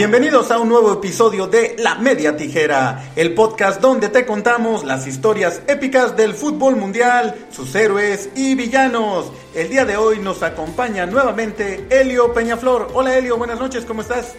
Bienvenidos 0.00 0.50
a 0.50 0.58
un 0.58 0.70
nuevo 0.70 0.94
episodio 0.94 1.46
de 1.46 1.76
La 1.78 1.96
Media 1.96 2.34
Tijera, 2.34 3.12
el 3.16 3.34
podcast 3.34 3.82
donde 3.82 4.08
te 4.08 4.24
contamos 4.24 4.82
las 4.82 5.06
historias 5.06 5.60
épicas 5.66 6.16
del 6.16 6.32
fútbol 6.32 6.76
mundial, 6.76 7.34
sus 7.50 7.74
héroes 7.74 8.30
y 8.34 8.54
villanos. 8.54 9.30
El 9.54 9.68
día 9.68 9.84
de 9.84 9.98
hoy 9.98 10.18
nos 10.18 10.42
acompaña 10.42 11.04
nuevamente 11.04 11.86
Helio 11.90 12.32
Peñaflor. 12.32 12.88
Hola 12.94 13.14
Helio, 13.14 13.36
buenas 13.36 13.60
noches, 13.60 13.84
¿cómo 13.84 14.00
estás? 14.00 14.32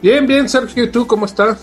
Bien, 0.00 0.28
bien, 0.28 0.48
Sergio, 0.48 0.84
¿y 0.84 0.92
tú 0.92 1.08
cómo 1.08 1.26
estás? 1.26 1.58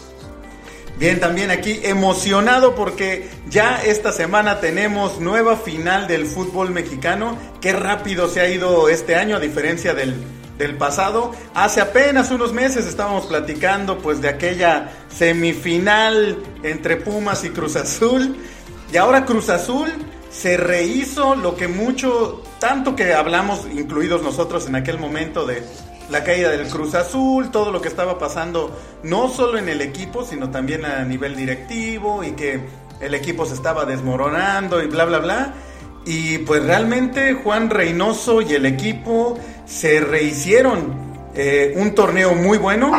Bien, 1.00 1.22
también 1.22 1.52
aquí 1.52 1.80
emocionado 1.84 2.76
porque 2.76 3.30
ya 3.50 3.82
esta 3.82 4.12
semana 4.12 4.60
tenemos 4.60 5.22
nueva 5.22 5.56
final 5.56 6.06
del 6.06 6.26
fútbol 6.26 6.72
mexicano. 6.72 7.38
Qué 7.62 7.72
rápido 7.72 8.28
se 8.28 8.42
ha 8.42 8.50
ido 8.50 8.90
este 8.90 9.16
año 9.16 9.38
a 9.38 9.40
diferencia 9.40 9.94
del 9.94 10.16
del 10.62 10.78
pasado. 10.78 11.32
Hace 11.54 11.82
apenas 11.82 12.32
unos 12.32 12.54
meses 12.54 12.86
estábamos 12.86 13.26
platicando 13.26 13.98
pues 13.98 14.22
de 14.22 14.30
aquella 14.30 14.92
semifinal 15.10 16.38
entre 16.64 16.98
Pumas 16.98 17.44
y 17.44 17.50
Cruz 17.50 17.76
Azul. 17.76 18.38
Y 18.94 18.98
ahora 18.98 19.26
Cruz 19.26 19.50
Azul 19.50 19.90
se 20.32 20.58
rehizo 20.58 21.36
lo 21.36 21.56
que 21.56 21.68
mucho, 21.68 22.44
tanto 22.60 22.96
que 22.96 23.14
hablamos, 23.14 23.66
incluidos 23.74 24.24
nosotros 24.24 24.68
en 24.68 24.76
aquel 24.76 24.98
momento 24.98 25.46
de 25.46 25.64
la 26.10 26.24
caída 26.24 26.50
del 26.50 26.68
Cruz 26.68 26.94
Azul, 26.94 27.52
todo 27.52 27.72
lo 27.72 27.82
que 27.82 27.88
estaba 27.88 28.20
pasando, 28.20 28.78
no 29.04 29.30
solo 29.30 29.58
en 29.58 29.70
el 29.70 29.82
equipo, 29.82 30.26
sino 30.26 30.50
también 30.50 30.86
a 30.86 31.04
nivel 31.06 31.36
directivo 31.36 32.24
y 32.24 32.32
que 32.32 32.62
el 33.00 33.14
equipo 33.14 33.46
se 33.46 33.54
estaba 33.54 33.86
desmoronando 33.86 34.82
y 34.84 34.88
bla, 34.88 35.06
bla, 35.06 35.20
bla. 35.20 35.54
Y 36.06 36.40
pues 36.40 36.64
realmente 36.64 37.34
Juan 37.36 37.70
Reynoso 37.70 38.42
y 38.42 38.54
el 38.56 38.66
equipo 38.66 39.38
se 39.72 40.02
rehicieron 40.02 40.94
eh, 41.34 41.74
un 41.78 41.96
torneo 41.96 42.36
muy 42.36 42.58
bueno. 42.58 42.92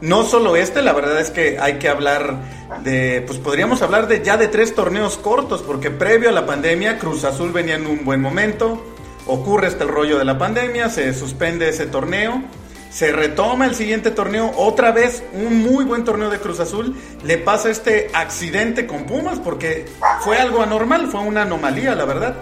No 0.00 0.24
solo 0.24 0.56
este, 0.56 0.82
la 0.82 0.92
verdad 0.92 1.20
es 1.20 1.30
que 1.30 1.58
hay 1.58 1.78
que 1.78 1.88
hablar 1.88 2.36
de, 2.84 3.22
pues 3.26 3.38
podríamos 3.38 3.82
hablar 3.82 4.06
de 4.06 4.22
ya 4.22 4.36
de 4.36 4.48
tres 4.48 4.74
torneos 4.74 5.16
cortos, 5.16 5.62
porque 5.62 5.90
previo 5.90 6.28
a 6.28 6.32
la 6.32 6.46
pandemia 6.46 6.98
Cruz 6.98 7.24
Azul 7.24 7.52
venía 7.52 7.74
en 7.74 7.86
un 7.86 8.04
buen 8.04 8.20
momento, 8.20 8.82
ocurre 9.26 9.68
este 9.68 9.84
rollo 9.84 10.18
de 10.18 10.24
la 10.24 10.38
pandemia, 10.38 10.88
se 10.88 11.12
suspende 11.12 11.68
ese 11.68 11.86
torneo, 11.86 12.42
se 12.90 13.12
retoma 13.12 13.66
el 13.66 13.74
siguiente 13.74 14.10
torneo, 14.10 14.52
otra 14.56 14.90
vez 14.90 15.22
un 15.34 15.62
muy 15.62 15.84
buen 15.84 16.04
torneo 16.04 16.30
de 16.30 16.38
Cruz 16.38 16.60
Azul, 16.60 16.96
le 17.24 17.36
pasa 17.36 17.70
este 17.70 18.10
accidente 18.14 18.86
con 18.86 19.04
Pumas, 19.04 19.38
porque 19.38 19.86
fue 20.20 20.38
algo 20.38 20.62
anormal, 20.62 21.08
fue 21.08 21.20
una 21.20 21.42
anomalía, 21.42 21.94
la 21.94 22.04
verdad. 22.06 22.36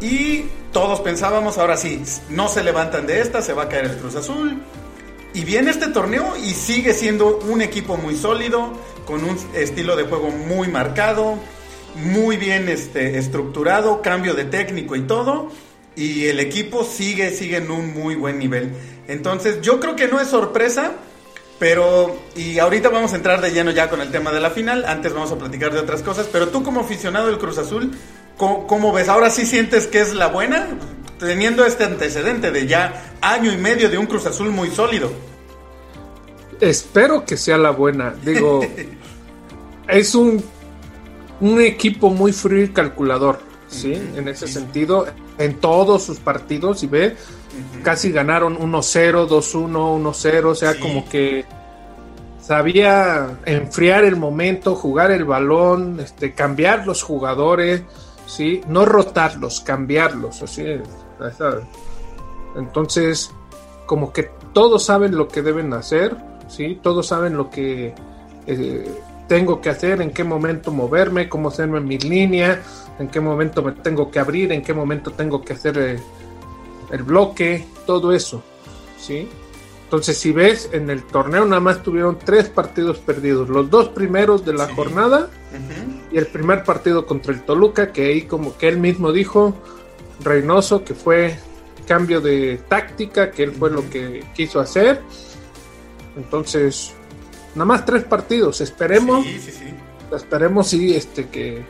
Y 0.00 0.44
todos 0.72 1.00
pensábamos, 1.00 1.58
ahora 1.58 1.76
sí, 1.76 2.02
no 2.28 2.48
se 2.48 2.62
levantan 2.62 3.06
de 3.06 3.20
esta, 3.20 3.40
se 3.42 3.52
va 3.52 3.64
a 3.64 3.68
caer 3.68 3.86
el 3.86 3.96
Cruz 3.96 4.16
Azul. 4.16 4.60
Y 5.32 5.44
viene 5.44 5.70
este 5.70 5.88
torneo 5.88 6.36
y 6.36 6.50
sigue 6.50 6.94
siendo 6.94 7.38
un 7.38 7.60
equipo 7.60 7.96
muy 7.96 8.16
sólido, 8.16 8.72
con 9.06 9.24
un 9.24 9.38
estilo 9.54 9.96
de 9.96 10.04
juego 10.04 10.30
muy 10.30 10.68
marcado, 10.68 11.38
muy 11.94 12.36
bien 12.36 12.68
este, 12.68 13.18
estructurado, 13.18 14.02
cambio 14.02 14.34
de 14.34 14.44
técnico 14.44 14.96
y 14.96 15.02
todo. 15.02 15.50
Y 15.94 16.26
el 16.26 16.40
equipo 16.40 16.84
sigue, 16.84 17.30
sigue 17.30 17.56
en 17.56 17.70
un 17.70 17.94
muy 17.94 18.14
buen 18.16 18.38
nivel. 18.38 18.72
Entonces 19.08 19.60
yo 19.62 19.80
creo 19.80 19.96
que 19.96 20.08
no 20.08 20.20
es 20.20 20.28
sorpresa, 20.28 20.92
pero, 21.58 22.14
y 22.34 22.58
ahorita 22.58 22.90
vamos 22.90 23.14
a 23.14 23.16
entrar 23.16 23.40
de 23.40 23.50
lleno 23.50 23.70
ya 23.70 23.88
con 23.88 24.02
el 24.02 24.10
tema 24.10 24.30
de 24.30 24.40
la 24.40 24.50
final, 24.50 24.84
antes 24.84 25.14
vamos 25.14 25.32
a 25.32 25.38
platicar 25.38 25.72
de 25.72 25.78
otras 25.78 26.02
cosas, 26.02 26.28
pero 26.30 26.48
tú 26.48 26.62
como 26.62 26.80
aficionado 26.80 27.28
del 27.28 27.38
Cruz 27.38 27.56
Azul, 27.56 27.92
¿Cómo, 28.36 28.92
ves? 28.92 29.08
¿Ahora 29.08 29.30
sí 29.30 29.46
sientes 29.46 29.86
que 29.86 30.00
es 30.00 30.14
la 30.14 30.28
buena? 30.28 30.68
Teniendo 31.18 31.64
este 31.64 31.84
antecedente 31.84 32.50
de 32.50 32.66
ya 32.66 33.14
año 33.22 33.50
y 33.50 33.56
medio 33.56 33.88
de 33.88 33.96
un 33.96 34.06
Cruz 34.06 34.26
Azul 34.26 34.50
muy 34.50 34.70
sólido. 34.70 35.10
Espero 36.60 37.24
que 37.24 37.38
sea 37.38 37.56
la 37.56 37.70
buena. 37.70 38.14
Digo, 38.24 38.60
es 39.88 40.14
un, 40.14 40.44
un 41.40 41.60
equipo 41.62 42.10
muy 42.10 42.32
frío 42.32 42.64
y 42.64 42.68
calculador, 42.68 43.40
¿sí? 43.68 43.94
En 43.94 44.28
ese 44.28 44.46
sentido, 44.46 45.06
en 45.38 45.54
todos 45.54 46.02
sus 46.04 46.18
partidos, 46.18 46.82
y 46.82 46.88
ve, 46.88 47.16
casi 47.82 48.12
ganaron 48.12 48.58
1-0, 48.58 49.28
2-1, 49.28 50.02
1-0, 50.02 50.44
o 50.44 50.54
sea, 50.54 50.78
como 50.78 51.08
que 51.08 51.46
sabía 52.42 53.38
enfriar 53.46 54.04
el 54.04 54.16
momento, 54.16 54.74
jugar 54.74 55.10
el 55.10 55.24
balón, 55.24 56.00
este, 56.00 56.34
cambiar 56.34 56.86
los 56.86 57.02
jugadores 57.02 57.82
¿sí? 58.26 58.60
No 58.68 58.84
rotarlos, 58.84 59.60
cambiarlos, 59.60 60.42
así 60.42 60.64
Entonces, 62.56 63.30
como 63.86 64.12
que 64.12 64.30
todos 64.52 64.84
saben 64.84 65.16
lo 65.16 65.28
que 65.28 65.42
deben 65.42 65.72
hacer, 65.72 66.16
¿sí? 66.48 66.78
Todos 66.82 67.06
saben 67.06 67.36
lo 67.36 67.50
que 67.50 67.94
eh, 68.46 69.00
tengo 69.28 69.60
que 69.60 69.70
hacer, 69.70 70.00
en 70.00 70.10
qué 70.10 70.24
momento 70.24 70.70
moverme, 70.70 71.28
cómo 71.28 71.48
hacerme 71.48 71.80
mi 71.80 71.98
línea, 71.98 72.62
en 72.98 73.08
qué 73.08 73.20
momento 73.20 73.62
me 73.62 73.72
tengo 73.72 74.10
que 74.10 74.18
abrir, 74.18 74.52
en 74.52 74.62
qué 74.62 74.74
momento 74.74 75.10
tengo 75.12 75.42
que 75.42 75.52
hacer 75.52 75.78
eh, 75.78 76.00
el 76.90 77.02
bloque, 77.02 77.66
todo 77.86 78.12
eso, 78.12 78.42
¿sí? 78.98 79.28
Entonces, 79.86 80.18
si 80.18 80.32
ves, 80.32 80.68
en 80.72 80.90
el 80.90 81.04
torneo 81.04 81.44
nada 81.44 81.60
más 81.60 81.80
tuvieron 81.84 82.18
tres 82.18 82.48
partidos 82.48 82.98
perdidos. 82.98 83.48
Los 83.48 83.70
dos 83.70 83.88
primeros 83.90 84.44
de 84.44 84.52
la 84.52 84.66
jornada 84.74 85.30
y 86.10 86.18
el 86.18 86.26
primer 86.26 86.64
partido 86.64 87.06
contra 87.06 87.32
el 87.32 87.42
Toluca, 87.42 87.92
que 87.92 88.06
ahí 88.06 88.22
como 88.22 88.58
que 88.58 88.66
él 88.66 88.78
mismo 88.78 89.12
dijo, 89.12 89.54
Reynoso, 90.24 90.82
que 90.84 90.94
fue 90.94 91.38
cambio 91.86 92.20
de 92.20 92.60
táctica, 92.68 93.30
que 93.30 93.44
él 93.44 93.52
fue 93.52 93.70
lo 93.70 93.88
que 93.88 94.24
quiso 94.34 94.58
hacer. 94.58 95.02
Entonces, 96.16 96.92
nada 97.54 97.66
más 97.66 97.84
tres 97.84 98.02
partidos. 98.02 98.60
Esperemos, 98.60 99.24
esperemos 100.12 100.66
sí, 100.66 100.96
este, 100.96 101.28
que, 101.28 101.64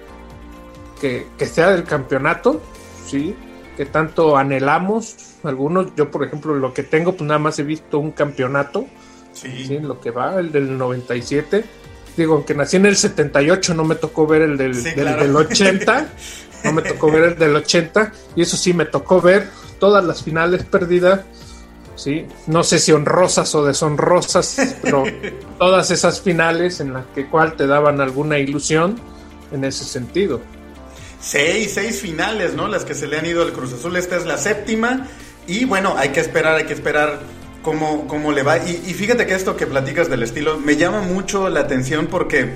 que, 1.02 1.26
que 1.36 1.44
sea 1.44 1.70
del 1.72 1.84
campeonato, 1.84 2.62
sí, 3.06 3.36
que 3.76 3.86
tanto 3.86 4.36
anhelamos 4.36 5.16
algunos, 5.44 5.94
yo 5.96 6.10
por 6.10 6.24
ejemplo, 6.24 6.54
lo 6.54 6.72
que 6.72 6.82
tengo, 6.82 7.12
pues 7.12 7.26
nada 7.28 7.38
más 7.38 7.58
he 7.58 7.62
visto 7.62 7.98
un 7.98 8.12
campeonato. 8.12 8.86
Sí. 9.32 9.78
Lo 9.80 10.00
que 10.00 10.10
va, 10.10 10.40
el 10.40 10.50
del 10.50 10.76
97. 10.78 11.64
Digo, 12.16 12.34
aunque 12.34 12.54
nací 12.54 12.76
en 12.76 12.86
el 12.86 12.96
78, 12.96 13.74
no 13.74 13.84
me 13.84 13.94
tocó 13.96 14.26
ver 14.26 14.42
el 14.42 14.56
del, 14.56 14.82
del, 14.82 15.36
80. 15.36 16.08
no 16.64 16.72
me 16.72 16.82
tocó 16.82 17.10
ver 17.10 17.24
el 17.24 17.38
del 17.38 17.54
80. 17.54 18.12
Y 18.34 18.42
eso 18.42 18.56
sí, 18.56 18.72
me 18.72 18.86
tocó 18.86 19.20
ver 19.20 19.48
todas 19.78 20.02
las 20.02 20.22
finales 20.22 20.64
perdidas. 20.64 21.20
Sí, 21.94 22.26
no 22.46 22.62
sé 22.62 22.78
si 22.78 22.92
honrosas 22.92 23.54
o 23.54 23.64
deshonrosas, 23.64 24.76
pero 24.82 25.04
todas 25.58 25.90
esas 25.90 26.20
finales 26.20 26.80
en 26.80 26.92
las 26.92 27.06
que 27.14 27.26
cual 27.26 27.56
te 27.56 27.66
daban 27.66 28.00
alguna 28.00 28.38
ilusión 28.38 28.98
en 29.52 29.64
ese 29.64 29.84
sentido. 29.84 30.40
Seis, 31.20 31.72
seis 31.74 32.00
finales, 32.00 32.54
¿no? 32.54 32.68
Las 32.68 32.84
que 32.84 32.94
se 32.94 33.06
le 33.06 33.18
han 33.18 33.26
ido 33.26 33.42
al 33.42 33.52
Cruz 33.52 33.72
Azul. 33.72 33.96
Esta 33.96 34.16
es 34.16 34.26
la 34.26 34.38
séptima. 34.38 35.06
Y 35.46 35.64
bueno, 35.64 35.94
hay 35.96 36.10
que 36.10 36.20
esperar, 36.20 36.56
hay 36.56 36.64
que 36.64 36.72
esperar 36.72 37.20
cómo, 37.62 38.06
cómo 38.06 38.32
le 38.32 38.42
va. 38.42 38.58
Y, 38.58 38.94
fíjate 38.94 39.26
que 39.26 39.34
esto 39.34 39.56
que 39.56 39.66
platicas 39.66 40.08
del 40.08 40.22
estilo 40.22 40.58
me 40.58 40.76
llama 40.76 41.00
mucho 41.00 41.48
la 41.48 41.60
atención 41.60 42.06
porque 42.06 42.54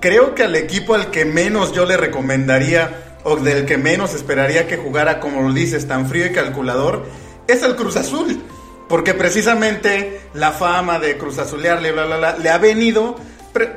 creo 0.00 0.34
que 0.34 0.44
al 0.44 0.56
equipo 0.56 0.94
al 0.94 1.10
que 1.10 1.24
menos 1.24 1.72
yo 1.72 1.86
le 1.86 1.96
recomendaría 1.96 3.18
o 3.22 3.36
del 3.36 3.66
que 3.66 3.78
menos 3.78 4.14
esperaría 4.14 4.66
que 4.66 4.76
jugara, 4.76 5.20
como 5.20 5.42
lo 5.42 5.52
dices, 5.52 5.86
tan 5.86 6.08
frío 6.08 6.26
y 6.26 6.32
calculador, 6.32 7.06
es 7.46 7.62
el 7.62 7.76
Cruz 7.76 7.96
Azul. 7.96 8.42
Porque 8.88 9.14
precisamente 9.14 10.20
la 10.34 10.50
fama 10.50 10.98
de 10.98 11.16
Cruz 11.16 11.38
Azulearle, 11.38 11.92
bla, 11.92 12.06
bla, 12.06 12.16
bla, 12.16 12.38
le 12.38 12.50
ha 12.50 12.58
venido 12.58 13.16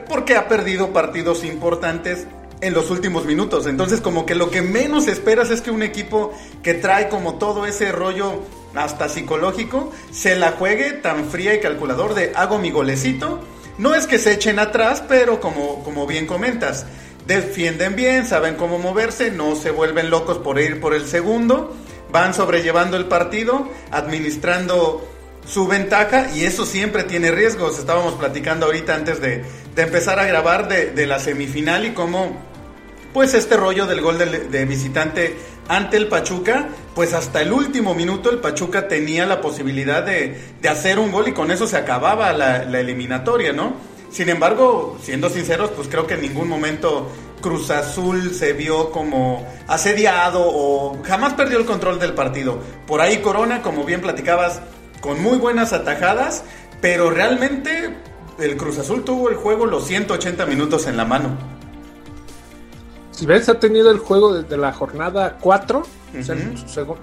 porque 0.10 0.36
ha 0.36 0.48
perdido 0.48 0.92
partidos 0.92 1.44
importantes 1.44 2.26
en 2.64 2.74
los 2.74 2.90
últimos 2.90 3.26
minutos. 3.26 3.68
Entonces, 3.68 4.02
como 4.02 4.26
que 4.26 4.36
lo 4.36 4.50
que 4.50 4.62
menos 4.62 5.08
esperas 5.08 5.50
es 5.50 5.62
que 5.62 5.70
un 5.70 5.84
equipo 5.84 6.34
que 6.64 6.74
trae 6.74 7.10
como 7.10 7.36
todo 7.36 7.66
ese 7.66 7.92
rollo 7.92 8.42
hasta 8.74 9.10
psicológico 9.10 9.92
se 10.12 10.36
la 10.36 10.54
juegue 10.54 10.94
tan 10.94 11.26
fría 11.26 11.54
y 11.54 11.60
calculador 11.60 12.16
de 12.16 12.32
hago 12.36 12.58
mi 12.58 12.72
golecito. 12.72 13.42
No 13.78 13.96
es 13.96 14.08
que 14.08 14.18
se 14.18 14.32
echen 14.32 14.60
atrás, 14.60 15.04
pero 15.08 15.40
como, 15.42 15.84
como 15.84 16.08
bien 16.08 16.26
comentas, 16.26 16.86
defienden 17.28 17.96
bien, 17.96 18.26
saben 18.26 18.56
cómo 18.56 18.80
moverse, 18.80 19.32
no 19.32 19.56
se 19.56 19.72
vuelven 19.72 20.10
locos 20.10 20.38
por 20.38 20.60
ir 20.60 20.80
por 20.80 20.94
el 20.94 21.06
segundo, 21.06 21.76
van 22.12 22.34
sobrellevando 22.34 22.98
el 22.98 23.06
partido, 23.06 23.68
administrando 23.92 25.08
su 25.46 25.68
ventaja 25.68 26.30
y 26.34 26.46
eso 26.46 26.66
siempre 26.66 27.04
tiene 27.04 27.32
riesgos. 27.32 27.78
Estábamos 27.80 28.14
platicando 28.14 28.68
ahorita 28.68 28.96
antes 28.96 29.20
de, 29.20 29.44
empezar 29.76 30.20
a 30.20 30.26
grabar 30.26 30.68
de, 30.68 30.92
de 30.92 31.08
la 31.08 31.20
semifinal 31.20 31.86
y 31.86 31.92
cómo 31.92 32.53
pues 33.14 33.34
este 33.36 33.56
rollo 33.56 33.86
del 33.86 34.02
gol 34.02 34.18
de, 34.18 34.66
visitante 34.66 35.38
ante 35.68 35.98
el 35.98 36.08
Pachuca, 36.08 36.70
pues 36.96 37.14
hasta 37.14 37.42
el 37.42 37.54
último 37.54 37.94
minuto 37.94 38.32
el 38.32 38.40
Pachuca 38.40 38.88
tenía 38.88 39.26
la 39.26 39.40
posibilidad 39.40 40.04
de, 40.04 40.42
hacer 40.68 41.00
un 41.00 41.12
gol 41.12 41.28
y 41.28 41.34
con 41.34 41.52
eso 41.52 41.68
se 41.68 41.78
acababa 41.78 42.34
la, 42.34 42.64
eliminatoria, 42.80 43.54
¿no? 43.54 43.74
Sin 44.10 44.30
embargo, 44.30 44.98
siendo 45.02 45.30
sinceros, 45.30 45.72
pues 45.72 45.88
creo 45.88 46.06
que 46.06 46.16
en 46.16 46.22
ningún 46.22 46.48
momento 46.48 47.10
Cruz 47.42 47.70
Azul 47.72 48.34
se 48.34 48.54
vio 48.54 48.92
como 48.92 49.48
asediado 49.68 50.42
o 50.44 51.02
jamás 51.04 51.34
perdió 51.34 51.58
el 51.58 51.66
control 51.66 52.00
del 52.00 52.14
partido. 52.14 52.60
Por 52.86 53.02
ahí 53.02 53.18
Corona, 53.18 53.62
como 53.62 53.84
bien 53.86 54.02
platicabas, 54.02 54.62
con 55.02 55.22
muy 55.22 55.38
buenas 55.38 55.74
atajadas, 55.74 56.44
pero 56.80 57.10
realmente 57.10 57.96
el 58.40 58.58
Cruz 58.58 58.78
Azul 58.78 59.04
tuvo 59.04 59.30
el 59.30 59.36
juego 59.36 59.66
los 59.66 59.86
180 59.88 60.46
minutos 60.46 60.88
en 60.88 60.98
la 60.98 61.06
mano. 61.06 61.53
Si 63.14 63.26
ves, 63.26 63.48
ha 63.48 63.60
tenido 63.60 63.92
el 63.92 64.00
juego 64.00 64.34
desde 64.34 64.58
la 64.58 64.74
jornada 64.74 65.38
4, 65.40 65.84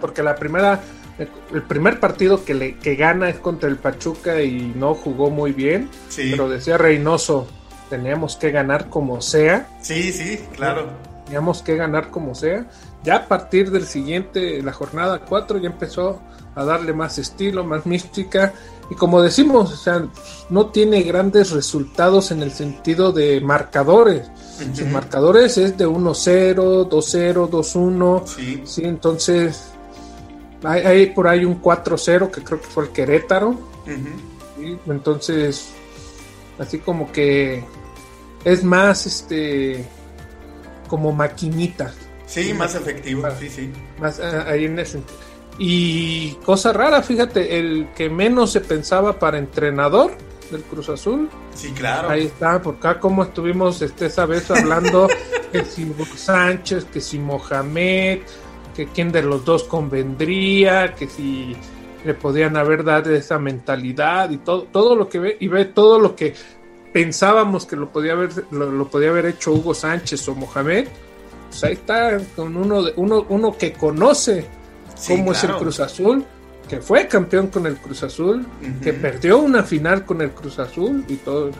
porque 0.00 0.22
la 0.22 0.34
primera, 0.34 0.80
el 1.18 1.62
primer 1.62 1.98
partido 2.00 2.44
que, 2.44 2.54
le, 2.54 2.78
que 2.78 2.96
gana 2.96 3.28
es 3.28 3.38
contra 3.38 3.68
el 3.68 3.76
Pachuca 3.76 4.42
y 4.42 4.72
no 4.76 4.94
jugó 4.94 5.30
muy 5.30 5.52
bien, 5.52 5.88
pero 6.16 6.48
decía 6.48 6.76
Reynoso, 6.76 7.46
teníamos 7.88 8.36
que 8.36 8.50
ganar 8.50 8.88
como 8.88 9.22
sea. 9.22 9.68
Sí, 9.80 10.12
sí, 10.12 10.40
claro. 10.54 10.88
Teníamos 11.24 11.62
que 11.62 11.76
ganar 11.76 12.10
como 12.10 12.34
sea. 12.34 12.66
Ya 13.04 13.16
a 13.16 13.28
partir 13.28 13.70
del 13.70 13.86
siguiente, 13.86 14.62
la 14.62 14.72
jornada 14.72 15.20
4, 15.20 15.58
ya 15.58 15.68
empezó 15.68 16.20
a 16.54 16.64
darle 16.64 16.92
más 16.92 17.18
estilo, 17.18 17.64
más 17.64 17.86
mística. 17.86 18.52
Y 18.90 18.96
como 18.96 19.22
decimos, 19.22 19.72
o 19.72 19.76
sea, 19.76 20.04
no 20.48 20.66
tiene 20.66 21.02
grandes 21.02 21.52
resultados 21.52 22.32
en 22.32 22.42
el 22.42 22.50
sentido 22.50 23.12
de 23.12 23.40
marcadores. 23.40 24.28
Sus 24.74 24.86
marcadores 24.88 25.56
es 25.56 25.78
de 25.78 25.86
1-0, 25.86 26.88
2-0, 26.88 27.48
2-1. 27.48 28.26
Sí. 28.26 28.62
sí. 28.64 28.82
Entonces, 28.84 29.70
hay, 30.64 31.06
por 31.06 31.28
ahí 31.28 31.44
un 31.44 31.62
4-0 31.62 32.30
que 32.30 32.42
creo 32.42 32.60
que 32.60 32.66
fue 32.66 32.84
el 32.84 32.90
Querétaro. 32.90 33.56
Entonces, 34.86 35.68
así 36.58 36.78
como 36.78 37.10
que 37.10 37.64
es 38.44 38.62
más 38.64 39.06
este 39.06 39.84
como 40.88 41.12
maquinita. 41.12 41.94
Sí, 42.26 42.52
más 42.54 42.74
efectivo, 42.74 43.22
sí, 43.38 43.48
sí. 43.48 43.72
Más 43.98 44.18
eh, 44.18 44.44
ahí 44.46 44.64
en 44.66 44.78
ese 44.78 45.00
y 45.62 46.36
cosa 46.36 46.72
rara, 46.72 47.02
fíjate, 47.02 47.58
el 47.58 47.88
que 47.94 48.08
menos 48.08 48.50
se 48.50 48.62
pensaba 48.62 49.18
para 49.18 49.36
entrenador 49.36 50.12
del 50.50 50.62
Cruz 50.62 50.88
Azul. 50.88 51.28
Sí, 51.52 51.70
claro. 51.72 52.08
Ahí 52.08 52.24
está, 52.24 52.62
por 52.62 52.76
acá 52.76 52.98
como 52.98 53.24
estuvimos 53.24 53.82
este, 53.82 54.06
esa 54.06 54.24
vez 54.24 54.50
hablando 54.50 55.06
que 55.52 55.66
si 55.66 55.86
Sánchez, 56.16 56.86
que 56.86 57.02
si 57.02 57.18
Mohamed, 57.18 58.20
que 58.74 58.86
quién 58.86 59.12
de 59.12 59.20
los 59.20 59.44
dos 59.44 59.64
convendría, 59.64 60.94
que 60.94 61.06
si 61.06 61.54
le 62.06 62.14
podían 62.14 62.56
haber 62.56 62.82
dado 62.82 63.14
esa 63.14 63.38
mentalidad 63.38 64.30
y 64.30 64.38
todo, 64.38 64.62
todo 64.62 64.96
lo 64.96 65.10
que 65.10 65.18
ve, 65.18 65.36
y 65.40 65.48
ve 65.48 65.66
todo 65.66 66.00
lo 66.00 66.16
que 66.16 66.32
pensábamos 66.90 67.66
que 67.66 67.76
lo 67.76 67.90
podía 67.90 68.12
haber, 68.12 68.30
lo, 68.50 68.88
podía 68.88 69.10
haber 69.10 69.26
hecho 69.26 69.52
Hugo 69.52 69.74
Sánchez 69.74 70.26
o 70.26 70.34
Mohamed, 70.34 70.88
pues 71.50 71.64
ahí 71.64 71.74
está 71.74 72.18
con 72.34 72.56
uno 72.56 72.82
de, 72.82 72.94
uno, 72.96 73.26
uno 73.28 73.58
que 73.58 73.74
conoce 73.74 74.58
cómo 75.06 75.32
es 75.32 75.44
el 75.44 75.56
Cruz 75.56 75.80
Azul, 75.80 76.24
que 76.68 76.80
fue 76.80 77.08
campeón 77.08 77.48
con 77.48 77.66
el 77.66 77.76
Cruz 77.76 78.02
Azul, 78.02 78.46
que 78.82 78.92
perdió 78.92 79.38
una 79.38 79.62
final 79.62 80.04
con 80.04 80.20
el 80.22 80.30
Cruz 80.30 80.58
Azul 80.58 81.04
y 81.08 81.16
todo 81.16 81.50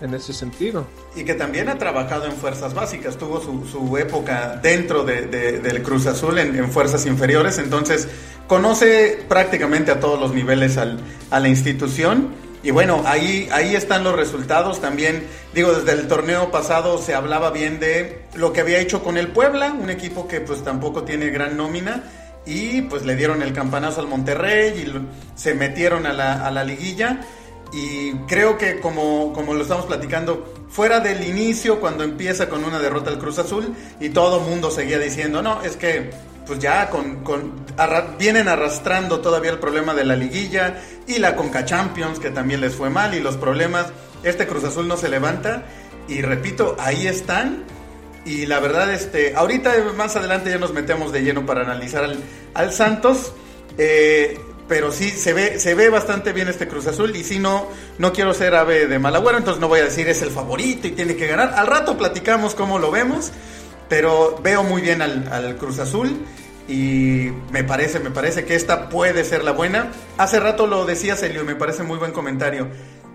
en 0.00 0.14
ese 0.14 0.32
sentido. 0.32 0.86
Y 1.14 1.24
que 1.24 1.34
también 1.34 1.68
ha 1.68 1.78
trabajado 1.78 2.26
en 2.26 2.32
fuerzas 2.32 2.74
básicas, 2.74 3.16
tuvo 3.16 3.40
su, 3.40 3.96
época 3.96 4.60
dentro 4.62 5.04
del 5.04 5.82
Cruz 5.82 6.06
Azul 6.06 6.38
en, 6.38 6.70
fuerzas 6.70 7.06
inferiores, 7.06 7.58
entonces 7.58 8.08
conoce 8.46 9.24
prácticamente 9.28 9.90
a 9.90 10.00
todos 10.00 10.20
los 10.20 10.34
niveles 10.34 10.76
al, 10.76 10.98
a 11.30 11.40
la 11.40 11.48
institución. 11.48 12.46
Y 12.62 12.72
bueno, 12.72 13.02
ahí, 13.06 13.48
ahí 13.52 13.76
están 13.76 14.02
los 14.02 14.16
resultados. 14.16 14.80
También, 14.80 15.24
digo, 15.54 15.72
desde 15.72 15.92
el 15.92 16.08
torneo 16.08 16.50
pasado 16.50 16.98
se 16.98 17.14
hablaba 17.14 17.50
bien 17.50 17.78
de 17.78 18.22
lo 18.34 18.52
que 18.52 18.60
había 18.60 18.80
hecho 18.80 19.04
con 19.04 19.16
el 19.18 19.28
Puebla, 19.28 19.72
un 19.72 19.88
equipo 19.88 20.26
que 20.26 20.40
pues 20.40 20.64
tampoco 20.64 21.04
tiene 21.04 21.30
gran 21.30 21.56
nómina 21.56 22.02
y 22.46 22.82
pues 22.82 23.04
le 23.04 23.16
dieron 23.16 23.42
el 23.42 23.52
campanazo 23.52 24.00
al 24.00 24.06
Monterrey 24.06 24.70
y 24.80 25.38
se 25.38 25.54
metieron 25.54 26.06
a 26.06 26.12
la, 26.12 26.46
a 26.46 26.50
la 26.50 26.64
liguilla. 26.64 27.20
Y 27.72 28.12
creo 28.28 28.56
que 28.56 28.78
como, 28.78 29.32
como 29.32 29.52
lo 29.52 29.62
estamos 29.62 29.86
platicando, 29.86 30.54
fuera 30.68 31.00
del 31.00 31.26
inicio, 31.26 31.80
cuando 31.80 32.04
empieza 32.04 32.48
con 32.48 32.64
una 32.64 32.78
derrota 32.78 33.10
el 33.10 33.18
Cruz 33.18 33.40
Azul, 33.40 33.74
y 34.00 34.10
todo 34.10 34.40
mundo 34.40 34.70
seguía 34.70 34.98
diciendo, 34.98 35.42
no, 35.42 35.62
es 35.62 35.76
que 35.76 36.10
pues 36.46 36.60
ya 36.60 36.90
con, 36.90 37.24
con 37.24 37.52
vienen 38.18 38.46
arrastrando 38.46 39.20
todavía 39.20 39.50
el 39.50 39.58
problema 39.58 39.94
de 39.94 40.04
la 40.04 40.14
liguilla 40.14 40.80
y 41.08 41.18
la 41.18 41.34
Conca 41.34 41.64
Champions, 41.64 42.20
que 42.20 42.30
también 42.30 42.60
les 42.60 42.74
fue 42.74 42.88
mal, 42.88 43.14
y 43.14 43.20
los 43.20 43.36
problemas, 43.36 43.86
este 44.22 44.46
Cruz 44.46 44.62
Azul 44.62 44.86
no 44.86 44.96
se 44.96 45.08
levanta, 45.08 45.64
y 46.08 46.22
repito, 46.22 46.76
ahí 46.78 47.08
están, 47.08 47.64
y 48.26 48.44
la 48.46 48.58
verdad, 48.58 48.92
este, 48.92 49.36
ahorita 49.36 49.72
más 49.96 50.16
adelante 50.16 50.50
ya 50.50 50.58
nos 50.58 50.72
metemos 50.72 51.12
de 51.12 51.22
lleno 51.22 51.46
para 51.46 51.62
analizar 51.62 52.04
al, 52.54 52.72
Santos. 52.72 53.32
Eh, 53.78 54.38
pero 54.68 54.90
sí 54.90 55.10
se 55.10 55.32
ve, 55.32 55.60
se 55.60 55.76
ve 55.76 55.90
bastante 55.90 56.32
bien 56.32 56.48
este 56.48 56.66
Cruz 56.66 56.88
Azul. 56.88 57.14
Y 57.14 57.22
si 57.22 57.38
no, 57.38 57.68
no 57.98 58.12
quiero 58.12 58.34
ser 58.34 58.56
ave 58.56 58.88
de 58.88 58.98
mal 58.98 59.14
agüero, 59.14 59.38
entonces 59.38 59.60
no 59.60 59.68
voy 59.68 59.78
a 59.78 59.84
decir 59.84 60.08
es 60.08 60.22
el 60.22 60.30
favorito 60.30 60.88
y 60.88 60.90
tiene 60.90 61.14
que 61.14 61.28
ganar. 61.28 61.54
Al 61.54 61.68
rato 61.68 61.96
platicamos 61.96 62.56
cómo 62.56 62.80
lo 62.80 62.90
vemos. 62.90 63.30
Pero 63.88 64.40
veo 64.42 64.64
muy 64.64 64.82
bien 64.82 65.02
al, 65.02 65.28
al 65.32 65.56
Cruz 65.56 65.78
Azul. 65.78 66.18
Y 66.66 67.30
me 67.52 67.62
parece, 67.62 68.00
me 68.00 68.10
parece 68.10 68.44
que 68.44 68.56
esta 68.56 68.88
puede 68.88 69.22
ser 69.22 69.44
la 69.44 69.52
buena. 69.52 69.92
Hace 70.18 70.40
rato 70.40 70.66
lo 70.66 70.84
decía 70.84 71.14
Celio, 71.14 71.44
me 71.44 71.54
parece 71.54 71.84
muy 71.84 71.96
buen 71.96 72.10
comentario. 72.10 72.66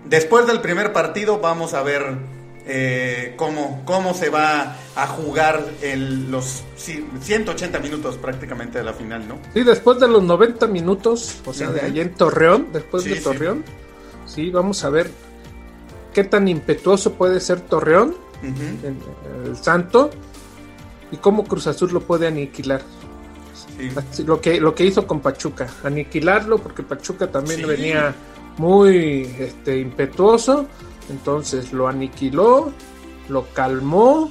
Después 0.06 0.46
del 0.46 0.62
primer 0.62 0.94
partido 0.94 1.38
vamos 1.38 1.74
a 1.74 1.82
ver 1.82 2.16
eh, 2.64 3.34
cómo, 3.36 3.82
cómo 3.84 4.14
se 4.14 4.30
va 4.30 4.76
a 4.94 5.06
jugar 5.06 5.64
el, 5.82 6.30
los 6.30 6.62
180 6.76 7.78
minutos 7.80 8.16
prácticamente 8.18 8.78
de 8.78 8.84
la 8.84 8.92
final, 8.92 9.26
¿no? 9.26 9.38
Sí, 9.52 9.64
después 9.64 9.98
de 9.98 10.06
los 10.06 10.22
90 10.22 10.68
minutos, 10.68 11.40
o 11.44 11.52
sea, 11.52 11.70
de 11.70 11.80
allí 11.80 12.00
en 12.00 12.14
Torreón, 12.14 12.68
después 12.72 13.04
de 13.04 13.16
Torreón, 13.16 13.64
sí. 14.26 14.50
vamos 14.50 14.84
a 14.84 14.90
ver 14.90 15.10
qué 16.14 16.24
tan 16.24 16.46
impetuoso 16.46 17.14
puede 17.14 17.40
ser 17.40 17.60
Torreón, 17.60 18.14
el 18.42 19.56
Santo, 19.56 20.10
y 21.10 21.16
cómo 21.16 21.44
Cruz 21.44 21.66
Azul 21.66 21.92
lo 21.92 22.00
puede 22.00 22.28
aniquilar. 22.28 22.82
lo, 24.24 24.40
que, 24.40 24.60
lo 24.60 24.74
que 24.74 24.84
hizo 24.84 25.06
con 25.06 25.20
Pachuca, 25.20 25.68
aniquilarlo, 25.82 26.58
porque 26.58 26.84
Pachuca 26.84 27.26
también 27.26 27.66
venía 27.66 28.14
muy 28.56 29.34
este, 29.38 29.78
impetuoso 29.78 30.68
entonces 31.10 31.72
lo 31.72 31.88
aniquiló, 31.88 32.72
lo 33.28 33.46
calmó, 33.52 34.30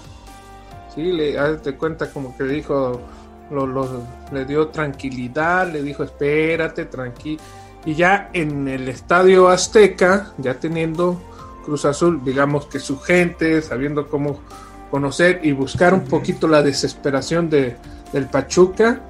¿sí? 0.94 1.12
Le 1.12 1.34
de 1.34 1.78
cuenta 1.78 2.12
como 2.12 2.36
que 2.38 2.44
dijo, 2.44 3.02
lo, 3.50 3.86
le 4.32 4.46
dio 4.46 4.68
tranquilidad, 4.70 5.72
le 5.72 5.82
dijo 5.84 6.04
espérate, 6.04 6.86
tranquilo. 6.86 7.42
Y 7.86 7.96
ya 7.96 8.30
en 8.34 8.68
el 8.68 8.88
estadio 8.88 9.50
Azteca, 9.50 10.34
ya 10.38 10.60
teniendo 10.60 11.20
Cruz 11.66 11.86
Azul, 11.86 12.22
digamos 12.24 12.68
que 12.68 12.80
su 12.80 13.00
gente, 13.00 13.62
sabiendo 13.62 14.08
cómo 14.08 14.40
conocer 14.92 15.40
y 15.44 15.52
buscar 15.52 15.94
un 15.94 16.06
poquito 16.06 16.48
la 16.48 16.62
desesperación 16.62 17.50
de, 17.50 17.76
del 18.14 18.28
Pachuca, 18.28 19.02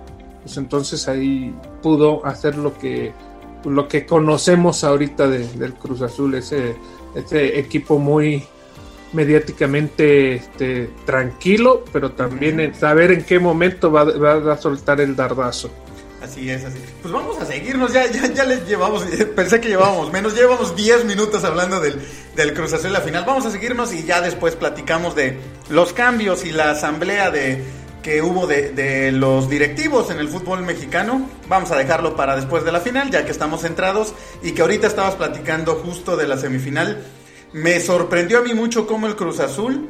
pues 0.44 0.58
entonces 0.58 1.08
ahí 1.08 1.54
pudo 1.82 2.26
hacer 2.26 2.56
lo 2.56 2.78
que 2.78 3.14
lo 3.66 3.88
que 3.88 4.06
conocemos 4.06 4.84
ahorita 4.84 5.28
del 5.28 5.74
Cruz 5.76 6.02
Azul, 6.02 6.34
ese 6.36 6.76
este 7.16 7.60
equipo 7.60 8.00
muy 8.00 8.44
mediáticamente 9.14 10.36
este, 10.36 10.90
tranquilo, 11.06 11.84
pero 11.92 12.12
también 12.12 12.74
saber 12.74 13.12
en 13.12 13.24
qué 13.24 13.40
momento 13.40 13.92
va, 13.92 14.54
a 14.54 14.58
soltar 14.58 15.02
el 15.02 15.16
dardazo. 15.16 15.70
Así 16.22 16.50
es, 16.50 16.64
así. 16.64 16.78
Pues 17.02 17.12
vamos 17.12 17.40
a 17.40 17.46
seguirnos, 17.46 17.92
ya, 17.94 18.06
ya, 18.06 18.32
ya 18.32 18.46
les 18.46 18.68
llevamos, 18.68 19.04
pensé 19.36 19.60
que 19.60 19.70
llevábamos 19.70 20.12
menos, 20.14 20.36
llevamos 20.36 20.76
10 20.76 21.06
minutos 21.06 21.44
hablando 21.44 21.80
del, 21.80 22.00
del 22.36 22.54
Cruz 22.54 22.74
Azul 22.74 22.88
en 22.88 22.94
la 22.94 23.02
final. 23.02 23.26
Vamos 23.26 23.46
a 23.46 23.52
seguirnos 23.52 23.92
y 23.92 24.04
ya 24.04 24.22
después 24.22 24.56
platicamos 24.56 25.16
de 25.16 25.38
los 25.70 25.94
cambios 25.94 26.46
y 26.46 26.52
la 26.52 26.72
asamblea 26.72 27.32
de, 27.32 27.64
que 28.02 28.22
hubo 28.22 28.48
de, 28.48 29.12
los 29.12 29.50
directivos 29.50 30.10
en 30.10 30.20
el 30.20 30.28
fútbol 30.28 30.64
mexicano. 30.64 31.30
Vamos 31.48 31.72
a 31.72 31.78
dejarlo 31.78 32.16
para 32.16 32.36
después 32.36 32.64
de 32.64 32.72
la 32.72 32.80
final, 32.80 33.12
ya 33.12 33.26
que 33.26 33.32
estamos 33.32 33.62
centrados 33.62 34.14
y 34.42 34.52
que 34.54 34.62
ahorita 34.62 34.88
estabas 34.88 35.16
platicando 35.16 35.76
justo 35.76 36.18
de 36.18 36.28
la 36.28 36.38
semifinal. 36.38 37.04
Me 37.54 37.80
sorprendió 37.80 38.40
a 38.40 38.42
mí 38.42 38.54
mucho 38.54 38.88
cómo 38.88 39.08
el 39.08 39.16
Cruz 39.16 39.40
Azul, 39.40 39.90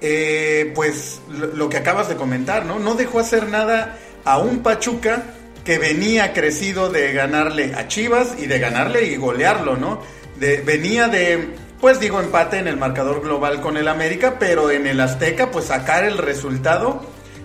eh, 0.00 0.72
pues 0.74 1.20
lo, 1.28 1.68
que 1.68 1.76
acabas 1.76 2.08
de 2.08 2.16
comentar, 2.16 2.64
¿no? 2.64 2.78
No 2.78 2.94
dejó 2.94 3.18
hacer 3.18 3.48
nada 3.48 3.98
a 4.24 4.38
un 4.38 4.62
Pachuca 4.62 5.24
que 5.64 5.78
venía 5.78 6.32
crecido 6.32 6.90
de 6.90 7.12
ganarle 7.12 7.74
a 7.74 7.86
Chivas 7.86 8.36
y 8.38 8.46
de 8.46 8.58
ganarle 8.58 9.06
y 9.06 9.16
golearlo, 9.16 9.76
¿no? 9.76 10.00
Venía 10.38 11.06
de, 11.06 11.50
pues 11.80 12.00
digo, 12.00 12.20
empate 12.20 12.58
en 12.58 12.66
el 12.66 12.76
marcador 12.76 13.20
global 13.20 13.60
con 13.60 13.76
el 13.76 13.86
América, 13.86 14.38
pero 14.40 14.70
en 14.70 14.88
el 14.88 14.98
Azteca, 14.98 15.52
pues 15.52 15.66
sacar 15.66 16.02
el 16.02 16.18
resultado 16.18 17.02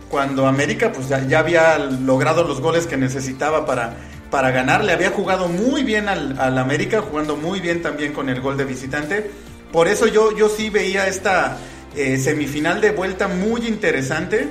cuando 0.09 0.47
América 0.47 0.91
pues 0.91 1.09
ya, 1.09 1.39
había 1.39 1.77
logrado 1.77 2.43
los 2.43 2.61
goles 2.61 2.87
que 2.87 2.97
necesitaba 2.97 3.65
para, 3.65 3.95
para 4.29 4.51
ganar. 4.51 4.83
Le 4.83 4.93
había 4.93 5.11
jugado 5.11 5.47
muy 5.47 5.83
bien 5.83 6.07
al, 6.09 6.57
América, 6.57 7.01
jugando 7.01 7.35
muy 7.35 7.59
bien 7.59 7.81
también 7.81 8.13
con 8.13 8.29
el 8.29 8.41
gol 8.41 8.57
de 8.57 8.65
visitante. 8.65 9.31
Por 9.71 9.87
eso 9.87 10.07
yo, 10.07 10.35
yo 10.35 10.49
sí 10.49 10.69
veía 10.69 11.07
esta 11.07 11.57
eh, 11.95 12.17
semifinal 12.17 12.81
de 12.81 12.91
vuelta 12.91 13.27
muy 13.27 13.67
interesante. 13.67 14.47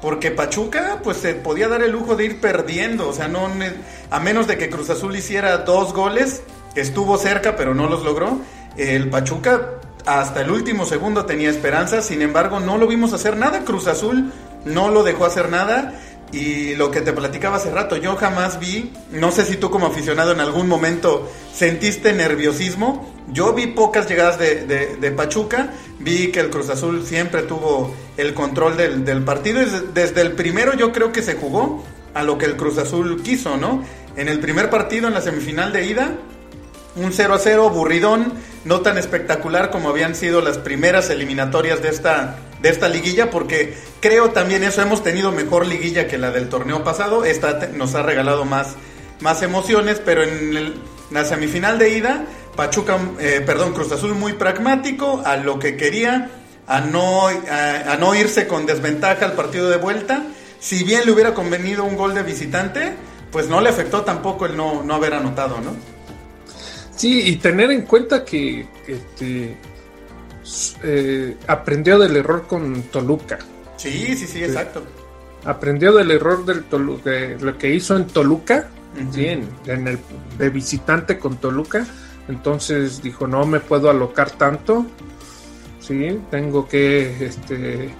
Porque 0.00 0.30
Pachuca 0.30 1.00
pues 1.02 1.16
se 1.16 1.34
podía 1.34 1.66
dar 1.66 1.82
el 1.82 1.90
lujo 1.90 2.14
de 2.14 2.24
ir 2.24 2.40
perdiendo. 2.40 3.08
O 3.08 3.12
sea, 3.12 3.26
no 3.26 3.48
a 4.10 4.20
menos 4.20 4.46
de 4.46 4.56
que 4.56 4.70
Cruz 4.70 4.90
Azul 4.90 5.16
hiciera 5.16 5.58
dos 5.58 5.92
goles, 5.92 6.42
estuvo 6.76 7.18
cerca, 7.18 7.56
pero 7.56 7.74
no 7.74 7.88
los 7.88 8.04
logró. 8.04 8.38
El 8.76 9.10
Pachuca 9.10 9.78
hasta 10.06 10.40
el 10.40 10.50
último 10.50 10.86
segundo 10.86 11.26
tenía 11.26 11.50
esperanza, 11.50 12.00
sin 12.00 12.22
embargo 12.22 12.60
no 12.60 12.78
lo 12.78 12.86
vimos 12.86 13.12
hacer 13.12 13.36
nada. 13.36 13.64
Cruz 13.64 13.86
Azul 13.88 14.32
no 14.68 14.90
lo 14.90 15.02
dejó 15.02 15.24
hacer 15.24 15.48
nada. 15.50 16.00
Y 16.30 16.74
lo 16.74 16.90
que 16.90 17.00
te 17.00 17.14
platicaba 17.14 17.56
hace 17.56 17.70
rato, 17.70 17.96
yo 17.96 18.14
jamás 18.16 18.60
vi, 18.60 18.92
no 19.10 19.32
sé 19.32 19.46
si 19.46 19.56
tú 19.56 19.70
como 19.70 19.86
aficionado 19.86 20.32
en 20.32 20.40
algún 20.40 20.68
momento 20.68 21.26
sentiste 21.54 22.12
nerviosismo, 22.12 23.10
yo 23.32 23.54
vi 23.54 23.68
pocas 23.68 24.06
llegadas 24.06 24.38
de, 24.38 25.14
Pachuca, 25.16 25.70
vi 25.98 26.30
que 26.30 26.40
el 26.40 26.50
Cruz 26.50 26.68
Azul 26.68 27.04
siempre 27.06 27.42
tuvo 27.42 27.94
el 28.18 28.34
control 28.34 28.76
del, 28.76 29.24
partido, 29.24 29.62
desde 29.94 30.20
el 30.20 30.32
primero 30.32 30.74
yo 30.74 30.92
creo 30.92 31.12
que 31.12 31.22
se 31.22 31.34
jugó 31.34 31.82
a 32.12 32.22
lo 32.22 32.36
que 32.36 32.44
el 32.44 32.56
Cruz 32.56 32.76
Azul 32.76 33.22
quiso, 33.22 33.56
¿no? 33.56 33.82
En 34.16 34.28
el 34.28 34.38
primer 34.38 34.68
partido, 34.68 35.08
en 35.08 35.14
la 35.14 35.22
semifinal 35.22 35.72
de 35.72 35.86
ida, 35.86 36.12
un 36.96 37.12
0 37.12 37.34
a 37.34 37.38
0 37.38 37.68
aburridón, 37.68 38.32
no 38.68 38.82
tan 38.82 38.98
espectacular 38.98 39.70
como 39.70 39.88
habían 39.88 40.14
sido 40.14 40.42
las 40.42 40.58
primeras 40.58 41.08
eliminatorias 41.08 41.80
de 41.82 41.88
esta, 41.88 42.36
de 42.60 42.68
esta 42.68 42.88
liguilla, 42.88 43.30
porque 43.30 43.74
creo 44.00 44.30
también 44.30 44.62
eso, 44.62 44.82
hemos 44.82 45.02
tenido 45.02 45.32
mejor 45.32 45.66
liguilla 45.66 46.06
que 46.06 46.18
la 46.18 46.30
del 46.30 46.50
torneo 46.50 46.84
pasado, 46.84 47.24
esta 47.24 47.68
nos 47.68 47.94
ha 47.94 48.02
regalado 48.02 48.44
más, 48.44 48.76
más 49.20 49.40
emociones, 49.40 50.02
pero 50.04 50.22
en 50.22 50.74
la 51.10 51.24
semifinal 51.24 51.78
de 51.78 51.96
ida, 51.96 52.26
Pachuca, 52.56 52.98
eh, 53.18 53.42
perdón, 53.44 53.72
Cruz 53.72 53.90
Azul 53.90 54.14
muy 54.14 54.34
pragmático, 54.34 55.22
a 55.24 55.38
lo 55.38 55.58
que 55.58 55.78
quería, 55.78 56.30
a 56.66 56.80
no, 56.80 57.26
a 57.28 57.96
no 57.98 58.14
irse 58.14 58.46
con 58.46 58.66
desventaja 58.66 59.24
al 59.24 59.32
partido 59.32 59.70
de 59.70 59.78
vuelta, 59.78 60.24
si 60.60 60.84
bien 60.84 61.06
le 61.06 61.12
hubiera 61.12 61.32
convenido 61.32 61.84
un 61.84 61.96
gol 61.96 62.14
de 62.14 62.22
visitante, 62.22 62.92
pues 63.32 63.48
no 63.48 63.62
le 63.62 63.70
afectó 63.70 64.02
tampoco 64.02 64.44
el 64.44 64.58
no, 64.58 64.82
no 64.82 64.94
haber 64.94 65.14
anotado, 65.14 65.58
¿no? 65.62 65.97
Sí, 66.98 67.28
y 67.28 67.36
tener 67.36 67.70
en 67.70 67.82
cuenta 67.82 68.24
que 68.24 68.66
este, 68.88 69.56
eh, 70.82 71.36
aprendió 71.46 71.96
del 71.96 72.16
error 72.16 72.48
con 72.48 72.82
Toluca. 72.90 73.38
Sí, 73.76 74.16
sí, 74.16 74.26
sí, 74.26 74.42
exacto. 74.42 74.82
Aprendió 75.44 75.92
del 75.92 76.10
error 76.10 76.44
del 76.44 76.64
Toluca, 76.64 77.08
de 77.08 77.38
lo 77.38 77.56
que 77.56 77.72
hizo 77.72 77.96
en 77.96 78.08
Toluca, 78.08 78.68
en, 79.14 79.46
el 79.86 79.98
de 80.38 80.50
visitante 80.50 81.20
con 81.20 81.36
Toluca. 81.36 81.86
Entonces 82.26 83.00
dijo, 83.00 83.28
no 83.28 83.46
me 83.46 83.60
puedo 83.60 83.88
alocar 83.88 84.32
tanto. 84.32 84.84
Sí, 85.78 86.20
tengo 86.32 86.66
que 86.66 87.26
este, 87.26 87.90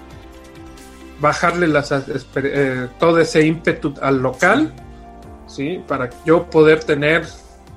bajarle 1.21 1.69
las, 1.69 1.93
eh, 2.35 2.89
todo 2.99 3.19
ese 3.19 3.45
ímpetu 3.45 3.93
al 4.01 4.21
local, 4.21 4.73
sí, 5.47 5.81
para 5.87 6.09
yo 6.25 6.49
poder 6.49 6.83
tener 6.83 7.25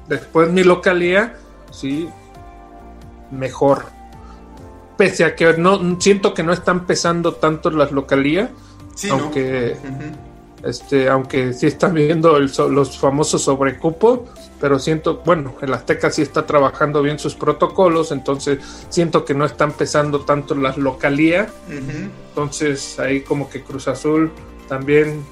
después 0.08 0.50
mi 0.50 0.62
localía, 0.62 1.36
sí, 1.70 2.08
mejor. 3.30 3.86
Pese 4.96 5.24
a 5.24 5.34
que 5.34 5.54
no 5.54 6.00
siento 6.00 6.34
que 6.34 6.42
no 6.42 6.52
están 6.52 6.86
pesando 6.86 7.34
tanto 7.34 7.70
las 7.70 7.92
localías, 7.92 8.50
aunque 9.10 9.76
este, 10.62 11.08
aunque 11.08 11.52
sí 11.52 11.66
están 11.66 11.94
viendo 11.94 12.38
los 12.38 12.98
famosos 12.98 13.42
sobrecupos, 13.42 14.20
pero 14.60 14.78
siento, 14.78 15.20
bueno, 15.24 15.54
el 15.60 15.74
Azteca 15.74 16.10
sí 16.10 16.22
está 16.22 16.46
trabajando 16.46 17.02
bien 17.02 17.18
sus 17.18 17.34
protocolos, 17.34 18.12
entonces 18.12 18.60
siento 18.88 19.24
que 19.24 19.34
no 19.34 19.44
están 19.44 19.72
pesando 19.72 20.20
tanto 20.20 20.54
las 20.54 20.78
localías, 20.78 21.50
entonces 21.68 22.98
ahí 23.00 23.22
como 23.22 23.50
que 23.50 23.62
Cruz 23.62 23.88
Azul 23.88 24.30
también 24.68 25.24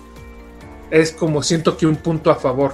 es 0.91 1.13
como 1.13 1.45
siento 1.45 1.77
que 1.77 1.87
un 1.87 1.97
punto 1.97 2.33
a 2.33 2.35
favor. 2.35 2.73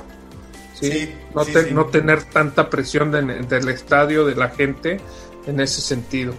¿Sí? 0.80 1.14
no, 1.34 1.44
no 1.72 1.86
tener 1.86 2.22
tanta 2.24 2.68
presión 2.70 3.10
del 3.10 3.68
estadio, 3.68 4.24
de 4.24 4.34
la 4.34 4.50
gente, 4.50 5.00
en 5.46 5.60
ese 5.60 5.80
sentido. 5.80 6.34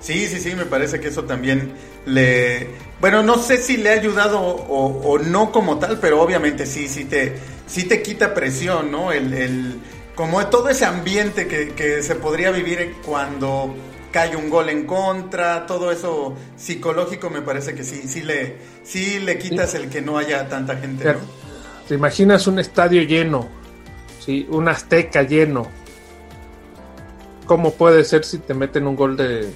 Sí, 0.00 0.26
sí, 0.26 0.40
sí, 0.40 0.54
me 0.54 0.64
parece 0.64 1.00
que 1.00 1.08
eso 1.08 1.24
también 1.24 1.72
le... 2.06 2.68
Bueno, 3.00 3.22
no 3.22 3.38
sé 3.38 3.58
si 3.58 3.76
le 3.76 3.90
ha 3.90 3.94
ayudado 3.94 4.40
o, 4.40 5.18
no 5.18 5.52
como 5.52 5.78
tal, 5.78 5.98
pero 5.98 6.20
obviamente 6.20 6.66
sí, 6.66 6.88
sí 6.88 7.04
te, 7.04 7.36
sí 7.66 7.84
te 7.84 8.02
quita 8.02 8.34
presión, 8.34 8.90
¿no? 8.90 9.12
El, 9.12 9.34
el 9.34 9.74
como 10.14 10.44
todo 10.46 10.68
ese 10.68 10.84
ambiente 10.84 11.46
que, 11.46 11.70
que 11.74 12.02
se 12.02 12.16
podría 12.16 12.50
vivir 12.50 12.96
cuando 13.04 13.74
cae 14.10 14.36
un 14.36 14.48
gol 14.50 14.68
en 14.68 14.84
contra, 14.84 15.66
todo 15.66 15.92
eso 15.92 16.34
psicológico 16.56 17.30
me 17.30 17.42
parece 17.42 17.74
que 17.74 17.84
sí, 17.84 18.02
sí 18.06 18.22
le, 18.22 18.56
sí 18.82 19.18
le 19.20 19.38
quitas 19.38 19.74
el 19.74 19.88
que 19.88 20.00
no 20.00 20.18
haya 20.18 20.48
tanta 20.48 20.76
gente, 20.76 21.04
¿no? 21.04 21.20
¿Te 21.88 21.94
imaginas 21.94 22.46
un 22.46 22.58
estadio 22.58 23.02
lleno? 23.02 23.48
¿sí? 24.20 24.46
Un 24.50 24.68
azteca 24.68 25.22
lleno. 25.22 25.66
¿Cómo 27.46 27.72
puede 27.72 28.04
ser 28.04 28.24
si 28.24 28.38
te 28.38 28.52
meten 28.52 28.86
un 28.86 28.94
gol 28.94 29.16
de, 29.16 29.50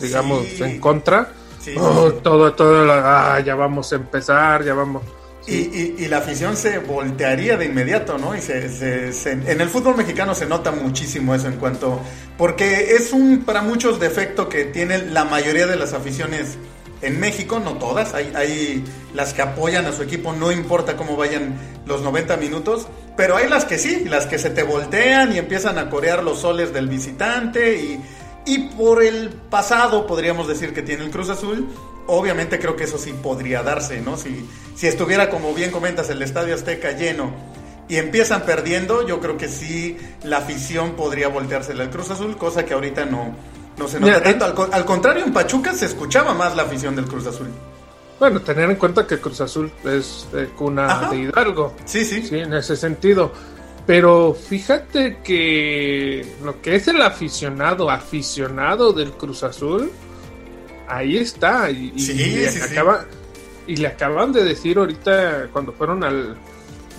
digamos, 0.00 0.60
en 0.60 0.78
contra? 0.78 1.32
Oh, 1.76 2.12
todo, 2.12 2.52
todo, 2.52 2.92
ah, 2.92 3.40
ya 3.44 3.56
vamos 3.56 3.92
a 3.92 3.96
empezar, 3.96 4.64
ya 4.64 4.74
vamos. 4.74 5.02
Y, 5.46 6.06
la 6.06 6.18
afición 6.18 6.56
se 6.56 6.78
voltearía 6.78 7.56
de 7.56 7.66
inmediato, 7.66 8.16
¿no? 8.18 8.36
Y 8.36 8.40
se, 8.40 9.10
en 9.24 9.60
el 9.60 9.68
fútbol 9.68 9.96
mexicano 9.96 10.34
se 10.34 10.46
nota 10.46 10.70
muchísimo 10.70 11.34
eso 11.34 11.48
en 11.48 11.56
cuanto, 11.56 12.00
porque 12.38 12.94
es 12.94 13.12
un 13.12 13.44
para 13.44 13.62
muchos 13.62 13.98
defecto 13.98 14.48
que 14.48 14.64
tiene 14.64 14.98
la 15.06 15.24
mayoría 15.24 15.66
de 15.66 15.76
las 15.76 15.92
aficiones 15.92 16.56
en 17.04 17.20
México, 17.20 17.60
no 17.60 17.74
todas, 17.74 18.14
hay, 18.14 18.84
las 19.12 19.34
que 19.34 19.42
apoyan 19.42 19.86
a 19.86 19.92
su 19.92 20.02
equipo, 20.02 20.32
no 20.32 20.50
importa 20.50 20.96
cómo 20.96 21.16
vayan 21.16 21.54
los 21.86 22.02
90 22.02 22.36
minutos, 22.38 22.88
pero 23.16 23.36
hay 23.36 23.48
las 23.48 23.64
que 23.64 23.78
sí, 23.78 24.04
las 24.06 24.26
que 24.26 24.38
se 24.38 24.50
te 24.50 24.62
voltean 24.62 25.34
y 25.34 25.38
empiezan 25.38 25.78
a 25.78 25.90
corear 25.90 26.22
los 26.22 26.40
soles 26.40 26.72
del 26.72 26.88
visitante 26.88 27.76
y, 27.76 28.00
por 28.76 29.02
el 29.02 29.30
pasado 29.30 30.06
podríamos 30.06 30.48
decir 30.48 30.74
que 30.74 30.82
tiene 30.82 31.04
el 31.04 31.10
Cruz 31.10 31.30
Azul, 31.30 31.68
obviamente 32.06 32.58
creo 32.58 32.76
que 32.76 32.84
eso 32.84 32.98
sí 32.98 33.14
podría 33.22 33.62
darse, 33.62 34.00
¿no? 34.00 34.16
Si, 34.16 34.46
si 34.74 34.86
estuviera, 34.86 35.30
como 35.30 35.54
bien 35.54 35.70
comentas, 35.70 36.10
el 36.10 36.20
Estadio 36.20 36.54
Azteca 36.54 36.92
lleno 36.92 37.32
y 37.88 37.96
empiezan 37.96 38.42
perdiendo, 38.42 39.06
yo 39.06 39.20
creo 39.20 39.36
que 39.36 39.48
sí 39.48 39.96
la 40.22 40.38
afición 40.38 40.92
podría 40.92 41.28
voltearse 41.28 41.72
al 41.72 41.90
Cruz 41.90 42.10
Azul, 42.10 42.36
cosa 42.36 42.64
que 42.64 42.74
ahorita 42.74 43.04
no, 43.06 43.34
no 43.76 43.88
se 43.88 44.00
nota 44.00 44.22
tanto. 44.22 44.64
Eh, 44.64 44.68
al, 44.72 44.84
contrario, 44.84 45.24
en 45.24 45.32
Pachuca 45.32 45.72
se 45.72 45.86
escuchaba 45.86 46.34
más 46.34 46.56
la 46.56 46.62
afición 46.64 46.94
del 46.96 47.06
Cruz 47.06 47.26
Azul. 47.26 47.48
Bueno, 48.18 48.40
tener 48.40 48.70
en 48.70 48.76
cuenta 48.76 49.06
que 49.06 49.18
Cruz 49.18 49.40
Azul 49.40 49.70
es 49.84 50.26
cuna 50.56 51.10
de 51.10 51.16
Hidalgo. 51.16 51.74
Sí, 51.84 52.04
sí. 52.04 52.22
Sí, 52.22 52.38
en 52.38 52.54
ese 52.54 52.76
sentido. 52.76 53.32
Pero 53.86 54.34
fíjate 54.34 55.18
que 55.22 56.36
lo 56.42 56.62
que 56.62 56.76
es 56.76 56.88
el 56.88 57.02
aficionado, 57.02 57.90
aficionado 57.90 58.92
del 58.92 59.12
Cruz 59.12 59.42
Azul, 59.42 59.90
ahí 60.88 61.18
está. 61.18 61.70
Y, 61.70 61.90
le 61.90 62.50
y 63.66 63.76
le 63.76 63.88
acaban 63.88 64.32
de 64.32 64.44
decir 64.44 64.78
ahorita, 64.78 65.48
cuando 65.52 65.72
fueron 65.72 66.04
al 66.04 66.36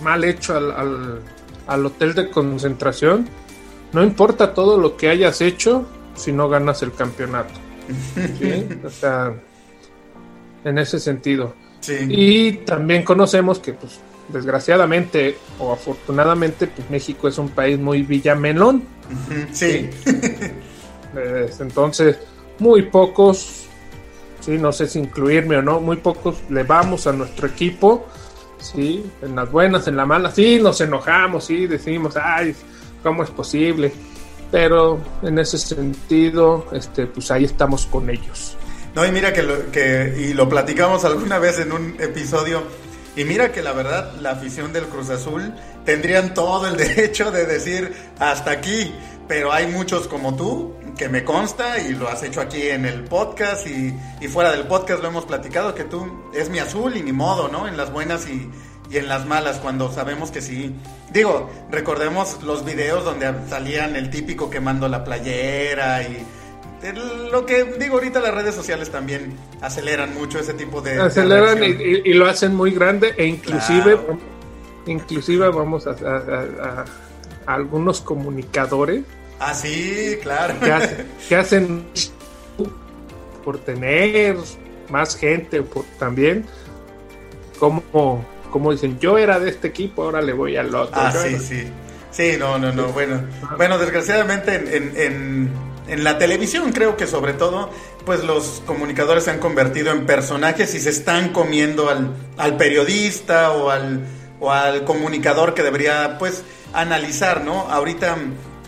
mal 0.02 0.22
hecho 0.24 0.56
al, 0.56 1.22
al 1.66 1.86
hotel 1.86 2.14
de 2.14 2.30
concentración, 2.30 3.28
no 3.92 4.02
importa 4.02 4.54
todo 4.54 4.78
lo 4.78 4.96
que 4.96 5.08
hayas 5.08 5.40
hecho, 5.40 5.86
si 6.16 6.32
no 6.32 6.48
ganas 6.48 6.82
el 6.82 6.92
campeonato. 6.92 7.54
O 8.84 8.90
sea, 8.90 9.32
en 10.64 10.78
ese 10.78 10.98
sentido. 10.98 11.54
Y 12.08 12.52
también 12.58 13.04
conocemos 13.04 13.60
que, 13.60 13.72
pues, 13.72 14.00
desgraciadamente 14.28 15.36
o 15.60 15.72
afortunadamente, 15.72 16.66
pues 16.66 16.90
México 16.90 17.28
es 17.28 17.38
un 17.38 17.48
país 17.48 17.78
muy 17.78 18.02
villamelón. 18.02 18.82
Sí. 19.52 19.88
Entonces, 21.60 22.18
muy 22.58 22.82
pocos, 22.82 23.66
sí, 24.40 24.58
no 24.58 24.72
sé 24.72 24.88
si 24.88 24.98
incluirme 24.98 25.56
o 25.56 25.62
no, 25.62 25.80
muy 25.80 25.96
pocos 25.96 26.36
le 26.50 26.62
vamos 26.62 27.06
a 27.06 27.12
nuestro 27.12 27.46
equipo, 27.46 28.06
sí, 28.58 29.04
en 29.22 29.36
las 29.36 29.50
buenas, 29.50 29.86
en 29.88 29.96
las 29.96 30.06
malas, 30.06 30.34
sí, 30.34 30.58
nos 30.60 30.80
enojamos, 30.80 31.44
sí, 31.44 31.66
decimos, 31.66 32.16
ay, 32.16 32.54
¿cómo 33.02 33.22
es 33.22 33.30
posible? 33.30 33.92
Pero 34.56 34.98
en 35.20 35.38
ese 35.38 35.58
sentido, 35.58 36.64
este, 36.72 37.06
pues 37.06 37.30
ahí 37.30 37.44
estamos 37.44 37.84
con 37.84 38.08
ellos. 38.08 38.56
No, 38.94 39.04
y 39.04 39.12
mira 39.12 39.30
que, 39.30 39.42
lo, 39.42 39.54
y 40.18 40.32
lo 40.32 40.48
platicamos 40.48 41.04
alguna 41.04 41.38
vez 41.38 41.58
en 41.58 41.72
un 41.72 41.96
episodio, 42.00 42.62
y 43.16 43.24
mira 43.24 43.52
que 43.52 43.60
la 43.60 43.74
verdad, 43.74 44.14
la 44.18 44.30
afición 44.30 44.72
del 44.72 44.86
Cruz 44.86 45.10
Azul 45.10 45.52
tendrían 45.84 46.32
todo 46.32 46.66
el 46.68 46.76
derecho 46.78 47.30
de 47.30 47.44
decir 47.44 47.92
hasta 48.18 48.50
aquí, 48.50 48.94
pero 49.28 49.52
hay 49.52 49.66
muchos 49.66 50.08
como 50.08 50.34
tú, 50.36 50.74
que 50.96 51.10
me 51.10 51.22
consta, 51.22 51.78
y 51.78 51.90
lo 51.90 52.08
has 52.08 52.22
hecho 52.22 52.40
aquí 52.40 52.62
en 52.70 52.86
el 52.86 53.04
podcast, 53.04 53.66
y, 53.66 53.94
y 54.22 54.28
fuera 54.28 54.52
del 54.52 54.66
podcast 54.66 55.02
lo 55.02 55.08
hemos 55.08 55.26
platicado, 55.26 55.74
que 55.74 55.84
tú 55.84 56.30
es 56.34 56.48
mi 56.48 56.60
azul 56.60 56.96
y 56.96 57.02
ni 57.02 57.12
modo, 57.12 57.48
¿no? 57.48 57.68
En 57.68 57.76
las 57.76 57.92
buenas 57.92 58.26
y, 58.26 58.50
y 58.90 58.98
en 58.98 59.08
las 59.08 59.26
malas, 59.26 59.58
cuando 59.58 59.92
sabemos 59.92 60.30
que 60.30 60.40
sí. 60.40 60.74
Digo, 61.12 61.50
recordemos 61.70 62.42
los 62.42 62.64
videos 62.64 63.04
donde 63.04 63.32
salían 63.48 63.96
el 63.96 64.10
típico 64.10 64.50
quemando 64.50 64.88
la 64.88 65.04
playera 65.04 66.02
y 66.02 66.24
lo 67.32 67.46
que 67.46 67.64
digo 67.80 67.94
ahorita 67.94 68.20
las 68.20 68.34
redes 68.34 68.54
sociales 68.54 68.90
también 68.90 69.34
aceleran 69.60 70.14
mucho 70.14 70.38
ese 70.38 70.54
tipo 70.54 70.82
de 70.82 71.00
aceleran 71.00 71.60
y, 71.64 72.12
lo 72.12 72.26
hacen 72.26 72.54
muy 72.54 72.70
grande 72.70 73.14
e 73.16 73.26
inclusive 73.26 73.98
inclusive 74.86 75.48
vamos 75.48 75.86
a, 75.86 76.84
algunos 77.46 78.00
comunicadores. 78.00 79.04
Ah, 79.38 79.54
sí, 79.54 80.16
claro. 80.22 80.54
Que, 81.28 81.36
hacen 81.36 81.86
por 83.44 83.58
tener 83.58 84.36
más 84.90 85.16
gente, 85.16 85.62
por 85.62 85.84
también, 85.98 86.44
como, 87.58 88.24
como 88.50 88.72
dicen, 88.72 88.98
yo 88.98 89.18
era 89.18 89.38
de 89.38 89.50
este 89.50 89.68
equipo, 89.68 90.04
ahora 90.04 90.22
le 90.22 90.32
voy 90.32 90.56
al 90.56 90.74
otro. 90.74 91.00
Ah, 91.00 91.12
sí, 91.12 91.38
sí. 91.38 91.66
Sí, 92.10 92.36
no, 92.38 92.58
no, 92.58 92.72
no. 92.72 92.88
Bueno, 92.88 93.22
bueno 93.58 93.78
desgraciadamente 93.78 94.54
en, 94.54 94.92
en, 94.96 95.50
en, 95.86 96.04
la 96.04 96.16
televisión 96.16 96.72
creo 96.72 96.96
que 96.96 97.06
sobre 97.06 97.34
todo, 97.34 97.70
pues 98.06 98.24
los 98.24 98.62
comunicadores 98.64 99.24
se 99.24 99.32
han 99.32 99.38
convertido 99.38 99.92
en 99.92 100.06
personajes 100.06 100.74
y 100.74 100.80
se 100.80 100.90
están 100.90 101.34
comiendo 101.34 101.90
al, 101.90 102.14
al 102.38 102.56
periodista 102.56 103.52
o 103.52 103.68
al, 103.68 104.06
o 104.40 104.50
al 104.50 104.84
comunicador 104.84 105.52
que 105.52 105.62
debería, 105.62 106.16
pues, 106.18 106.42
analizar, 106.72 107.44
¿no? 107.44 107.68
Ahorita, 107.70 108.16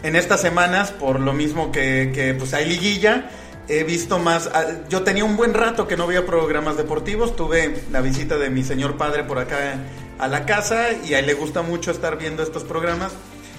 en 0.03 0.17
estas 0.17 0.43
semanas, 0.43 0.91
por 0.91 1.19
lo 1.19 1.33
mismo 1.33 1.73
que, 1.73 2.13
que 2.15 2.35
pues 2.35 2.53
hay 2.53 2.67
liguilla, 2.67 3.31
he 3.69 3.85
visto 3.85 4.19
más. 4.19 4.49
Ah, 4.53 4.65
yo 4.89 5.03
tenía 5.03 5.25
un 5.25 5.37
buen 5.37 5.55
rato 5.55 5.87
que 5.87 5.97
no 5.97 6.07
veía 6.07 6.25
programas 6.27 6.77
deportivos. 6.77 7.37
Tuve 7.37 7.83
la 7.93 8.01
visita 8.01 8.39
de 8.39 8.51
mi 8.51 8.65
señor 8.65 8.97
padre 8.97 9.25
por 9.25 9.39
acá 9.39 9.79
a 10.19 10.29
la 10.29 10.47
casa 10.47 10.93
y 11.05 11.15
a 11.15 11.21
él 11.21 11.27
le 11.27 11.35
gusta 11.35 11.63
mucho 11.63 11.91
estar 11.91 12.19
viendo 12.19 12.43
estos 12.43 12.65
programas. 12.65 13.13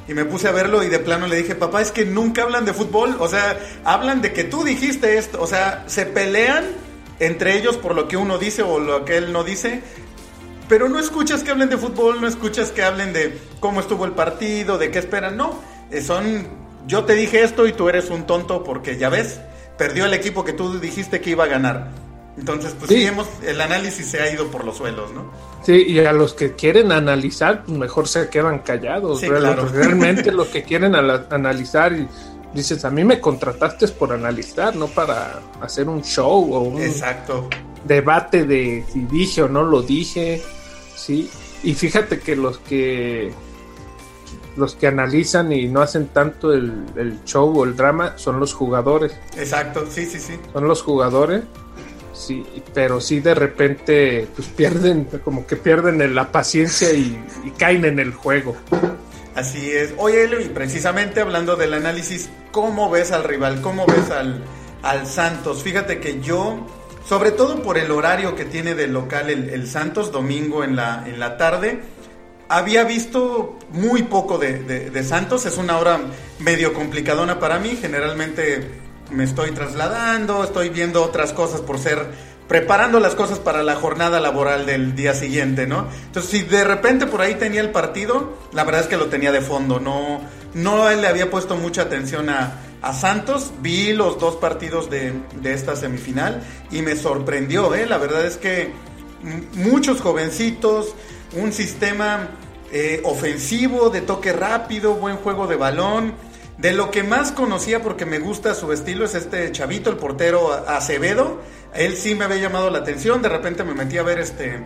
Y 0.08 0.14
me 0.16 0.26
puse 0.26 0.48
a 0.48 0.52
verlo 0.52 0.84
y 0.84 0.90
de 0.90 0.98
plano 0.98 1.28
le 1.28 1.36
dije, 1.36 1.54
papá, 1.54 1.82
es 1.82 1.92
que 1.92 2.04
nunca 2.04 2.42
hablan 2.42 2.66
de 2.66 2.74
fútbol. 2.74 3.18
O 3.20 3.28
sea, 3.28 3.60
hablan 3.84 4.22
de 4.22 4.34
que 4.34 4.44
tú 4.44 4.64
dijiste 4.64 5.18
esto. 5.18 5.40
O 5.40 5.48
sea, 5.48 5.84
se 5.88 6.08
pelean 6.08 6.66
entre 7.20 7.56
ellos 7.58 7.78
por 7.78 7.94
lo 7.94 8.08
que 8.08 8.18
uno 8.18 8.40
dice 8.40 8.64
o 8.64 8.80
lo 8.80 9.06
que 9.06 9.18
él 9.18 9.32
no 9.32 9.44
dice. 9.44 9.84
Pero 10.68 10.90
no 10.90 11.00
escuchas 11.00 11.44
que 11.44 11.52
hablen 11.52 11.70
de 11.70 11.78
fútbol, 11.78 12.22
no 12.22 12.28
escuchas 12.28 12.72
que 12.72 12.84
hablen 12.84 13.14
de 13.14 13.38
cómo 13.60 13.80
estuvo 13.80 14.06
el 14.06 14.12
partido, 14.12 14.78
de 14.78 14.92
qué 14.92 15.00
esperan. 15.00 15.38
No, 15.38 15.60
eh, 15.92 16.02
son, 16.02 16.48
yo 16.88 17.06
te 17.06 17.14
dije 17.14 17.44
esto 17.44 17.68
y 17.68 17.74
tú 17.74 17.90
eres 17.90 18.10
un 18.10 18.26
tonto 18.26 18.64
porque 18.64 18.98
ya 18.98 19.10
ves, 19.10 19.40
perdió 19.80 20.06
el 20.06 20.14
equipo 20.14 20.44
que 20.44 20.54
tú 20.54 20.78
dijiste 20.80 21.22
que 21.22 21.32
iba 21.32 21.46
a 21.46 21.48
ganar. 21.48 21.90
Entonces, 22.38 22.76
pues 22.78 22.90
sí, 22.90 23.06
hemos, 23.06 23.28
el 23.46 23.60
análisis 23.60 24.06
se 24.06 24.22
ha 24.22 24.32
ido 24.32 24.52
por 24.52 24.64
los 24.64 24.78
suelos, 24.78 25.12
¿no? 25.12 25.32
Sí, 25.64 25.86
y 25.88 26.00
a 26.00 26.14
los 26.14 26.34
que 26.34 26.54
quieren 26.54 26.92
analizar, 26.92 27.64
pues 27.64 27.78
mejor 27.78 28.08
se 28.08 28.30
quedan 28.30 28.60
callados. 28.60 29.22
Realmente 29.22 30.32
lo 30.34 30.50
que 30.50 30.64
quieren 30.64 30.96
analizar 30.96 31.94
y 31.94 32.08
dices, 32.54 32.86
a 32.86 32.90
mí 32.90 33.04
me 33.04 33.20
contrataste 33.20 33.88
por 33.88 34.14
analizar, 34.14 34.76
no 34.76 34.88
para 34.88 35.42
hacer 35.62 35.88
un 35.90 36.04
show 36.04 36.54
o 36.54 36.60
un 36.62 36.82
Exacto. 36.82 37.50
debate 37.86 38.46
de 38.46 38.86
si 38.92 39.02
dije 39.02 39.44
o 39.44 39.50
no 39.50 39.64
lo 39.64 39.82
dije, 39.82 40.42
¿sí? 40.96 41.30
Y 41.64 41.74
fíjate 41.74 42.20
que 42.20 42.36
los 42.36 42.60
que 42.60 43.34
los 44.58 44.76
que 44.76 44.88
analizan 44.88 45.52
y 45.52 45.68
no 45.68 45.82
hacen 45.82 46.08
tanto 46.08 46.54
el, 46.54 46.86
el 46.96 47.24
show 47.24 47.58
o 47.58 47.64
el 47.64 47.76
drama 47.76 48.14
son 48.18 48.40
los 48.40 48.54
jugadores. 48.54 49.14
Exacto, 49.38 49.86
sí, 49.90 50.06
sí, 50.06 50.20
sí. 50.20 50.34
Son 50.54 50.68
los 50.68 50.82
jugadores 50.82 51.44
sí, 52.20 52.46
pero 52.74 53.02
sí 53.02 53.20
de 53.20 53.34
repente 53.34 54.28
pues 54.36 54.48
pierden, 54.50 55.06
como 55.24 55.48
que 55.48 55.56
pierden 55.56 56.14
la 56.14 56.32
paciencia 56.32 56.92
y, 56.94 57.18
caen 57.58 57.86
en 57.86 58.00
el 58.00 58.14
juego. 58.14 58.56
Así 59.36 59.72
es. 59.72 59.94
Oye, 59.98 60.28
precisamente 60.54 61.22
hablando 61.22 61.56
del 61.56 61.74
análisis, 61.74 62.30
¿cómo 62.52 62.90
ves 62.90 63.12
al 63.12 63.24
rival? 63.24 63.62
¿Cómo 63.62 63.86
ves 63.86 64.12
al, 64.12 64.44
al 64.84 65.08
Santos? 65.08 65.64
Fíjate 65.64 66.00
que 66.00 66.20
yo, 66.20 66.68
sobre 67.08 67.32
todo 67.32 67.64
por 67.64 67.78
el 67.78 67.92
horario 67.92 68.36
que 68.36 68.46
tiene 68.46 68.76
de 68.76 68.88
local 68.88 69.30
el, 69.30 69.68
Santos, 69.68 70.12
domingo 70.12 70.64
en 70.64 70.76
la, 70.76 71.06
en 71.08 71.20
la 71.20 71.38
tarde, 71.38 71.82
había 72.50 72.84
visto 72.84 73.58
muy 73.72 74.04
poco 74.04 74.38
de, 74.38 74.60
de, 74.90 75.04
Santos. 75.04 75.46
Es 75.46 75.58
una 75.58 75.78
hora 75.78 76.00
medio 76.40 76.74
complicadona 76.74 77.40
para 77.40 77.60
mí. 77.60 77.78
Generalmente 77.80 78.68
me 79.12 79.24
estoy 79.24 79.52
trasladando, 79.52 80.44
estoy 80.44 80.70
viendo 80.70 81.04
otras 81.04 81.32
cosas 81.32 81.62
por 81.62 81.80
ser 81.80 82.30
preparando 82.50 83.00
las 83.00 83.14
cosas 83.14 83.38
para 83.38 83.62
la 83.62 83.76
jornada 83.76 84.20
laboral 84.20 84.66
del 84.66 84.96
día 84.96 85.14
siguiente, 85.14 85.68
¿no? 85.68 85.88
Entonces, 86.08 86.32
si 86.32 86.42
de 86.42 86.64
repente 86.64 87.06
por 87.06 87.22
ahí 87.22 87.36
tenía 87.36 87.62
el 87.62 87.70
partido, 87.70 88.34
la 88.54 88.64
verdad 88.64 88.82
es 88.82 88.88
que 88.88 88.98
lo 88.98 89.06
tenía 89.06 89.32
de 89.32 89.42
fondo, 89.42 89.80
no, 89.80 90.20
no 90.56 90.90
le 90.90 91.08
había 91.08 91.30
puesto 91.30 91.56
mucha 91.58 91.84
atención 91.84 92.28
a, 92.32 92.56
a 92.82 92.94
Santos, 92.94 93.52
vi 93.62 93.94
los 93.94 94.20
dos 94.20 94.38
partidos 94.38 94.90
de, 94.90 95.14
de, 95.42 95.54
esta 95.54 95.76
semifinal 95.76 96.42
y 96.72 96.82
me 96.82 96.96
sorprendió, 96.96 97.76
¿eh? 97.76 97.86
La 97.86 98.00
verdad 98.00 98.26
es 98.26 98.38
que 98.38 98.74
muchos 99.54 100.02
jovencitos, 100.02 100.96
un 101.34 101.54
sistema 101.54 102.30
eh, 102.72 103.02
ofensivo, 103.04 103.90
de 103.90 104.02
toque 104.02 104.34
rápido, 104.34 104.96
buen 104.96 105.18
juego 105.18 105.48
de 105.48 105.56
balón, 105.56 106.14
de 106.58 106.74
lo 106.74 106.92
que 106.92 107.04
más 107.04 107.32
conocía 107.32 107.82
porque 107.82 108.06
me 108.06 108.20
gusta 108.20 108.54
su 108.54 108.72
estilo 108.74 109.06
es 109.06 109.16
este 109.16 109.52
chavito, 109.52 109.90
el 109.90 109.98
portero 109.98 110.52
Acevedo. 110.68 111.42
Él 111.74 111.96
sí 111.96 112.16
me 112.16 112.26
había 112.26 112.38
llamado 112.38 112.70
la 112.70 112.80
atención. 112.80 113.22
De 113.22 113.30
repente 113.30 113.64
me 113.64 113.74
metí 113.74 113.98
a 113.98 114.04
ver 114.04 114.20
este 114.20 114.62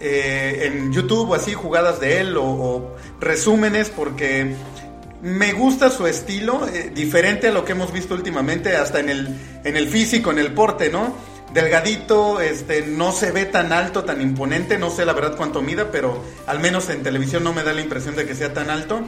eh, 0.00 0.66
en 0.66 0.92
YouTube 0.92 1.30
o 1.30 1.34
así 1.34 1.54
jugadas 1.54 1.98
de 2.00 2.20
él 2.20 2.36
o, 2.38 2.94
resúmenes 3.20 3.90
porque 3.90 4.54
me 5.22 5.52
gusta 5.52 5.90
su 5.90 6.06
estilo, 6.06 6.66
eh, 6.68 6.90
diferente 6.94 7.48
a 7.48 7.52
lo 7.52 7.64
que 7.64 7.72
hemos 7.72 7.92
visto 7.92 8.14
últimamente, 8.14 8.76
hasta 8.76 9.00
en 9.00 9.10
el, 9.10 9.28
en 9.64 9.76
el 9.76 9.88
físico, 9.88 10.30
en 10.30 10.38
el 10.38 10.52
porte, 10.52 10.90
¿no? 10.90 11.14
Delgadito, 11.52 12.40
este, 12.40 12.82
no 12.82 13.12
se 13.12 13.32
ve 13.32 13.44
tan 13.44 13.72
alto, 13.72 14.04
tan 14.04 14.20
imponente, 14.20 14.78
no 14.78 14.90
sé 14.90 15.04
la 15.04 15.12
verdad 15.12 15.36
cuánto 15.36 15.62
mida, 15.62 15.90
pero 15.90 16.22
al 16.46 16.60
menos 16.60 16.88
en 16.90 17.02
televisión 17.02 17.42
no 17.42 17.52
me 17.52 17.64
da 17.64 17.72
la 17.72 17.80
impresión 17.80 18.14
de 18.14 18.26
que 18.26 18.34
sea 18.34 18.54
tan 18.54 18.70
alto, 18.70 19.00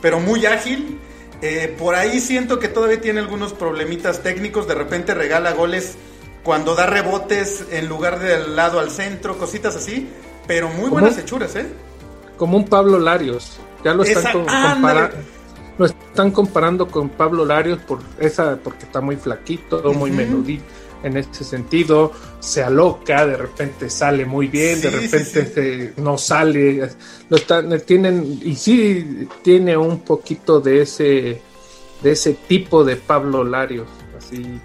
pero 0.00 0.18
muy 0.18 0.46
ágil 0.46 0.98
eh, 1.42 1.74
por 1.78 1.94
ahí 1.94 2.20
siento 2.20 2.58
que 2.58 2.68
todavía 2.68 3.00
tiene 3.00 3.20
algunos 3.20 3.52
problemitas 3.52 4.22
técnicos. 4.22 4.68
De 4.68 4.74
repente 4.74 5.14
regala 5.14 5.52
goles 5.52 5.96
cuando 6.42 6.74
da 6.74 6.86
rebotes 6.86 7.64
en 7.70 7.88
lugar 7.88 8.18
del 8.18 8.56
lado 8.56 8.78
al 8.78 8.90
centro, 8.90 9.38
cositas 9.38 9.76
así. 9.76 10.08
Pero 10.46 10.68
muy 10.68 10.90
buenas 10.90 11.16
hechuras, 11.16 11.54
¿eh? 11.56 11.66
Como 12.36 12.56
un 12.56 12.66
Pablo 12.66 12.98
Larios. 12.98 13.58
Ya 13.84 13.94
lo 13.94 14.02
están, 14.02 14.32
comparando, 14.32 15.16
lo 15.78 15.86
están 15.86 16.30
comparando 16.32 16.88
con 16.88 17.08
Pablo 17.08 17.46
Larios 17.46 17.78
por 17.78 18.00
esa, 18.18 18.56
porque 18.56 18.84
está 18.84 19.00
muy 19.00 19.16
flaquito, 19.16 19.94
muy 19.94 20.10
menudito 20.10 20.64
en 21.02 21.16
ese 21.16 21.44
sentido, 21.44 22.12
se 22.40 22.62
aloca, 22.62 23.26
de 23.26 23.36
repente 23.36 23.90
sale 23.90 24.24
muy 24.24 24.48
bien, 24.48 24.80
de 24.80 24.90
repente 24.90 25.92
no 25.96 26.18
sale, 26.18 26.88
lo 27.28 27.36
están, 27.36 27.80
tienen, 27.82 28.40
y 28.42 28.54
sí 28.54 29.28
tiene 29.42 29.76
un 29.76 30.00
poquito 30.00 30.60
de 30.60 30.82
ese, 30.82 31.40
de 32.02 32.12
ese 32.12 32.34
tipo 32.34 32.84
de 32.84 32.96
Pablo 32.96 33.44
Larios, 33.44 33.88
así. 34.16 34.60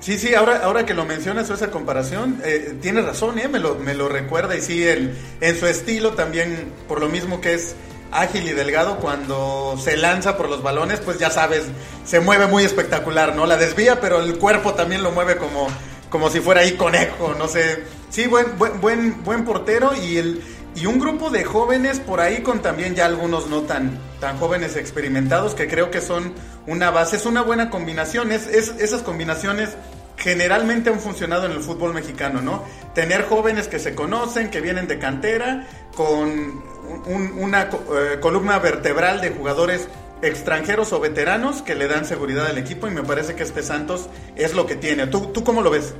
Sí, 0.00 0.16
sí, 0.18 0.34
ahora, 0.34 0.62
ahora 0.64 0.86
que 0.86 0.94
lo 0.94 1.04
mencionas, 1.04 1.50
esa 1.50 1.70
comparación, 1.70 2.40
eh, 2.42 2.74
tiene 2.80 3.02
razón, 3.02 3.38
¿eh? 3.38 3.48
me, 3.48 3.58
lo, 3.58 3.74
me 3.74 3.94
lo 3.94 4.08
recuerda 4.08 4.56
y 4.56 4.62
sí, 4.62 4.82
el, 4.82 5.14
en 5.42 5.58
su 5.58 5.66
estilo 5.66 6.12
también, 6.12 6.72
por 6.88 7.00
lo 7.00 7.08
mismo 7.08 7.42
que 7.42 7.52
es 7.52 7.74
ágil 8.12 8.48
y 8.48 8.52
delgado 8.52 8.96
cuando 8.96 9.78
se 9.82 9.96
lanza 9.96 10.36
por 10.36 10.48
los 10.48 10.62
balones, 10.62 11.00
pues 11.00 11.18
ya 11.18 11.30
sabes, 11.30 11.64
se 12.04 12.20
mueve 12.20 12.46
muy 12.46 12.64
espectacular, 12.64 13.34
¿no? 13.36 13.46
La 13.46 13.56
desvía, 13.56 14.00
pero 14.00 14.20
el 14.20 14.38
cuerpo 14.38 14.74
también 14.74 15.02
lo 15.02 15.12
mueve 15.12 15.36
como, 15.36 15.68
como 16.08 16.30
si 16.30 16.40
fuera 16.40 16.62
ahí 16.62 16.76
conejo, 16.76 17.34
no 17.38 17.48
sé. 17.48 17.84
Sí, 18.10 18.26
buen, 18.26 18.58
buen, 18.58 18.80
buen, 18.80 19.24
buen 19.24 19.44
portero 19.44 19.92
y 19.94 20.18
el 20.18 20.42
y 20.74 20.86
un 20.86 21.00
grupo 21.00 21.30
de 21.30 21.44
jóvenes 21.44 21.98
por 21.98 22.20
ahí 22.20 22.42
con 22.42 22.62
también 22.62 22.94
ya 22.94 23.06
algunos 23.06 23.48
no 23.48 23.62
tan, 23.62 23.98
tan 24.20 24.38
jóvenes 24.38 24.76
experimentados 24.76 25.54
que 25.54 25.66
creo 25.66 25.90
que 25.90 26.00
son 26.00 26.32
una 26.66 26.90
base, 26.90 27.16
es 27.16 27.26
una 27.26 27.42
buena 27.42 27.70
combinación, 27.70 28.30
es, 28.30 28.46
es 28.46 28.74
esas 28.78 29.02
combinaciones 29.02 29.70
generalmente 30.16 30.90
han 30.90 31.00
funcionado 31.00 31.46
en 31.46 31.52
el 31.52 31.60
fútbol 31.60 31.94
mexicano, 31.94 32.42
¿no? 32.42 32.62
Tener 32.94 33.24
jóvenes 33.24 33.68
que 33.68 33.78
se 33.78 33.94
conocen, 33.94 34.50
que 34.50 34.60
vienen 34.60 34.86
de 34.86 34.98
cantera, 34.98 35.66
con 35.94 36.62
una 37.06 37.62
eh, 37.62 38.18
columna 38.20 38.58
vertebral 38.58 39.20
de 39.20 39.30
jugadores 39.30 39.88
extranjeros 40.22 40.92
o 40.92 41.00
veteranos 41.00 41.62
que 41.62 41.74
le 41.74 41.88
dan 41.88 42.04
seguridad 42.04 42.46
al 42.46 42.58
equipo 42.58 42.88
y 42.88 42.90
me 42.90 43.02
parece 43.02 43.34
que 43.34 43.42
este 43.42 43.62
Santos 43.62 44.08
es 44.36 44.54
lo 44.54 44.66
que 44.66 44.76
tiene. 44.76 45.06
¿Tú, 45.06 45.26
tú 45.32 45.44
cómo 45.44 45.62
lo 45.62 45.70
ves? 45.70 45.94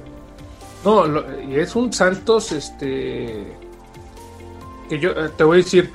No, 0.84 1.20
es 1.50 1.76
un 1.76 1.92
Santos, 1.92 2.52
este, 2.52 3.46
que 4.88 4.98
yo 4.98 5.10
eh, 5.10 5.30
te 5.36 5.44
voy 5.44 5.60
a 5.60 5.62
decir, 5.62 5.90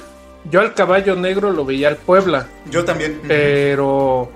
yo 0.50 0.62
al 0.62 0.74
caballo 0.74 1.16
negro 1.16 1.52
lo 1.52 1.66
veía 1.66 1.88
al 1.88 1.98
Puebla. 1.98 2.48
Yo 2.70 2.86
también. 2.86 3.20
Pero 3.28 4.30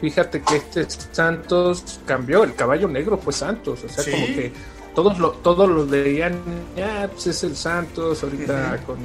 fíjate 0.00 0.42
que 0.42 0.56
este 0.56 0.86
Santos 1.12 2.00
cambió, 2.06 2.44
el 2.44 2.54
caballo 2.54 2.86
negro 2.88 3.18
fue 3.18 3.32
Santos, 3.32 3.82
o 3.84 3.88
sea, 3.88 4.12
como 4.12 4.26
que 4.26 4.52
todos 4.96 5.18
lo, 5.18 5.32
todos 5.32 5.68
lo 5.68 5.86
veían, 5.86 6.40
ya, 6.74 7.08
pues 7.12 7.26
es 7.26 7.44
el 7.44 7.54
Santos, 7.54 8.24
ahorita 8.24 8.82
con, 8.86 8.96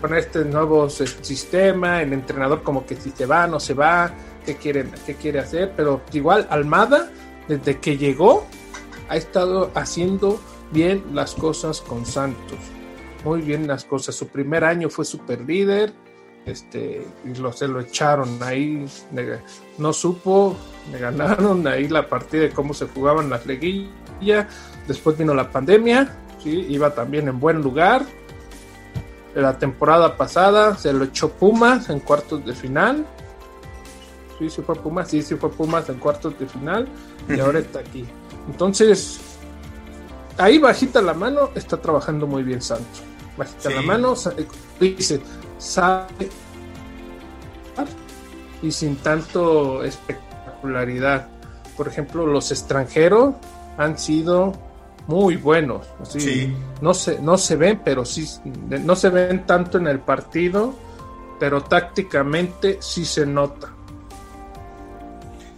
con 0.00 0.12
este 0.12 0.44
nuevo 0.44 0.90
sistema, 0.90 2.02
el 2.02 2.12
entrenador 2.12 2.64
como 2.64 2.84
que 2.84 2.96
si 2.96 3.10
se 3.12 3.24
va, 3.24 3.46
no 3.46 3.60
se 3.60 3.74
va, 3.74 4.12
qué 4.44 4.56
quiere, 4.56 4.86
qué 5.06 5.14
quiere 5.14 5.38
hacer, 5.38 5.72
pero 5.76 6.02
igual 6.12 6.48
Almada, 6.50 7.12
desde 7.46 7.78
que 7.78 7.96
llegó, 7.96 8.44
ha 9.08 9.16
estado 9.16 9.70
haciendo 9.76 10.40
bien 10.72 11.04
las 11.12 11.34
cosas 11.34 11.80
con 11.80 12.04
Santos, 12.04 12.58
muy 13.24 13.40
bien 13.40 13.68
las 13.68 13.84
cosas, 13.84 14.16
su 14.16 14.26
primer 14.26 14.64
año 14.64 14.90
fue 14.90 15.04
super 15.04 15.40
líder, 15.42 15.92
este, 16.44 17.06
y 17.24 17.38
lo, 17.38 17.52
se 17.52 17.68
lo 17.68 17.78
echaron 17.78 18.42
ahí, 18.42 18.84
no 19.78 19.92
supo, 19.92 20.56
me 20.90 20.98
ganaron 20.98 21.64
ahí 21.68 21.86
la 21.86 22.08
partida 22.08 22.42
de 22.42 22.50
cómo 22.50 22.74
se 22.74 22.86
jugaban 22.86 23.30
las 23.30 23.46
leguillas, 23.46 24.48
después 24.86 25.16
vino 25.16 25.34
la 25.34 25.50
pandemia, 25.50 26.16
¿sí? 26.42 26.66
iba 26.68 26.94
también 26.94 27.28
en 27.28 27.40
buen 27.40 27.62
lugar, 27.62 28.04
la 29.34 29.58
temporada 29.58 30.16
pasada 30.16 30.76
se 30.76 30.92
lo 30.92 31.04
echó 31.04 31.30
Pumas 31.30 31.90
en 31.90 32.00
cuartos 32.00 32.44
de 32.44 32.54
final, 32.54 33.04
sí, 34.38 34.48
sí 34.48 34.62
fue 34.62 34.76
Pumas, 34.76 35.08
sí, 35.08 35.22
sí 35.22 35.34
fue 35.34 35.50
Pumas 35.50 35.88
en 35.88 35.98
cuartos 35.98 36.38
de 36.38 36.46
final, 36.46 36.88
y 37.28 37.40
ahora 37.40 37.58
está 37.58 37.80
aquí. 37.80 38.04
Entonces, 38.48 39.20
ahí 40.38 40.58
bajita 40.58 41.00
la 41.02 41.14
mano, 41.14 41.50
está 41.54 41.76
trabajando 41.78 42.26
muy 42.26 42.42
bien 42.42 42.62
Santos. 42.62 43.02
Bajita 43.36 43.70
la 43.70 43.82
mano, 43.82 44.14
dice, 44.78 45.20
sabe 45.58 46.28
y 48.62 48.70
sin 48.70 48.96
tanto 48.96 49.84
espectacularidad. 49.84 51.28
Por 51.76 51.88
ejemplo, 51.88 52.26
los 52.26 52.50
extranjeros 52.50 53.34
han 53.76 53.98
sido 53.98 54.54
muy 55.06 55.36
buenos. 55.36 55.86
No 56.80 56.94
se, 56.94 57.18
no 57.20 57.38
se 57.38 57.56
ven, 57.56 57.80
pero 57.84 58.04
sí, 58.04 58.26
no 58.44 58.96
se 58.96 59.10
ven 59.10 59.46
tanto 59.46 59.78
en 59.78 59.86
el 59.86 60.00
partido, 60.00 60.74
pero 61.38 61.62
tácticamente 61.62 62.78
sí 62.80 63.04
se 63.04 63.26
nota. 63.26 63.70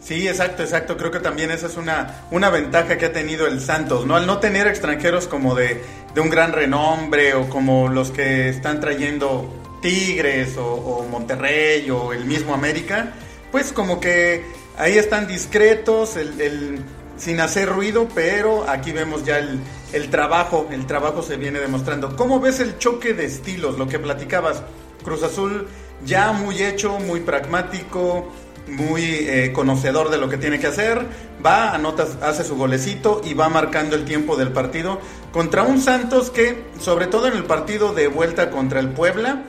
Sí, 0.01 0.29
exacto, 0.29 0.63
exacto. 0.63 0.97
Creo 0.97 1.11
que 1.11 1.19
también 1.19 1.51
esa 1.51 1.67
es 1.67 1.77
una, 1.77 2.27
una 2.31 2.49
ventaja 2.49 2.97
que 2.97 3.07
ha 3.07 3.13
tenido 3.13 3.49
el 3.49 3.61
Santos, 3.61 4.07
¿no? 4.07 4.15
Al 4.15 4.25
no 4.25 4.39
tener 4.39 4.69
extranjeros 4.69 5.27
como 5.27 5.57
de, 5.57 5.83
de 6.15 6.21
un 6.21 6.31
gran 6.31 6.53
renombre 6.53 7.35
o 7.35 7.49
como 7.49 7.89
los 7.89 8.13
que 8.13 8.49
están 8.49 8.81
trayendo 8.81 9.53
Tigres 9.83 10.57
o, 10.59 11.05
Monterrey 11.11 11.91
o 11.91 12.13
el 12.13 12.25
mismo 12.25 12.55
América, 12.55 13.15
pues 13.51 13.73
como 13.73 14.01
que 14.01 14.45
ahí 14.79 14.97
están 14.97 15.27
discretos, 15.27 16.17
el, 16.17 16.81
sin 17.16 17.40
hacer 17.40 17.68
ruido, 17.68 18.09
pero 18.14 18.68
aquí 18.68 18.92
vemos 18.92 19.24
ya 19.24 19.38
el, 19.38 19.61
el, 19.92 20.11
trabajo, 20.11 20.68
el 20.70 20.87
trabajo 20.87 21.22
se 21.22 21.37
viene 21.37 21.59
demostrando. 21.59 22.16
¿Cómo 22.16 22.40
ves 22.40 22.61
el 22.61 22.79
choque 22.79 23.14
de 23.14 23.24
estilos, 23.24 23.79
lo 23.79 23.88
que 23.88 23.98
platicabas? 23.98 24.62
Cruz 25.05 25.22
Azul 25.22 25.66
ya 26.05 26.33
muy 26.33 26.62
hecho, 26.62 26.98
muy 26.98 27.20
pragmático, 27.20 28.29
muy 28.68 29.05
eh, 29.05 29.52
conocedor 29.52 30.11
de 30.11 30.18
lo 30.18 30.29
que 30.29 30.38
tiene 30.38 30.59
que 30.59 30.66
hacer, 30.66 31.07
va, 31.44 31.72
anota, 31.72 32.07
hace 32.22 32.44
su 32.44 32.57
golecito 32.57 33.20
y 33.24 33.35
va 33.35 33.48
marcando 33.48 33.96
el 33.96 34.05
tiempo 34.05 34.37
del 34.37 34.52
partido 34.52 35.00
contra 35.33 35.62
un 35.62 35.81
Santos 35.81 36.31
que, 36.31 36.64
sobre 36.81 37.07
todo 37.07 37.29
en 37.29 37.35
el 37.35 37.44
partido 37.44 37.94
de 37.94 38.09
vuelta 38.09 38.50
contra 38.50 38.81
el 38.81 38.90
Puebla, 38.90 39.44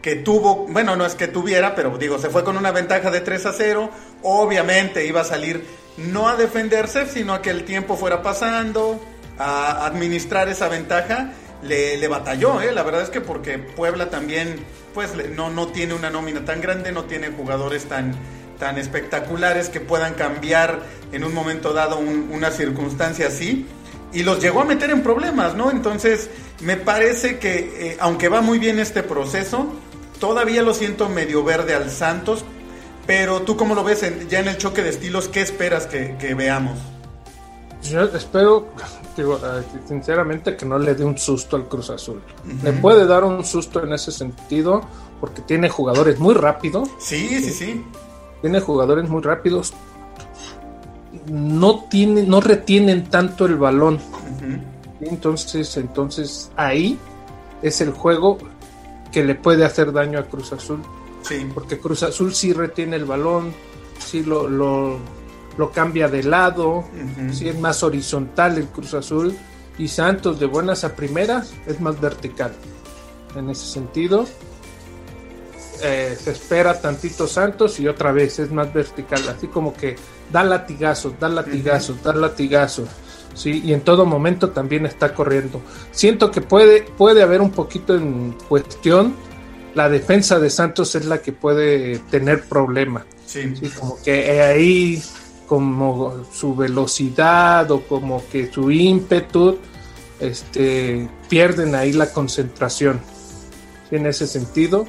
que 0.00 0.16
tuvo, 0.16 0.66
bueno, 0.66 0.96
no 0.96 1.06
es 1.06 1.14
que 1.14 1.28
tuviera, 1.28 1.74
pero 1.74 1.96
digo, 1.96 2.18
se 2.18 2.28
fue 2.28 2.42
con 2.42 2.56
una 2.56 2.72
ventaja 2.72 3.10
de 3.10 3.20
3 3.20 3.46
a 3.46 3.52
0, 3.52 3.90
obviamente 4.22 5.06
iba 5.06 5.20
a 5.20 5.24
salir 5.24 5.64
no 5.96 6.28
a 6.28 6.36
defenderse, 6.36 7.06
sino 7.06 7.34
a 7.34 7.42
que 7.42 7.50
el 7.50 7.64
tiempo 7.64 7.96
fuera 7.96 8.22
pasando, 8.22 9.00
a 9.38 9.86
administrar 9.86 10.48
esa 10.48 10.68
ventaja, 10.68 11.32
le, 11.62 11.96
le 11.96 12.08
batalló, 12.08 12.60
¿eh? 12.60 12.72
la 12.72 12.82
verdad 12.82 13.02
es 13.02 13.10
que 13.10 13.20
porque 13.20 13.58
Puebla 13.58 14.10
también, 14.10 14.56
pues 14.94 15.10
no, 15.34 15.50
no 15.50 15.68
tiene 15.68 15.94
una 15.94 16.10
nómina 16.10 16.44
tan 16.44 16.60
grande, 16.60 16.92
no 16.92 17.04
tiene 17.04 17.30
jugadores 17.30 17.84
tan, 17.84 18.14
tan 18.58 18.78
espectaculares 18.78 19.68
que 19.68 19.80
puedan 19.80 20.14
cambiar 20.14 20.80
en 21.12 21.24
un 21.24 21.32
momento 21.32 21.72
dado 21.72 21.98
una 21.98 22.50
circunstancia 22.50 23.28
así 23.28 23.66
y 24.12 24.24
los 24.24 24.40
llegó 24.40 24.60
a 24.60 24.64
meter 24.64 24.90
en 24.90 25.02
problemas, 25.02 25.54
¿no? 25.54 25.70
Entonces, 25.70 26.28
me 26.60 26.76
parece 26.76 27.38
que, 27.38 27.92
eh, 27.92 27.96
aunque 28.00 28.28
va 28.28 28.40
muy 28.40 28.58
bien 28.58 28.78
este 28.78 29.02
proceso, 29.02 29.72
Todavía 30.22 30.62
lo 30.62 30.72
siento 30.72 31.08
medio 31.08 31.42
verde 31.42 31.74
al 31.74 31.90
Santos, 31.90 32.44
pero 33.06 33.42
tú 33.42 33.56
cómo 33.56 33.74
lo 33.74 33.82
ves 33.84 34.04
ya 34.28 34.40
en 34.40 34.48
el 34.48 34.56
choque 34.58 34.82
de 34.82 34.90
estilos, 34.90 35.28
¿qué 35.28 35.40
esperas 35.40 35.86
que, 35.86 36.34
veamos? 36.34 36.78
Yo 37.82 38.02
espero, 38.04 38.68
digo, 39.16 39.38
eh, 39.38 39.62
sinceramente, 39.86 40.56
que 40.56 40.64
no 40.64 40.78
le 40.78 40.94
dé 40.94 41.04
un 41.04 41.18
susto 41.18 41.56
al 41.56 41.68
Cruz 41.68 41.90
Azul. 41.90 42.22
Le 42.62 42.72
puede 42.72 43.06
dar 43.06 43.24
un 43.24 43.44
susto 43.44 43.82
en 43.82 43.92
ese 43.92 44.12
sentido, 44.12 44.82
porque 45.20 45.42
tiene 45.42 45.68
jugadores 45.68 46.18
muy 46.18 46.34
rápidos. 46.34 46.88
Sí, 46.98 47.28
sí, 47.40 47.50
sí. 47.50 47.84
Tiene 48.40 48.60
jugadores 48.60 49.08
muy 49.08 49.22
rápidos. 49.22 49.72
No, 51.26 51.84
tiene, 51.90 52.22
no 52.22 52.40
retienen 52.40 53.04
tanto 53.08 53.46
el 53.46 53.56
balón. 53.56 53.98
Entonces, 55.00 55.76
entonces 55.76 56.50
ahí 56.56 56.98
es 57.62 57.80
el 57.80 57.90
juego 57.90 58.38
que 59.10 59.24
le 59.24 59.34
puede 59.34 59.64
hacer 59.64 59.92
daño 59.92 60.18
a 60.18 60.24
Cruz 60.24 60.52
Azul. 60.52 60.80
Sí. 61.22 61.48
Porque 61.52 61.78
Cruz 61.78 62.02
Azul 62.02 62.34
sí 62.34 62.52
retiene 62.52 62.96
el 62.96 63.04
balón, 63.04 63.52
sí 63.98 64.22
lo, 64.22 64.48
lo, 64.48 65.00
cambia 65.72 66.08
de 66.08 66.22
lado, 66.24 66.84
sí 67.32 67.48
es 67.48 67.58
más 67.58 67.82
horizontal 67.82 68.58
el 68.58 68.66
Cruz 68.66 68.94
Azul. 68.94 69.36
Y 69.78 69.88
Santos 69.88 70.38
de 70.38 70.46
buenas 70.46 70.84
a 70.84 70.94
primeras 70.94 71.54
es 71.66 71.80
más 71.80 71.98
vertical. 72.00 72.52
En 73.34 73.48
ese 73.48 73.66
sentido, 73.66 74.26
eh, 75.82 76.16
se 76.20 76.30
espera 76.30 76.78
tantito 76.78 77.26
Santos 77.26 77.80
y 77.80 77.88
otra 77.88 78.12
vez 78.12 78.38
es 78.38 78.52
más 78.52 78.72
vertical. 78.72 79.26
Así 79.28 79.46
como 79.46 79.72
que 79.72 79.96
da 80.30 80.44
latigazos, 80.44 81.18
da 81.18 81.28
latigazos, 81.28 82.02
da 82.02 82.12
latigazos. 82.12 82.88
¿sí? 83.34 83.62
y 83.64 83.72
en 83.72 83.80
todo 83.80 84.06
momento 84.06 84.50
también 84.50 84.86
está 84.86 85.14
corriendo. 85.14 85.60
Siento 85.90 86.30
que 86.30 86.40
puede, 86.40 86.82
puede 86.82 87.22
haber 87.22 87.40
un 87.40 87.50
poquito 87.50 87.94
en 87.96 88.36
cuestión, 88.48 89.14
la 89.74 89.88
defensa 89.88 90.38
de 90.38 90.50
Santos 90.50 90.94
es 90.94 91.04
la 91.06 91.22
que 91.22 91.32
puede 91.32 91.98
tener 92.10 92.44
problema. 92.44 93.04
Sí. 93.26 93.52
Como 93.78 94.00
que 94.02 94.42
ahí, 94.42 95.02
como 95.46 96.24
su 96.32 96.54
velocidad 96.54 97.70
o 97.70 97.82
como 97.82 98.22
que 98.28 98.50
su 98.52 98.70
ímpetu, 98.70 99.58
este, 100.20 101.08
pierden 101.28 101.74
ahí 101.74 101.92
la 101.92 102.12
concentración. 102.12 103.00
En 103.90 104.06
ese 104.06 104.26
sentido, 104.26 104.86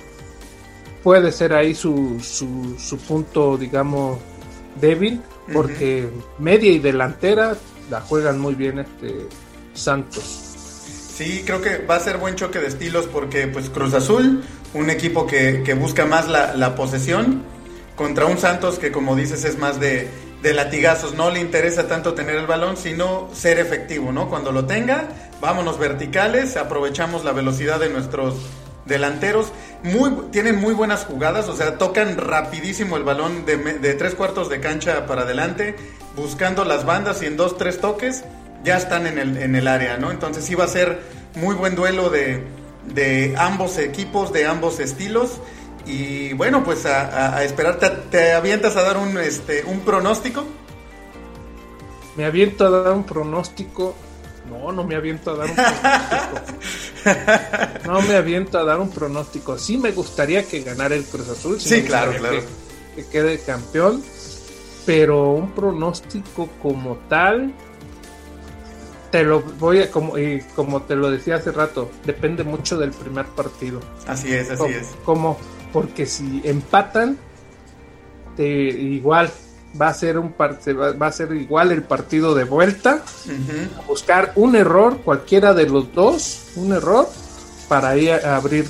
puede 1.03 1.31
ser 1.31 1.53
ahí 1.53 1.75
su, 1.75 2.19
su, 2.21 2.75
su 2.79 2.97
punto, 2.97 3.57
digamos, 3.57 4.17
débil, 4.79 5.21
porque 5.51 6.09
media 6.39 6.71
y 6.71 6.79
delantera 6.79 7.57
la 7.89 8.01
juegan 8.01 8.39
muy 8.39 8.55
bien 8.55 8.79
este 8.79 9.27
Santos. 9.73 10.23
Sí, 11.15 11.43
creo 11.45 11.61
que 11.61 11.79
va 11.79 11.95
a 11.95 11.99
ser 11.99 12.17
buen 12.17 12.35
choque 12.35 12.59
de 12.59 12.67
estilos 12.67 13.07
porque 13.07 13.47
pues 13.47 13.69
Cruz 13.69 13.93
Azul, 13.93 14.43
un 14.73 14.89
equipo 14.89 15.27
que, 15.27 15.75
busca 15.79 16.05
más 16.05 16.27
la, 16.27 16.75
posesión, 16.75 17.43
contra 17.95 18.25
un 18.25 18.37
Santos 18.37 18.79
que 18.79 18.91
como 18.91 19.15
dices 19.15 19.45
es 19.45 19.57
más 19.57 19.79
de, 19.79 20.09
latigazos, 20.43 21.13
no 21.13 21.29
le 21.29 21.39
interesa 21.39 21.87
tanto 21.87 22.13
tener 22.13 22.35
el 22.35 22.47
balón, 22.47 22.75
sino 22.75 23.29
ser 23.33 23.59
efectivo, 23.59 24.11
¿no? 24.11 24.29
Cuando 24.29 24.51
lo 24.51 24.65
tenga, 24.65 25.07
vámonos 25.39 25.79
verticales, 25.79 26.57
aprovechamos 26.57 27.23
la 27.23 27.31
velocidad 27.31 27.79
de 27.79 27.89
nuestros 27.89 28.35
delanteros, 28.85 29.53
tienen 30.31 30.59
muy 30.59 30.73
buenas 30.73 31.05
jugadas, 31.05 31.47
o 31.47 31.55
sea, 31.55 31.77
tocan 31.77 32.17
rapidísimo 32.17 32.97
el 32.97 33.03
balón 33.03 33.45
de, 33.45 33.93
tres 33.93 34.15
cuartos 34.15 34.49
de 34.49 34.59
cancha 34.59 35.05
para 35.05 35.21
adelante, 35.21 35.75
buscando 36.17 36.65
las 36.65 36.85
bandas 36.85 37.21
y 37.23 37.27
en 37.27 37.37
dos, 37.37 37.57
tres 37.57 37.79
toques 37.79 38.25
ya 38.65 38.77
están 38.77 39.07
en 39.07 39.19
el, 39.19 39.37
en 39.37 39.55
el 39.55 39.67
área, 39.67 39.97
¿no? 39.97 40.11
Entonces 40.11 40.49
iba 40.49 40.65
a 40.65 40.67
ser 40.67 40.99
muy 41.35 41.55
buen 41.55 41.75
duelo 41.75 42.09
de, 42.09 42.43
de 42.87 43.35
ambos 43.37 43.77
equipos, 43.77 44.33
de 44.33 44.45
ambos 44.45 44.79
estilos. 44.79 45.37
Y 45.85 46.33
bueno, 46.33 46.63
pues 46.63 46.85
a, 46.85 47.43
esperar, 47.43 47.77
¿Te, 48.09 48.33
avientas 48.33 48.77
a 48.77 48.83
dar 48.83 48.97
un, 48.97 49.17
este, 49.17 49.63
un 49.65 49.81
pronóstico? 49.81 50.45
Me 52.15 52.25
aviento 52.25 52.65
a 52.65 52.69
dar 52.69 52.93
un 52.93 53.03
pronóstico. 53.03 53.95
No, 54.49 54.71
no 54.71 54.83
me 54.83 54.95
aviento 54.95 55.31
a 55.31 55.37
dar 55.37 55.49
un 55.49 55.55
pronóstico. 55.55 56.61
no 57.91 58.01
me 58.01 58.15
aviento 58.15 58.57
a 58.59 58.63
dar 58.63 58.79
un 58.79 58.89
pronóstico. 58.89 59.57
Sí 59.57 59.77
me 59.77 59.91
gustaría 59.91 60.47
que 60.47 60.61
ganara 60.61 60.95
el 60.95 61.03
Cruz 61.03 61.29
Azul. 61.29 61.59
Sí, 61.59 61.83
claro, 61.83 62.13
claro. 62.17 62.41
que 62.95 63.05
quede 63.07 63.39
campeón 63.39 64.03
pero 64.85 65.31
un 65.31 65.51
pronóstico 65.51 66.49
como 66.61 66.97
tal 67.09 67.53
te 69.13 69.23
lo 69.23 69.41
voy 69.41 69.79
a 69.79 69.91
como 69.91 70.17
y 70.17 70.41
como 70.55 70.81
te 70.81 70.95
lo 70.95 71.11
decía 71.11 71.35
hace 71.35 71.51
rato 71.51 71.91
depende 72.03 72.43
mucho 72.43 72.79
del 72.79 72.89
primer 72.89 73.27
partido. 73.27 73.79
Así 74.07 74.33
es 74.33 74.49
así 74.49 74.71
es. 74.73 74.87
Como 75.05 75.37
porque 75.71 76.07
si 76.07 76.41
empatan 76.43 77.19
te, 78.35 78.43
igual 78.43 79.29
va 79.79 79.89
a 79.89 79.93
ser 79.93 80.17
un 80.17 80.33
va, 80.33 80.57
va, 80.93 81.05
a 81.05 81.11
ser 81.11 81.31
igual 81.33 81.71
el 81.71 81.83
partido 81.83 82.33
de 82.33 82.45
vuelta. 82.45 83.03
Buscar 83.87 84.31
un 84.33 84.55
error 84.55 84.97
cualquiera 85.01 85.53
de 85.53 85.69
los 85.69 85.93
dos 85.93 86.47
un 86.55 86.73
error 86.73 87.07
para 87.69 87.95
ir 87.95 88.13
a 88.13 88.35
abrir. 88.35 88.65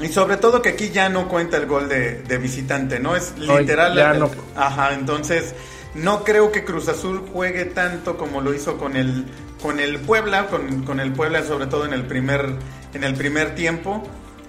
Y 0.00 0.08
sobre 0.08 0.38
todo 0.38 0.62
que 0.62 0.70
aquí 0.70 0.88
ya 0.88 1.10
no 1.10 1.28
cuenta 1.28 1.58
el 1.58 1.66
gol 1.66 1.90
de, 1.90 2.38
visitante, 2.38 3.00
¿no? 3.00 3.16
Es 3.16 3.34
literal. 3.36 4.30
Ajá, 4.56 4.94
entonces 4.94 5.54
no 5.94 6.24
creo 6.24 6.50
que 6.50 6.64
Cruz 6.64 6.88
Azul 6.88 7.24
juegue 7.32 7.66
tanto 7.66 8.16
como 8.16 8.40
lo 8.40 8.52
hizo 8.52 8.78
con 8.78 8.96
el, 8.96 9.26
con 9.62 9.78
el 9.78 10.00
Puebla, 10.00 10.48
con, 10.48 11.00
el 11.00 11.12
Puebla 11.12 11.42
sobre 11.44 11.66
todo 11.66 11.86
en 11.86 11.92
el 11.92 12.04
primer, 12.04 12.56
en 12.92 13.04
el 13.04 13.14
primer 13.14 13.54
tiempo. 13.54 14.02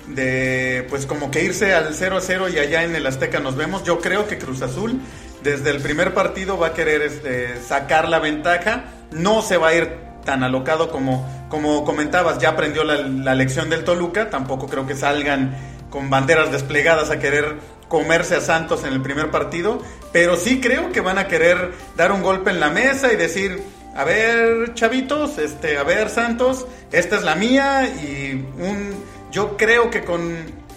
de 0.07 0.85
pues 0.89 1.05
como 1.05 1.31
que 1.31 1.43
irse 1.43 1.73
al 1.73 1.93
0 1.93 2.17
a 2.17 2.21
0 2.21 2.49
y 2.49 2.59
allá 2.59 2.83
en 2.83 2.95
el 2.95 3.05
Azteca 3.05 3.39
nos 3.39 3.55
vemos. 3.55 3.83
Yo 3.83 3.99
creo 3.99 4.27
que 4.27 4.37
Cruz 4.37 4.61
Azul 4.61 4.99
desde 5.43 5.69
el 5.69 5.81
primer 5.81 6.13
partido 6.13 6.57
va 6.57 6.67
a 6.67 6.73
querer 6.73 7.03
este, 7.03 7.61
sacar 7.61 8.09
la 8.09 8.19
ventaja, 8.19 8.85
no 9.11 9.43
se 9.43 9.57
va 9.57 9.69
a 9.69 9.75
ir 9.75 9.89
tan 10.25 10.43
alocado 10.43 10.89
como, 10.89 11.47
como 11.49 11.85
comentabas, 11.85 12.39
ya 12.39 12.49
aprendió 12.49 12.83
la 12.83 13.35
lección 13.35 13.69
del 13.69 13.83
Toluca, 13.83 14.31
tampoco 14.31 14.67
creo 14.67 14.87
que 14.87 14.95
salgan 14.95 15.55
con 15.91 16.09
banderas 16.09 16.51
desplegadas 16.51 17.09
a 17.09 17.19
querer 17.19 17.57
comerse 17.87 18.35
a 18.35 18.41
Santos 18.41 18.83
en 18.83 18.93
el 18.93 19.01
primer 19.01 19.31
partido, 19.31 19.81
pero 20.11 20.35
sí 20.37 20.59
creo 20.59 20.91
que 20.91 21.01
van 21.01 21.17
a 21.17 21.27
querer 21.27 21.73
dar 21.95 22.11
un 22.11 22.21
golpe 22.21 22.49
en 22.49 22.59
la 22.59 22.69
mesa 22.69 23.11
y 23.13 23.15
decir, 23.15 23.61
a 23.95 24.03
ver, 24.03 24.73
chavitos, 24.73 25.37
este, 25.37 25.77
a 25.77 25.83
ver, 25.83 26.09
Santos, 26.09 26.65
esta 26.91 27.15
es 27.15 27.23
la 27.23 27.35
mía 27.35 27.87
y 27.87 28.45
un 28.59 28.93
yo 29.31 29.57
creo 29.57 29.89
que 29.89 30.03
con 30.03 30.21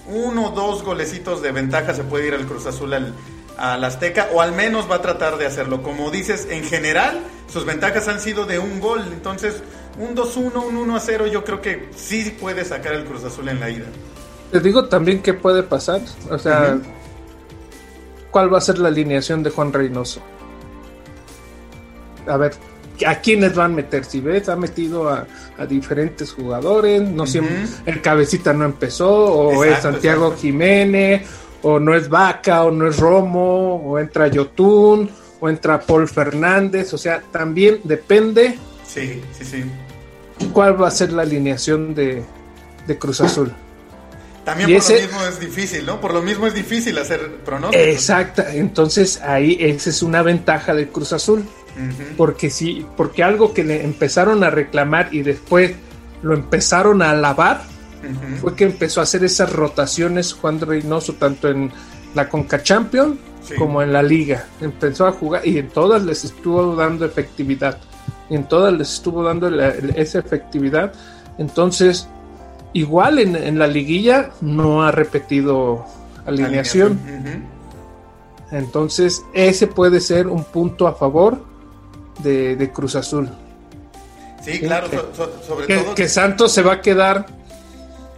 uno 0.09 0.47
o 0.47 0.51
dos 0.51 0.83
golecitos 0.83 1.43
de 1.43 1.53
ventaja 1.53 1.95
se 1.95 2.03
puede 2.03 2.29
ir 2.29 2.35
al 2.35 2.47
Cruz 2.47 2.67
Azul 2.67 2.93
al, 2.93 3.15
al 3.57 3.85
Azteca 3.85 4.31
o 4.33 4.41
al 4.41 4.53
menos 4.53 4.91
va 4.91 4.97
a 4.97 5.03
tratar 5.03 5.39
de 5.39 5.47
hacerlo. 5.47 5.83
Como 5.83 6.11
dices, 6.11 6.49
en 6.51 6.65
general 6.65 7.21
sus 7.53 7.65
ventajas 7.65 8.09
han 8.09 8.21
sido 8.21 8.47
de 8.47 8.59
un 8.59 8.81
gol, 8.81 9.05
entonces 9.13 9.63
un 9.99 10.15
2-1, 10.15 10.65
un 10.65 10.89
1-0 10.89 11.31
yo 11.31 11.45
creo 11.45 11.61
que 11.61 11.89
sí 11.97 12.37
puede 12.41 12.65
sacar 12.65 12.95
el 12.95 13.05
Cruz 13.05 13.25
Azul 13.25 13.49
en 13.49 13.61
la 13.61 13.71
ida. 13.71 13.87
Te 14.51 14.61
digo 14.61 14.87
también 14.87 15.23
qué 15.23 15.35
puede 15.35 15.63
pasar, 15.63 16.01
o 16.31 16.39
sea, 16.39 16.79
¿cuál 18.31 18.53
va 18.53 18.59
a 18.59 18.61
ser 18.61 18.79
la 18.79 18.89
alineación 18.89 19.43
de 19.43 19.51
Juan 19.51 19.73
Reynoso? 19.73 20.21
A 22.27 22.37
ver, 22.37 22.53
¿a 23.07 23.17
quiénes 23.17 23.55
van 23.55 23.73
a 23.73 23.75
meter? 23.77 24.05
Si 24.05 24.21
ves, 24.21 24.49
ha 24.49 24.57
metido 24.57 25.09
a, 25.09 25.27
diferentes 25.69 26.33
jugadores, 26.33 27.03
no 27.03 27.27
siempre, 27.27 27.65
el 27.87 28.01
cabecita 28.01 28.53
no 28.53 28.65
empezó, 28.65 29.11
o 29.11 29.65
es 29.65 29.81
Santiago 29.81 30.37
Jiménez, 30.37 31.27
o 31.63 31.81
no 31.81 31.95
es 31.95 32.09
Vaca, 32.09 32.65
o 32.65 32.71
no 32.71 32.87
es 32.87 32.99
Romo, 32.99 33.77
o 33.77 33.99
entra 33.99 34.29
Yotun, 34.29 35.11
o 35.41 35.49
entra 35.49 35.81
Paul 35.81 36.07
Fernández, 36.09 36.95
o 36.95 36.99
sea, 36.99 37.21
también 37.33 37.81
depende. 37.83 38.57
Sí, 38.87 39.21
sí, 39.33 39.45
sí. 39.45 39.65
¿Cuál 40.53 40.81
va 40.81 40.89
a 40.89 40.93
ser 40.93 41.13
la 41.13 41.23
alineación 41.23 41.95
de, 41.95 42.23
de 42.87 42.99
Cruz 42.99 43.21
Azul? 43.21 43.53
También 44.49 44.81
por 44.81 44.91
lo 44.91 44.97
mismo 44.97 45.25
es 45.25 45.41
difícil, 45.41 45.85
¿no? 45.85 46.01
Por 46.01 46.15
lo 46.15 46.23
mismo 46.23 46.47
es 46.47 46.55
difícil 46.55 46.97
hacer 46.97 47.21
pronósticos. 47.45 47.87
Exacto, 47.87 48.43
entonces 48.51 49.21
ahí 49.21 49.59
esa 49.61 49.91
es 49.91 50.03
una 50.03 50.23
ventaja 50.23 50.73
del 50.75 50.89
Cruz 50.89 51.13
Azul. 51.13 51.45
Porque 52.17 52.49
sí, 52.49 52.85
porque 52.97 53.23
algo 53.23 53.53
que 53.53 53.63
le 53.63 53.85
empezaron 53.85 54.43
a 54.43 54.49
reclamar 54.49 55.11
y 55.13 55.21
después 55.21 55.73
lo 56.23 56.33
empezaron 56.33 57.03
a 57.03 57.11
alabar 57.11 57.63
fue 58.41 58.57
que 58.57 58.65
empezó 58.65 59.01
a 59.01 59.03
hacer 59.03 59.23
esas 59.23 59.53
rotaciones 59.53 60.33
Juan 60.33 60.61
Reynoso 60.61 61.13
tanto 61.13 61.49
en 61.51 61.71
la 62.15 62.31
Conca 62.31 62.63
Champion 62.63 63.19
como 63.59 63.83
en 63.83 63.93
la 63.93 64.03
liga. 64.03 64.47
Empezó 64.63 65.07
a 65.07 65.13
jugar 65.13 65.47
y 65.47 65.59
en 65.59 65.69
todas 65.69 66.03
les 66.05 66.25
estuvo 66.25 66.75
dando 66.75 67.05
efectividad. 67.05 67.79
Y 68.31 68.35
en 68.35 68.49
todas 68.49 68.73
les 68.73 68.95
estuvo 68.95 69.23
dando 69.23 69.49
esa 69.61 70.19
efectividad. 70.19 70.95
Entonces, 71.37 72.09
Igual 72.73 73.19
en, 73.19 73.59
la 73.59 73.67
liguilla 73.67 74.31
no 74.41 74.83
ha 74.83 74.93
repetido 74.93 75.87
alineación. 76.27 77.01
Entonces, 78.51 79.25
ese 79.35 79.67
puede 79.67 80.01
ser 80.01 80.27
un 80.27 80.45
punto 80.45 80.87
a 80.87 80.95
favor 80.95 81.45
de, 82.23 82.71
Cruz 82.73 82.97
Azul. 82.97 83.29
Sí, 84.43 84.61
claro, 84.61 84.89
sobre 85.47 85.67
todo. 85.67 85.95
Que 85.95 86.09
Santos 86.09 86.53
se 86.53 86.63
va 86.63 86.75
a 86.75 86.81
quedar. 86.81 87.27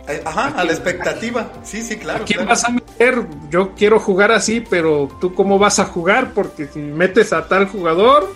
Eh, 0.09 0.23
ajá, 0.25 0.49
a 0.49 0.65
la 0.65 0.73
expectativa. 0.73 1.51
Sí, 1.63 1.83
sí, 1.83 1.97
claro. 1.97 2.25
quién 2.27 2.47
vas 2.47 2.65
a 2.65 2.71
meter? 2.71 3.27
Yo 3.51 3.75
quiero 3.75 4.01
jugar 4.01 4.33
así, 4.33 4.61
pero 4.61 5.09
tú 5.21 5.35
cómo 5.35 5.59
vas 5.59 5.79
a 5.79 5.85
jugar? 5.85 6.33
Porque 6.35 6.67
si 6.67 6.81
metes 6.81 7.33
a 7.33 7.47
tal 7.47 7.67
jugador, 7.69 8.33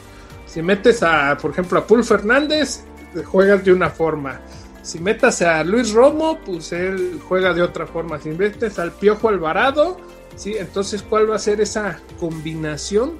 si 0.46 0.62
metes 0.62 1.02
a, 1.02 1.36
por 1.36 1.50
ejemplo, 1.50 1.78
a 1.78 1.86
Paul 1.86 2.04
Fernández, 2.04 2.84
juegas 3.24 3.64
de 3.64 3.72
una 3.72 3.90
forma. 3.90 4.40
Si 4.84 4.98
metas 4.98 5.40
a 5.40 5.64
Luis 5.64 5.92
Romo, 5.94 6.38
pues 6.44 6.70
él 6.72 7.18
juega 7.26 7.54
de 7.54 7.62
otra 7.62 7.86
forma. 7.86 8.20
Si 8.20 8.28
metes 8.28 8.78
al 8.78 8.92
Piojo 8.92 9.30
Alvarado, 9.30 9.96
¿sí? 10.36 10.56
Entonces, 10.58 11.02
¿cuál 11.02 11.30
va 11.30 11.36
a 11.36 11.38
ser 11.38 11.62
esa 11.62 12.00
combinación 12.20 13.14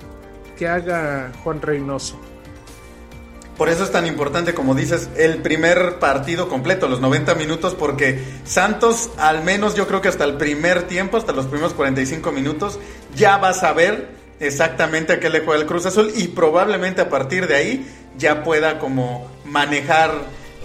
que 0.59 0.69
haga 0.69 1.33
Juan 1.43 1.63
Reynoso? 1.63 2.21
Por 3.57 3.71
eso 3.71 3.83
es 3.83 3.91
tan 3.91 4.07
importante, 4.07 4.53
como 4.53 4.75
dices, 4.75 5.09
el 5.17 5.39
primer 5.39 5.99
partido 5.99 6.51
completo, 6.51 6.87
los 6.87 7.01
90 7.01 7.35
minutos, 7.37 7.75
porque 7.75 8.23
Santos, 8.45 9.09
al 9.17 9.43
menos 9.43 9.75
yo 9.75 9.87
creo 9.87 10.03
que 10.03 10.09
hasta 10.09 10.25
el 10.25 10.37
primer 10.37 10.83
tiempo, 10.83 11.17
hasta 11.17 11.33
los 11.33 11.47
primeros 11.47 11.73
45 11.73 12.31
minutos, 12.31 12.79
ya 13.17 13.39
va 13.39 13.51
a 13.51 13.55
saber 13.55 14.11
exactamente 14.39 15.15
a 15.15 15.21
qué 15.21 15.31
le 15.31 15.41
juega 15.41 15.63
el 15.63 15.67
Cruz 15.67 15.87
Azul 15.87 16.13
y 16.15 16.29
probablemente 16.29 17.01
a 17.01 17.09
partir 17.09 17.47
de 17.47 17.55
ahí 17.55 17.87
ya 18.19 18.43
pueda 18.43 18.79
como 18.79 19.31
manejar 19.47 20.13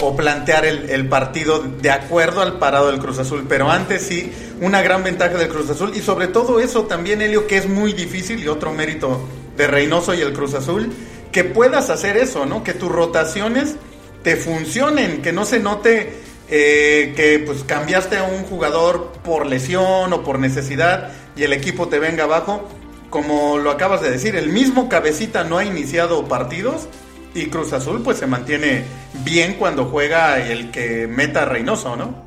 o 0.01 0.15
plantear 0.15 0.65
el, 0.65 1.07
partido 1.09 1.59
de 1.59 1.91
acuerdo 1.91 2.41
al 2.41 2.57
parado 2.59 2.89
del 2.91 2.99
Cruz 2.99 3.19
Azul. 3.19 3.45
Pero 3.47 3.69
antes 3.69 4.03
sí, 4.03 4.31
una 4.61 4.81
gran 4.81 5.03
ventaja 5.03 5.37
del 5.37 5.49
Cruz 5.49 5.69
Azul. 5.69 5.91
Y 5.95 6.01
sobre 6.01 6.27
todo 6.27 6.59
eso 6.59 6.83
también, 6.83 7.21
Helio, 7.21 7.47
que 7.47 7.57
es 7.57 7.67
muy 7.67 7.93
difícil 7.93 8.39
y 8.39 8.47
otro 8.47 8.71
mérito 8.71 9.19
de 9.57 9.67
Reynoso 9.67 10.13
y 10.13 10.21
el 10.21 10.33
Cruz 10.33 10.53
Azul, 10.53 10.91
que 11.31 11.43
puedas 11.43 11.89
hacer 11.89 12.17
eso, 12.17 12.45
¿no? 12.45 12.63
Que 12.63 12.73
tus 12.73 12.89
rotaciones 12.89 13.75
te 14.23 14.35
funcionen, 14.35 15.21
que 15.21 15.31
no 15.31 15.45
se 15.45 15.59
note 15.59 16.13
eh, 16.49 17.13
que 17.15 17.39
pues 17.45 17.63
cambiaste 17.63 18.17
a 18.17 18.23
un 18.23 18.43
jugador 18.43 19.11
por 19.23 19.45
lesión 19.45 20.11
o 20.11 20.23
por 20.23 20.39
necesidad 20.39 21.11
y 21.35 21.43
el 21.43 21.53
equipo 21.53 21.87
te 21.89 21.99
venga 21.99 22.23
abajo. 22.23 22.67
Como 23.09 23.57
lo 23.57 23.71
acabas 23.71 24.01
de 24.01 24.11
decir, 24.11 24.35
el 24.35 24.49
mismo 24.49 24.87
cabecita 24.87 25.43
no 25.43 25.57
ha 25.57 25.65
iniciado 25.65 26.27
partidos 26.27 26.87
y 27.33 27.47
Cruz 27.47 27.73
Azul 27.73 28.01
pues 28.01 28.17
se 28.17 28.27
mantiene 28.27 28.83
bien 29.23 29.55
cuando 29.55 29.85
juega 29.85 30.39
el 30.39 30.71
que 30.71 31.07
meta 31.07 31.45
Reynoso, 31.45 31.95
¿no? 31.95 32.23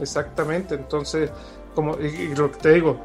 Exactamente, 0.00 0.74
entonces, 0.74 1.30
como 1.74 1.96
y 2.00 2.34
lo 2.34 2.50
que 2.50 2.58
te 2.58 2.72
digo, 2.72 3.00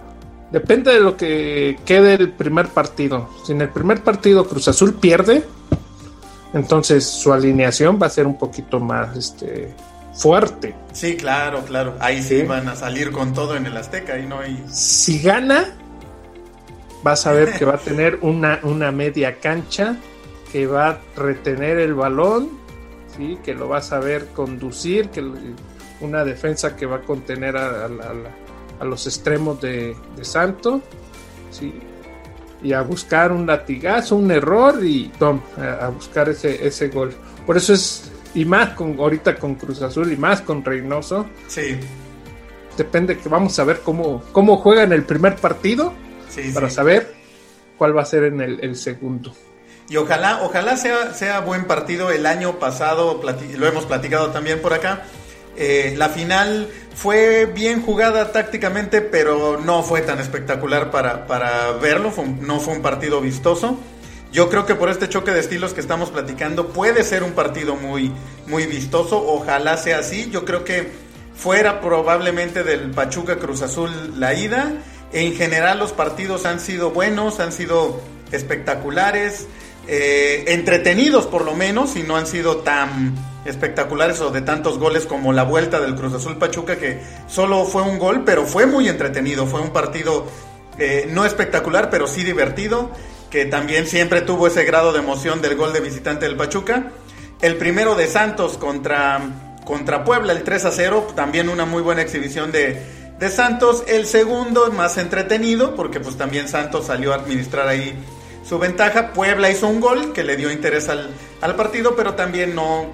depende 0.51 0.93
de 0.93 0.99
lo 0.99 1.15
que 1.15 1.77
quede 1.85 2.15
el 2.15 2.31
primer 2.33 2.69
partido. 2.69 3.29
Si 3.45 3.51
en 3.51 3.61
el 3.61 3.69
primer 3.69 4.01
partido 4.03 4.47
Cruz 4.47 4.67
Azul 4.67 4.95
pierde, 4.95 5.43
entonces 6.53 7.05
su 7.05 7.31
alineación 7.31 7.99
va 8.01 8.07
a 8.07 8.09
ser 8.09 8.25
un 8.25 8.37
poquito 8.37 8.79
más 8.79 9.15
este 9.15 9.73
fuerte. 10.13 10.73
Sí, 10.93 11.15
claro, 11.15 11.61
claro. 11.65 11.95
Ahí 11.99 12.23
sí, 12.23 12.41
van 12.41 12.67
a 12.67 12.75
salir 12.75 13.11
con 13.11 13.33
todo 13.33 13.55
en 13.55 13.67
el 13.67 13.77
Azteca 13.77 14.17
y 14.17 14.25
no 14.25 14.39
hay. 14.39 14.63
Si 14.71 15.19
gana, 15.21 15.75
vas 17.03 17.27
a 17.27 17.31
ver 17.31 17.53
que 17.53 17.65
va 17.65 17.75
a 17.75 17.79
tener 17.79 18.19
una, 18.21 18.59
una 18.63 18.91
media 18.91 19.39
cancha 19.39 19.97
que 20.51 20.67
va 20.67 20.89
a 20.89 20.99
retener 21.15 21.79
el 21.79 21.93
balón, 21.93 22.49
¿sí? 23.15 23.38
que 23.43 23.53
lo 23.53 23.67
va 23.67 23.79
a 23.79 23.81
saber 23.81 24.27
conducir, 24.27 25.10
que 25.10 25.23
una 25.99 26.23
defensa 26.23 26.75
que 26.75 26.86
va 26.86 26.97
a 26.97 27.01
contener 27.01 27.57
a, 27.57 27.89
los 28.83 29.07
extremos 29.07 29.60
de, 29.62 29.95
Santo, 30.21 30.81
¿sí? 31.51 31.73
y 32.63 32.73
a 32.73 32.81
buscar 32.81 33.31
un 33.31 33.45
latigazo, 33.45 34.15
un 34.15 34.31
error 34.31 34.83
y 34.83 35.12
a, 35.60 35.89
buscar 35.89 36.29
ese, 36.29 36.65
ese 36.65 36.88
gol. 36.89 37.13
Por 37.45 37.57
eso 37.57 37.73
es, 37.73 38.12
y 38.33 38.45
más 38.45 38.73
con 38.73 38.97
ahorita 38.99 39.36
con 39.36 39.55
Cruz 39.55 39.81
Azul 39.81 40.12
y 40.12 40.17
más 40.17 40.41
con 40.41 40.63
Reynoso. 40.63 41.25
Sí. 41.47 41.77
Depende 42.77 43.17
que 43.17 43.27
vamos 43.27 43.57
a 43.57 43.63
ver 43.63 43.81
cómo, 43.83 44.23
cómo 44.31 44.57
juega 44.57 44.83
en 44.83 44.93
el 44.93 45.03
primer 45.03 45.36
partido 45.36 45.93
para 46.53 46.69
saber 46.69 47.15
cuál 47.77 47.97
va 47.97 48.03
a 48.03 48.05
ser 48.05 48.25
en 48.25 48.39
el 48.39 48.75
segundo. 48.75 49.33
Y 49.89 49.97
ojalá, 49.97 50.41
ojalá 50.43 50.76
sea, 50.78 51.13
sea 51.13 51.39
buen 51.39 51.65
partido. 51.65 52.12
El 52.12 52.26
año 52.26 52.60
pasado, 52.60 53.21
lo 53.58 53.67
hemos 53.67 53.86
platicado 53.86 54.32
también 54.32 54.62
por 54.62 54.73
acá. 54.73 55.04
Eh, 55.56 55.95
la 55.97 56.10
final 56.10 56.69
fue 56.93 57.45
bien 57.45 57.82
jugada 57.82 58.32
tácticamente, 58.32 59.02
pero 59.02 59.60
no 59.60 59.84
fue 59.84 60.02
tan 60.02 60.19
espectacular 60.19 60.91
para, 60.91 61.26
para 61.26 61.71
verlo. 61.73 62.13
no 62.41 62.60
fue 62.60 62.73
un 62.73 62.82
partido 62.82 63.21
vistoso. 63.21 63.78
Yo 64.32 64.50
creo 64.50 64.65
que 64.65 64.76
por 64.76 64.89
este 64.89 65.08
choque 65.08 65.32
de 65.32 65.39
estilos 65.39 65.73
que 65.73 65.80
estamos 65.80 66.10
platicando 66.12 66.67
puede 66.67 67.04
ser 67.04 67.23
un 67.23 67.32
partido 67.32 67.76
muy, 67.76 68.12
muy 68.45 68.65
vistoso. 68.65 69.23
Ojalá 69.26 69.78
sea 69.78 70.00
así. 70.00 70.30
Yo 70.30 70.43
creo 70.43 70.63
que 70.63 70.91
fuera 71.36 71.80
probablemente 71.82 72.63
del 72.63 72.91
Pachuca 72.91 73.38
Cruz 73.38 73.62
Azul 73.62 74.19
la 74.19 74.34
ida. 74.34 74.73
En 75.13 75.34
general 75.34 75.80
los 75.80 75.93
partidos 75.93 76.45
han 76.45 76.60
sido 76.60 76.91
buenos, 76.91 77.39
han 77.39 77.54
sido 77.54 78.02
espectaculares. 78.32 79.47
Eh, 79.89 80.43
entretenidos 80.47 81.28
por 81.28 81.45
lo 81.45 81.54
menos 81.54 81.95
y 81.95 82.04
no 82.04 82.17
han 82.17 82.28
sido 82.28 82.58
tan 82.58 83.15
espectaculares 83.45 84.19
o 84.19 84.32
de 84.32 84.41
tantos 84.41 84.80
goles 84.80 85.06
como 85.06 85.32
la 85.32 85.43
vuelta 85.43 85.80
del 85.80 85.95
Cruz 85.95 86.13
Azul 86.13 86.38
Pachuca 86.38 86.76
que 86.76 87.00
solo 87.28 87.63
fue 87.63 87.84
un 87.84 87.97
gol 87.97 88.23
pero 88.26 88.45
fue 88.45 88.65
muy 88.65 88.89
entretenido, 88.89 89.47
fue 89.47 89.62
un 89.62 89.69
partido 89.69 90.26
eh, 90.78 91.08
no 91.10 91.26
espectacular 91.26 91.89
pero 91.89 92.06
sí 92.06 92.26
divertido 92.26 92.91
que 93.30 93.45
también 93.45 93.88
siempre 93.88 94.21
tuvo 94.21 94.47
ese 94.47 94.63
grado 94.63 94.93
de 94.93 95.00
emoción 95.00 95.41
del 95.41 95.56
gol 95.56 95.73
de 95.73 95.82
visitante 95.82 96.26
del 96.26 96.38
Pachuca. 96.38 96.91
El 97.41 97.58
primero 97.58 97.95
de 97.95 98.08
Santos 98.08 98.58
contra, 98.58 99.19
contra 99.65 100.04
Puebla, 100.04 100.34
el 100.34 100.43
3 100.43 100.65
a 100.65 100.71
0, 100.71 101.08
también 101.15 101.50
una 101.50 101.65
muy 101.65 101.82
buena 101.82 102.02
exhibición 102.02 102.52
de, 102.52 102.82
de 103.19 103.30
Santos. 103.30 103.84
El 103.88 104.06
segundo 104.06 104.71
más 104.71 104.97
entretenido, 104.97 105.76
porque 105.76 106.00
pues 106.00 106.17
también 106.17 106.47
Santos 106.47 106.88
salió 106.88 107.12
a 107.12 107.15
administrar 107.17 107.67
ahí 107.67 107.97
su 108.47 108.60
ventaja. 108.60 109.13
Puebla 109.13 109.49
hizo 109.49 109.67
un 109.67 109.79
gol 109.79 110.13
que 110.13 110.23
le 110.23 110.38
dio 110.38 110.51
interés 110.51 110.89
al, 110.89 111.10
al 111.41 111.55
partido, 111.55 111.95
pero 111.95 112.13
también 112.13 112.55
no, 112.55 112.88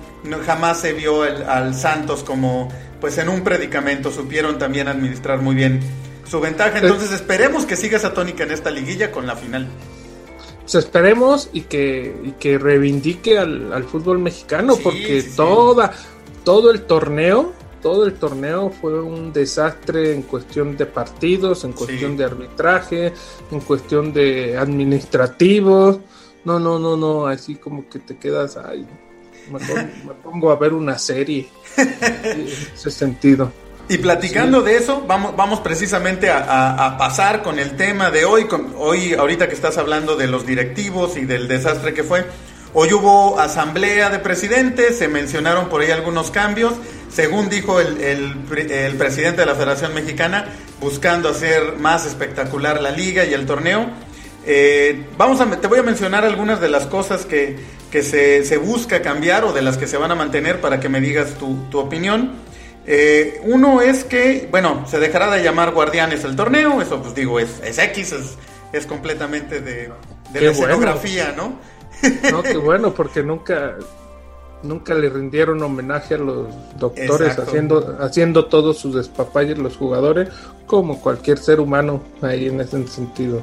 jamás 0.45 0.79
se 0.79 0.93
vio 0.93 1.25
el, 1.25 1.43
al 1.43 1.75
Santos 1.75 2.23
como 2.23 2.69
pues 2.99 3.17
en 3.17 3.29
un 3.29 3.43
predicamento. 3.43 4.11
Supieron 4.11 4.57
también 4.57 4.87
administrar 4.87 5.41
muy 5.41 5.55
bien 5.55 5.81
su 6.29 6.39
ventaja. 6.39 6.79
Entonces 6.79 7.11
esperemos 7.11 7.65
que 7.65 7.75
siga 7.75 7.97
esa 7.97 8.13
tónica 8.13 8.43
en 8.43 8.51
esta 8.51 8.71
liguilla 8.71 9.11
con 9.11 9.27
la 9.27 9.35
final. 9.35 9.67
Pues 10.61 10.75
esperemos 10.75 11.49
y 11.51 11.61
que, 11.61 12.15
y 12.23 12.31
que 12.31 12.57
reivindique 12.57 13.37
al, 13.37 13.83
fútbol 13.83 14.19
mexicano, 14.19 14.77
porque 14.81 15.21
toda, 15.35 15.91
todo 16.45 16.71
el 16.71 16.83
torneo 16.83 17.53
todo 17.83 18.05
el 18.05 18.13
torneo 18.13 18.71
fue 18.71 18.99
un 19.01 19.33
desastre 19.33 20.13
en 20.13 20.23
cuestión 20.23 20.77
de 20.77 20.85
partidos, 20.85 21.65
en 21.65 21.73
cuestión 21.73 22.15
de 22.15 22.23
arbitraje, 22.23 23.13
en 23.51 23.59
cuestión 23.59 24.13
de 24.13 24.57
administrativos. 24.57 25.99
No, 26.45 26.59
no, 26.59 26.79
no, 26.79 26.95
no, 26.95 27.27
así 27.27 27.55
como 27.55 27.87
que 27.89 27.99
te 27.99 28.17
quedas, 28.17 28.57
ay, 28.57 28.87
me 29.51 29.59
pongo 30.23 30.49
a 30.49 30.55
ver 30.55 30.73
una 30.73 30.97
serie 30.97 31.49
en 31.77 32.47
ese 32.73 32.89
sentido. 32.89 33.51
Y 33.89 33.97
platicando 33.97 34.61
de 34.61 34.77
eso, 34.77 35.03
vamos, 35.05 35.35
vamos 35.35 35.59
precisamente 35.59 36.31
a, 36.31 36.95
pasar 36.97 37.43
con 37.43 37.59
el 37.59 37.75
tema 37.75 38.11
de 38.11 38.23
hoy, 38.23 38.45
con, 38.45 38.73
hoy 38.77 39.13
ahorita 39.13 39.49
que 39.49 39.55
estás 39.55 39.77
hablando 39.77 40.15
de 40.15 40.27
los 40.27 40.45
directivos 40.45 41.17
y 41.17 41.25
del 41.25 41.49
desastre 41.49 41.93
que 41.93 42.03
fue. 42.03 42.25
Hoy 42.73 42.91
hubo 42.93 43.39
asamblea 43.39 44.09
de 44.09 44.19
presidentes, 44.19 44.97
se 44.97 45.07
mencionaron 45.07 45.67
por 45.67 45.81
ahí 45.81 45.91
algunos 45.91 46.31
cambios, 46.31 46.73
según 47.13 47.49
dijo 47.49 47.79
el, 47.79 48.01
el, 48.01 48.95
presidente 48.97 49.41
de 49.41 49.45
la 49.45 49.55
Federación 49.55 49.93
Mexicana, 49.93 50.45
buscando 50.81 51.29
hacer 51.29 51.77
más 51.77 52.05
espectacular 52.05 52.81
la 52.81 52.91
liga 52.91 53.23
y 53.25 53.33
el 53.33 53.45
torneo. 53.45 53.87
Eh, 54.45 55.05
vamos 55.17 55.39
a, 55.39 55.49
te 55.49 55.67
voy 55.67 55.79
a 55.79 55.83
mencionar 55.83 56.25
algunas 56.25 56.59
de 56.59 56.69
las 56.69 56.85
cosas 56.87 57.25
que, 57.25 57.57
que 57.91 58.01
se, 58.01 58.43
se, 58.43 58.57
busca 58.57 59.01
cambiar 59.01 59.45
o 59.45 59.53
de 59.53 59.61
las 59.61 59.77
que 59.77 59.87
se 59.87 59.97
van 59.97 60.11
a 60.11 60.15
mantener 60.15 60.59
para 60.59 60.79
que 60.79 60.89
me 60.89 60.99
digas 60.99 61.35
tu, 61.37 61.55
tu 61.69 61.79
opinión. 61.79 62.31
Eh, 62.85 63.39
uno 63.43 63.81
es 63.81 64.03
que, 64.03 64.47
bueno, 64.51 64.85
se 64.89 64.99
dejará 64.99 65.29
de 65.29 65.41
llamar 65.41 65.71
Guardianes 65.71 66.23
el 66.25 66.35
torneo, 66.35 66.81
eso 66.81 67.01
pues 67.01 67.15
digo, 67.15 67.39
es, 67.39 67.61
es 67.63 67.77
X, 67.77 68.11
es, 68.11 68.37
es 68.73 68.85
completamente 68.85 69.61
de, 69.61 69.89
de 70.33 70.41
la 70.41 70.51
escenografía, 70.51 71.33
¿no? 71.37 71.59
No, 72.31 72.43
qué 72.43 72.57
bueno, 72.57 72.93
porque 72.93 73.23
nunca, 73.23 73.75
nunca 74.63 74.93
le 74.93 75.09
rindieron 75.09 75.61
homenaje 75.61 76.15
a 76.15 76.17
los 76.17 76.47
doctores 76.77 77.37
haciendo, 77.37 77.97
haciendo 77.99 78.45
todos 78.45 78.77
sus 78.77 78.95
despapalles 78.95 79.57
los 79.57 79.77
jugadores, 79.77 80.29
como 80.65 80.99
cualquier 81.01 81.37
ser 81.37 81.59
humano 81.59 82.01
ahí 82.21 82.47
en 82.47 82.61
ese 82.61 82.87
sentido. 82.87 83.41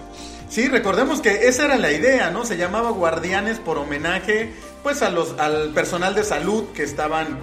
Sí, 0.49 0.67
recordemos 0.67 1.21
que 1.21 1.47
esa 1.47 1.67
era 1.67 1.79
la 1.79 1.93
idea, 1.93 2.31
¿no? 2.31 2.45
Se 2.45 2.57
llamaba 2.57 2.91
Guardianes 2.91 3.59
por 3.59 3.79
homenaje 3.79 4.51
pues 4.83 5.03
a 5.03 5.11
los 5.11 5.39
al 5.39 5.71
personal 5.71 6.15
de 6.15 6.25
salud 6.25 6.65
que 6.75 6.83
estaban 6.83 7.39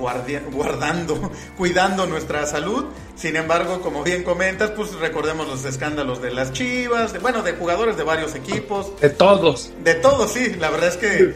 guardando, 0.00 1.30
cuidando 1.56 2.06
nuestra 2.06 2.46
salud. 2.46 2.86
Sin 3.16 3.36
embargo, 3.36 3.82
como 3.82 4.02
bien 4.02 4.22
comentas, 4.22 4.70
pues 4.70 4.94
recordemos 4.94 5.46
los 5.46 5.64
escándalos 5.64 6.22
de 6.22 6.32
las 6.32 6.52
Chivas, 6.52 7.12
de, 7.12 7.18
bueno, 7.18 7.42
de 7.42 7.52
jugadores 7.52 7.96
de 7.96 8.02
varios 8.02 8.34
equipos. 8.34 8.98
De 8.98 9.10
todos. 9.10 9.72
De 9.84 9.94
todos, 9.94 10.32
sí. 10.32 10.54
La 10.58 10.70
verdad 10.70 10.88
es 10.88 10.96
que 10.96 11.34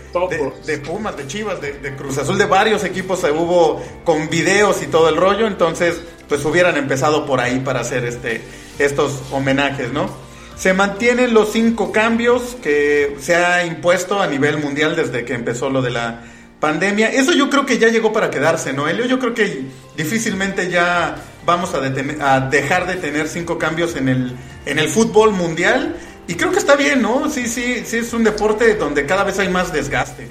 de, 0.66 0.78
Pumas, 0.78 1.16
de 1.16 1.26
Chivas, 1.26 1.60
de, 1.60 1.94
Cruz 1.96 2.16
Azul, 2.18 2.38
de 2.38 2.46
varios 2.46 2.84
equipos 2.84 3.20
se 3.20 3.30
hubo 3.30 3.82
con 4.04 4.30
videos 4.30 4.82
y 4.82 4.86
todo 4.86 5.10
el 5.10 5.16
rollo. 5.16 5.46
Entonces, 5.46 6.00
pues 6.28 6.44
hubieran 6.44 6.76
empezado 6.76 7.26
por 7.26 7.40
ahí 7.40 7.60
para 7.60 7.80
hacer 7.80 8.04
este, 8.04 8.40
estos 8.78 9.20
homenajes, 9.30 9.92
¿no? 9.92 10.08
Se 10.56 10.72
mantienen 10.72 11.34
los 11.34 11.52
cinco 11.52 11.90
cambios 11.92 12.56
que 12.62 13.16
se 13.20 13.34
ha 13.34 13.66
impuesto 13.66 14.22
a 14.22 14.26
nivel 14.26 14.58
mundial 14.58 14.94
desde 14.94 15.24
que 15.24 15.34
empezó 15.34 15.68
lo 15.68 15.82
de 15.82 15.90
la 15.90 16.22
pandemia. 16.64 17.12
Eso 17.12 17.34
yo 17.34 17.50
creo 17.50 17.66
que 17.66 17.76
ya 17.76 17.88
llegó 17.88 18.10
para 18.10 18.30
quedarse, 18.30 18.72
¿no, 18.72 18.88
Elio? 18.88 19.04
Yo 19.04 19.18
creo 19.18 19.34
que 19.34 19.66
difícilmente 19.98 20.70
ya 20.70 21.14
vamos 21.44 21.74
a, 21.74 22.34
a, 22.34 22.40
dejar 22.40 22.86
de 22.86 22.96
tener 22.96 23.28
cinco 23.28 23.58
cambios 23.58 23.96
en 23.96 24.08
el, 24.08 24.34
en 24.64 24.78
el 24.78 24.88
fútbol 24.88 25.32
mundial. 25.32 25.94
Y 26.26 26.36
creo 26.36 26.50
que 26.52 26.58
está 26.58 26.74
bien, 26.74 27.02
¿no? 27.02 27.28
Sí, 27.28 27.48
sí, 27.48 27.82
sí, 27.84 27.98
es 27.98 28.14
un 28.14 28.24
deporte 28.24 28.76
donde 28.76 29.04
cada 29.04 29.24
vez 29.24 29.38
hay 29.38 29.50
más 29.50 29.74
desgaste. 29.74 30.26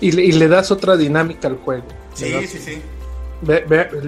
Y 0.00 0.12
le, 0.12 0.26
y 0.26 0.30
le 0.30 0.46
das 0.46 0.70
otra 0.70 0.96
dinámica 0.96 1.48
al 1.48 1.56
juego. 1.56 1.88
Sí, 2.14 2.32
sí, 2.46 2.58
sí. 2.64 2.80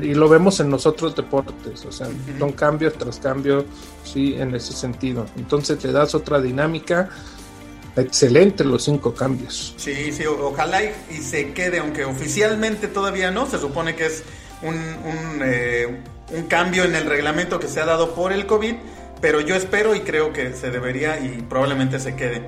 y 0.02 0.14
lo 0.14 0.28
vemos 0.28 0.60
en 0.60 0.70
los 0.70 0.86
otros 0.86 1.16
deportes, 1.16 1.84
o 1.84 1.90
sea, 1.90 2.06
son 2.38 2.52
cambios 2.52 2.92
tras 2.94 3.18
cambios, 3.18 3.64
sí, 4.04 4.36
en 4.38 4.54
ese 4.54 4.72
sentido. 4.72 5.26
Entonces 5.36 5.82
le 5.82 5.90
das 5.90 6.14
otra 6.14 6.40
dinámica 6.40 7.08
excelente 8.00 8.64
los 8.64 8.84
cinco 8.84 9.14
cambios. 9.14 9.74
Sí, 9.76 10.12
sí, 10.12 10.24
ojalá 10.26 10.82
y, 10.82 11.16
se 11.18 11.52
quede, 11.52 11.78
aunque 11.78 12.04
oficialmente 12.04 12.88
todavía 12.88 13.30
no, 13.30 13.46
se 13.46 13.58
supone 13.58 13.94
que 13.94 14.06
es 14.06 14.22
un, 14.62 14.74
un, 14.74 15.40
eh, 15.42 16.00
un, 16.32 16.42
cambio 16.44 16.84
en 16.84 16.94
el 16.94 17.06
reglamento 17.06 17.58
que 17.58 17.68
se 17.68 17.80
ha 17.80 17.86
dado 17.86 18.14
por 18.14 18.32
el 18.32 18.46
COVID, 18.46 18.74
pero 19.20 19.40
yo 19.40 19.54
espero 19.54 19.94
y 19.94 20.00
creo 20.00 20.32
que 20.32 20.52
se 20.54 20.70
debería 20.70 21.18
y 21.20 21.42
probablemente 21.48 21.98
se 22.00 22.16
quede. 22.16 22.42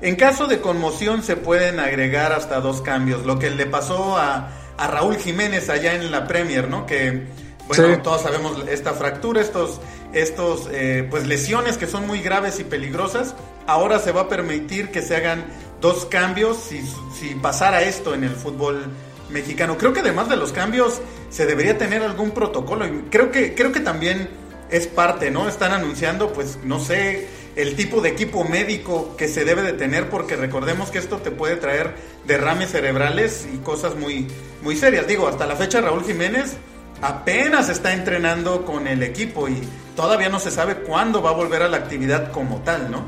En 0.00 0.16
caso 0.16 0.46
de 0.46 0.60
conmoción 0.60 1.22
se 1.22 1.36
pueden 1.36 1.80
agregar 1.80 2.32
hasta 2.32 2.60
dos 2.60 2.82
cambios, 2.82 3.26
lo 3.26 3.38
que 3.38 3.50
le 3.50 3.66
pasó 3.66 4.16
a, 4.16 4.50
a 4.76 4.86
Raúl 4.86 5.16
Jiménez 5.16 5.68
allá 5.68 5.94
en 5.94 6.10
la 6.10 6.26
Premier, 6.28 6.68
¿no? 6.68 6.86
Que, 6.86 7.26
bueno, 7.66 8.00
todos 8.02 8.22
sabemos 8.22 8.56
esta 8.68 8.94
fractura, 8.94 9.40
estos, 9.40 9.80
estos 10.12 10.68
eh, 10.72 11.06
pues 11.10 11.26
lesiones 11.26 11.76
que 11.76 11.86
son 11.86 12.06
muy 12.06 12.20
graves 12.20 12.60
y 12.60 12.64
peligrosas 12.64 13.34
ahora 13.66 13.98
se 13.98 14.12
va 14.12 14.22
a 14.22 14.28
permitir 14.28 14.90
que 14.90 15.02
se 15.02 15.16
hagan 15.16 15.44
dos 15.80 16.06
cambios 16.06 16.56
si, 16.56 16.80
si 17.18 17.34
pasara 17.34 17.82
esto 17.82 18.14
en 18.14 18.24
el 18.24 18.30
fútbol 18.30 18.86
mexicano. 19.30 19.76
Creo 19.76 19.92
que 19.92 20.00
además 20.00 20.28
de 20.28 20.36
los 20.36 20.52
cambios 20.52 21.00
se 21.30 21.46
debería 21.46 21.76
tener 21.76 22.02
algún 22.02 22.30
protocolo 22.30 22.86
creo 23.10 23.30
que 23.30 23.54
creo 23.54 23.72
que 23.72 23.80
también 23.80 24.28
es 24.70 24.86
parte, 24.86 25.30
¿no? 25.30 25.48
Están 25.48 25.72
anunciando 25.72 26.32
pues 26.32 26.58
no 26.64 26.80
sé 26.80 27.28
el 27.56 27.74
tipo 27.74 28.00
de 28.00 28.10
equipo 28.10 28.44
médico 28.44 29.16
que 29.16 29.28
se 29.28 29.44
debe 29.44 29.62
de 29.62 29.72
tener 29.72 30.08
porque 30.08 30.36
recordemos 30.36 30.90
que 30.90 30.98
esto 30.98 31.18
te 31.18 31.30
puede 31.30 31.56
traer 31.56 31.94
derrames 32.26 32.70
cerebrales 32.70 33.46
y 33.52 33.58
cosas 33.58 33.96
muy 33.96 34.26
muy 34.62 34.76
serias. 34.76 35.06
Digo, 35.06 35.28
hasta 35.28 35.46
la 35.46 35.56
fecha 35.56 35.80
Raúl 35.80 36.04
Jiménez 36.04 36.56
apenas 37.00 37.68
está 37.68 37.92
entrenando 37.92 38.64
con 38.64 38.86
el 38.86 39.02
equipo 39.02 39.48
y 39.48 39.60
todavía 39.96 40.28
no 40.28 40.40
se 40.40 40.50
sabe 40.50 40.76
cuándo 40.76 41.22
va 41.22 41.30
a 41.30 41.34
volver 41.34 41.62
a 41.62 41.68
la 41.68 41.76
actividad 41.78 42.32
como 42.32 42.58
tal, 42.62 42.90
¿no? 42.90 43.04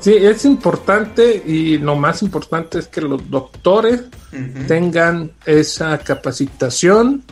Sí, 0.00 0.16
es 0.16 0.44
importante 0.44 1.42
y 1.46 1.78
lo 1.78 1.94
más 1.94 2.22
importante 2.22 2.80
es 2.80 2.88
que 2.88 3.00
los 3.00 3.30
doctores 3.30 4.02
tengan 4.66 5.30
esa 5.46 5.96
capacitación 5.98 7.22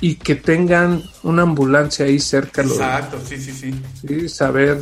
y 0.00 0.14
que 0.14 0.36
tengan 0.36 1.02
una 1.24 1.42
ambulancia 1.42 2.06
ahí 2.06 2.20
cerca. 2.20 2.62
Exacto, 2.62 3.18
sí, 3.26 3.36
sí, 3.36 3.50
sí. 3.52 3.74
Sí, 4.06 4.28
saber 4.28 4.80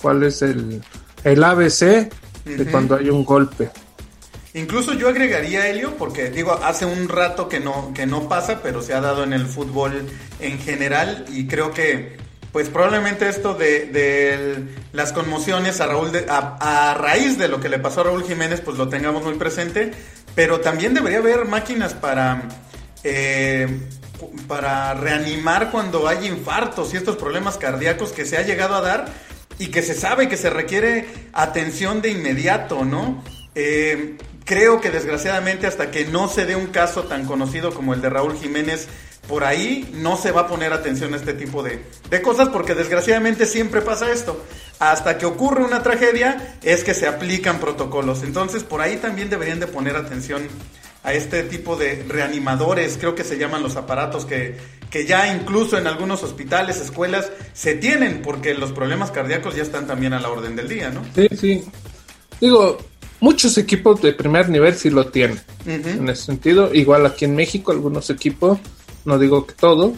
cuál 0.00 0.22
es 0.22 0.42
el, 0.42 0.80
el 1.24 1.42
ABC 1.42 2.12
de 2.44 2.66
cuando 2.70 2.96
hay 2.96 3.10
un 3.10 3.24
golpe. 3.24 3.70
Incluso 4.54 4.92
yo 4.92 5.08
agregaría, 5.08 5.68
Helio, 5.68 5.96
porque 5.96 6.28
digo, 6.28 6.52
hace 6.62 6.84
un 6.84 7.08
rato 7.08 7.48
que 7.48 7.58
no, 7.58 7.92
que 7.94 8.06
no 8.06 8.28
pasa, 8.28 8.60
pero 8.62 8.82
se 8.82 8.92
ha 8.92 9.00
dado 9.00 9.24
en 9.24 9.32
el 9.32 9.46
fútbol 9.46 10.06
en 10.40 10.58
general 10.58 11.24
y 11.30 11.46
creo 11.46 11.72
que 11.72 12.20
pues 12.52 12.68
probablemente 12.68 13.28
esto 13.30 13.54
de, 13.54 14.66
las 14.92 15.12
conmociones 15.12 15.80
a 15.80 15.86
Raúl 15.86 16.10
a, 16.28 16.94
raíz 16.98 17.38
de 17.38 17.48
lo 17.48 17.60
que 17.60 17.70
le 17.70 17.78
pasó 17.78 18.02
a 18.02 18.04
Raúl 18.04 18.24
Jiménez 18.24 18.60
pues 18.60 18.76
lo 18.76 18.88
tengamos 18.88 19.24
muy 19.24 19.34
presente 19.34 19.92
pero 20.34 20.60
también 20.60 20.92
debería 20.92 21.18
haber 21.18 21.46
máquinas 21.46 21.94
para 21.94 22.42
eh, 23.04 23.80
para 24.46 24.92
reanimar 24.92 25.70
cuando 25.70 26.06
hay 26.06 26.26
infartos 26.26 26.92
y 26.92 26.98
estos 26.98 27.16
problemas 27.16 27.56
cardíacos 27.56 28.12
que 28.12 28.26
se 28.26 28.36
ha 28.36 28.42
llegado 28.42 28.74
a 28.74 28.82
dar 28.82 29.06
y 29.58 29.68
que 29.68 29.80
se 29.80 29.94
sabe 29.94 30.28
que 30.28 30.36
se 30.36 30.50
requiere 30.50 31.08
atención 31.32 32.02
de 32.02 32.10
inmediato 32.10 32.84
no 32.84 33.24
eh, 33.54 34.18
creo 34.44 34.80
que 34.80 34.90
desgraciadamente 34.90 35.66
hasta 35.66 35.90
que 35.90 36.04
no 36.04 36.28
se 36.28 36.46
dé 36.46 36.56
un 36.56 36.68
caso 36.68 37.04
tan 37.04 37.26
conocido 37.26 37.72
como 37.74 37.94
el 37.94 38.00
de 38.00 38.10
Raúl 38.10 38.36
Jiménez 38.36 38.88
por 39.28 39.44
ahí 39.44 39.88
no 39.94 40.16
se 40.16 40.32
va 40.32 40.42
a 40.42 40.46
poner 40.48 40.72
atención 40.72 41.14
a 41.14 41.16
este 41.16 41.32
tipo 41.32 41.62
de, 41.62 41.80
cosas 42.22 42.48
porque 42.48 42.74
desgraciadamente 42.74 43.46
siempre 43.46 43.80
pasa 43.80 44.10
esto. 44.10 44.44
Hasta 44.78 45.16
que 45.16 45.26
ocurre 45.26 45.64
una 45.64 45.82
tragedia 45.82 46.56
es 46.62 46.82
que 46.82 46.92
se 46.92 47.06
aplican 47.06 47.60
protocolos. 47.60 48.24
Entonces 48.24 48.64
por 48.64 48.80
ahí 48.80 48.96
también 48.96 49.30
deberían 49.30 49.60
de 49.60 49.68
poner 49.68 49.96
atención 49.96 50.48
a 51.04 51.12
este 51.14 51.42
tipo 51.44 51.76
de 51.76 52.04
reanimadores, 52.08 52.96
creo 52.96 53.16
que 53.16 53.24
se 53.24 53.36
llaman 53.36 53.62
los 53.62 53.74
aparatos 53.74 54.24
que, 54.24 54.56
que 54.88 55.04
ya 55.04 55.34
incluso 55.34 55.76
en 55.76 55.88
algunos 55.88 56.22
hospitales, 56.22 56.80
escuelas, 56.80 57.30
se 57.54 57.74
tienen 57.74 58.22
porque 58.22 58.54
los 58.54 58.70
problemas 58.70 59.10
cardíacos 59.10 59.56
ya 59.56 59.62
están 59.62 59.88
también 59.88 60.12
a 60.12 60.20
la 60.20 60.28
orden 60.28 60.54
del 60.54 60.68
día, 60.68 60.90
¿no? 60.90 61.02
Sí, 61.14 61.28
sí. 61.36 61.64
Digo, 62.40 62.78
muchos 63.22 63.56
equipos 63.56 64.02
de 64.02 64.12
primer 64.12 64.48
nivel 64.48 64.74
sí 64.74 64.90
lo 64.90 65.06
tienen. 65.06 65.40
En 65.64 66.08
ese 66.08 66.24
sentido, 66.24 66.74
igual 66.74 67.06
aquí 67.06 67.24
en 67.24 67.36
México, 67.36 67.70
algunos 67.70 68.10
equipos, 68.10 68.58
no 69.04 69.16
digo 69.16 69.46
que 69.46 69.54
todo, 69.54 69.94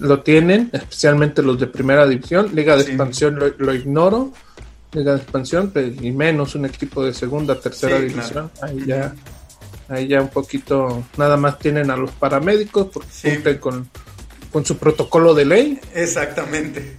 lo 0.00 0.20
tienen, 0.20 0.70
especialmente 0.72 1.40
los 1.40 1.58
de 1.58 1.68
primera 1.68 2.06
división. 2.06 2.50
Liga 2.52 2.76
de 2.76 2.82
expansión 2.82 3.38
lo, 3.56 3.74
ignoro. 3.74 4.32
Liga 4.92 5.12
de 5.14 5.18
expansión, 5.18 5.70
pues, 5.70 6.02
y 6.02 6.10
menos 6.10 6.56
un 6.56 6.66
equipo 6.66 7.04
de 7.04 7.14
segunda, 7.14 7.58
tercera 7.58 8.00
división. 8.00 8.50
Ahí 8.60 8.84
ya 8.84 9.14
ahí 9.88 10.08
ya 10.08 10.20
un 10.20 10.28
poquito, 10.28 11.04
nada 11.16 11.36
más 11.36 11.58
tienen 11.58 11.90
a 11.90 11.96
los 11.96 12.12
paramédicos 12.12 12.88
porque 12.92 13.08
cumplen 13.22 13.58
con, 13.58 13.90
con 14.52 14.64
su 14.64 14.76
protocolo 14.78 15.32
de 15.34 15.44
ley. 15.44 15.80
Exactamente. 15.94 16.96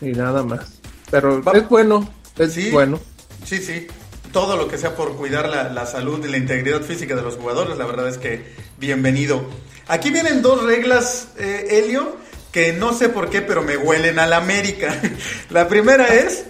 Y 0.00 0.12
nada 0.12 0.42
más. 0.44 0.80
Pero 1.10 1.42
es 1.52 1.68
bueno, 1.68 2.08
es 2.38 2.72
bueno. 2.72 3.00
Sí, 3.44 3.58
sí. 3.58 3.86
Todo 4.34 4.56
lo 4.56 4.66
que 4.66 4.78
sea 4.78 4.96
por 4.96 5.14
cuidar 5.14 5.48
la, 5.48 5.86
salud 5.86 6.26
y 6.26 6.28
la 6.28 6.36
integridad 6.36 6.82
física 6.82 7.14
de 7.14 7.22
los 7.22 7.36
jugadores, 7.36 7.78
la 7.78 7.86
verdad 7.86 8.08
es 8.08 8.18
que 8.18 8.42
bienvenido. 8.78 9.48
Aquí 9.86 10.10
vienen 10.10 10.42
dos 10.42 10.64
reglas, 10.64 11.28
eh, 11.38 11.68
Helio, 11.70 12.16
que 12.50 12.72
no 12.72 12.92
sé 12.92 13.08
por 13.08 13.30
qué, 13.30 13.42
pero 13.42 13.62
me 13.62 13.76
huelen 13.76 14.18
a 14.18 14.26
la 14.26 14.38
América. 14.38 15.00
la 15.50 15.68
primera 15.68 16.08
es 16.08 16.46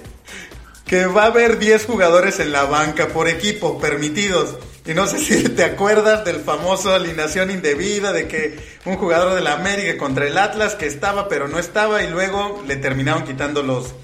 que 0.86 1.04
va 1.04 1.24
a 1.24 1.26
haber 1.26 1.58
10 1.58 1.84
jugadores 1.84 2.40
en 2.40 2.52
la 2.52 2.64
banca 2.64 3.08
por 3.08 3.28
equipo 3.28 3.78
permitidos. 3.78 4.56
Y 4.86 4.94
no 4.94 5.06
sé 5.06 5.18
si 5.18 5.50
te 5.50 5.64
acuerdas 5.64 6.24
del 6.24 6.40
famoso 6.40 6.94
alineación 6.94 7.50
indebida 7.50 8.14
de 8.14 8.28
que 8.28 8.58
un 8.86 8.96
jugador 8.96 9.34
de 9.34 9.42
la 9.42 9.52
América 9.52 9.98
contra 9.98 10.26
el 10.26 10.38
Atlas 10.38 10.74
que 10.74 10.86
estaba 10.86 11.28
pero 11.28 11.48
no 11.48 11.58
estaba 11.58 12.02
y 12.02 12.08
luego 12.08 12.64
le 12.66 12.76
terminaron 12.76 13.24
quitando 13.24 13.62
los, 13.62 13.94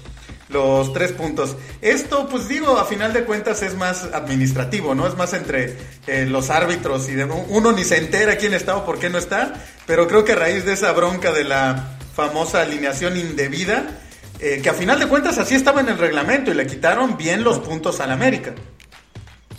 los 0.51 0.93
tres 0.93 1.11
puntos. 1.11 1.55
Esto, 1.81 2.27
pues 2.29 2.47
digo, 2.47 2.77
a 2.77 2.85
final 2.85 3.13
de 3.13 3.23
cuentas 3.23 3.61
es 3.61 3.75
más 3.75 4.03
administrativo, 4.13 4.95
¿no? 4.95 5.07
Es 5.07 5.15
más 5.15 5.33
entre 5.33 5.77
eh, 6.07 6.25
los 6.25 6.49
árbitros 6.49 7.09
y 7.09 7.13
de, 7.13 7.25
uno 7.25 7.71
ni 7.71 7.83
se 7.83 7.97
entera 7.97 8.37
quién 8.37 8.53
está 8.53 8.75
o 8.77 8.85
por 8.85 8.99
qué 8.99 9.09
no 9.09 9.17
está, 9.17 9.53
pero 9.85 10.07
creo 10.07 10.25
que 10.25 10.33
a 10.33 10.35
raíz 10.35 10.65
de 10.65 10.73
esa 10.73 10.91
bronca 10.91 11.31
de 11.31 11.43
la 11.43 11.97
famosa 12.15 12.61
alineación 12.61 13.17
indebida, 13.17 13.99
eh, 14.39 14.59
que 14.61 14.69
a 14.69 14.73
final 14.73 14.99
de 14.99 15.07
cuentas 15.07 15.37
así 15.37 15.55
estaba 15.55 15.81
en 15.81 15.89
el 15.89 15.97
reglamento 15.97 16.51
y 16.51 16.55
le 16.55 16.67
quitaron 16.67 17.17
bien 17.17 17.43
los 17.43 17.59
puntos 17.59 17.99
al 17.99 18.11
América. 18.11 18.53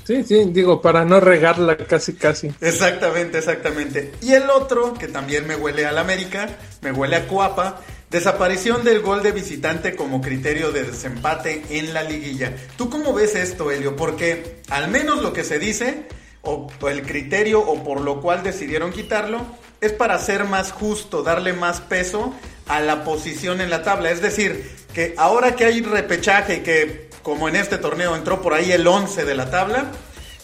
Sí, 0.05 0.24
sí, 0.24 0.45
digo, 0.47 0.82
para 0.82 1.05
no 1.05 1.20
regarla 1.20 1.76
casi, 1.76 2.14
casi. 2.14 2.53
Exactamente, 2.61 3.38
exactamente. 3.38 4.12
Y 4.20 4.32
el 4.32 4.51
otro, 4.51 4.95
que 4.95 5.07
también 5.07 5.47
me 5.47 5.55
huele 5.55 5.86
a 5.86 5.93
la 5.93 6.01
América, 6.01 6.49
me 6.80 6.90
huele 6.90 7.16
a 7.16 7.28
Cuapa, 7.28 7.80
desaparición 8.13 8.85
del 8.85 9.01
gol 9.01 9.23
de 9.23 9.33
visitante 9.33 9.97
como 9.97 10.21
criterio 10.21 10.71
de 10.71 10.85
desempate 10.85 11.65
en 11.71 11.95
la 11.95 12.03
liguilla. 12.03 12.55
¿Tú 12.77 12.91
cómo 12.91 13.15
ves 13.15 13.35
esto, 13.35 13.71
Helio? 13.71 13.97
Porque 13.97 14.61
al 14.69 14.89
menos 14.89 15.23
lo 15.23 15.33
que 15.33 15.43
se 15.43 15.59
dice, 15.59 16.05
o 16.43 16.69
el 16.89 17.03
criterio, 17.03 17.61
o 17.61 17.83
por 17.83 18.03
lo 18.03 18.21
cual 18.21 18.43
decidieron 18.43 18.93
quitarlo, 18.93 19.47
es 19.81 19.93
para 19.93 20.19
ser 20.19 20.45
más 20.45 20.73
justo, 20.73 21.23
darle 21.23 21.55
más 21.55 21.81
peso 21.81 22.35
a 22.69 22.81
la 22.81 23.03
posición 23.03 23.63
en 23.63 23.71
la 23.71 23.83
tabla. 23.83 24.11
Es 24.11 24.21
decir, 24.21 24.71
que 24.93 25.15
ahora 25.17 25.57
que 25.57 25.65
hay 25.65 25.81
repechaje 25.81 26.57
y 26.57 26.61
que 26.61 27.09
como 27.23 27.49
en 27.49 27.57
este 27.57 27.79
torneo 27.79 28.15
entró 28.15 28.43
por 28.43 28.53
ahí 28.53 28.73
el 28.73 28.87
11 28.87 29.25
de 29.25 29.35
la 29.35 29.51
tabla, 29.51 29.91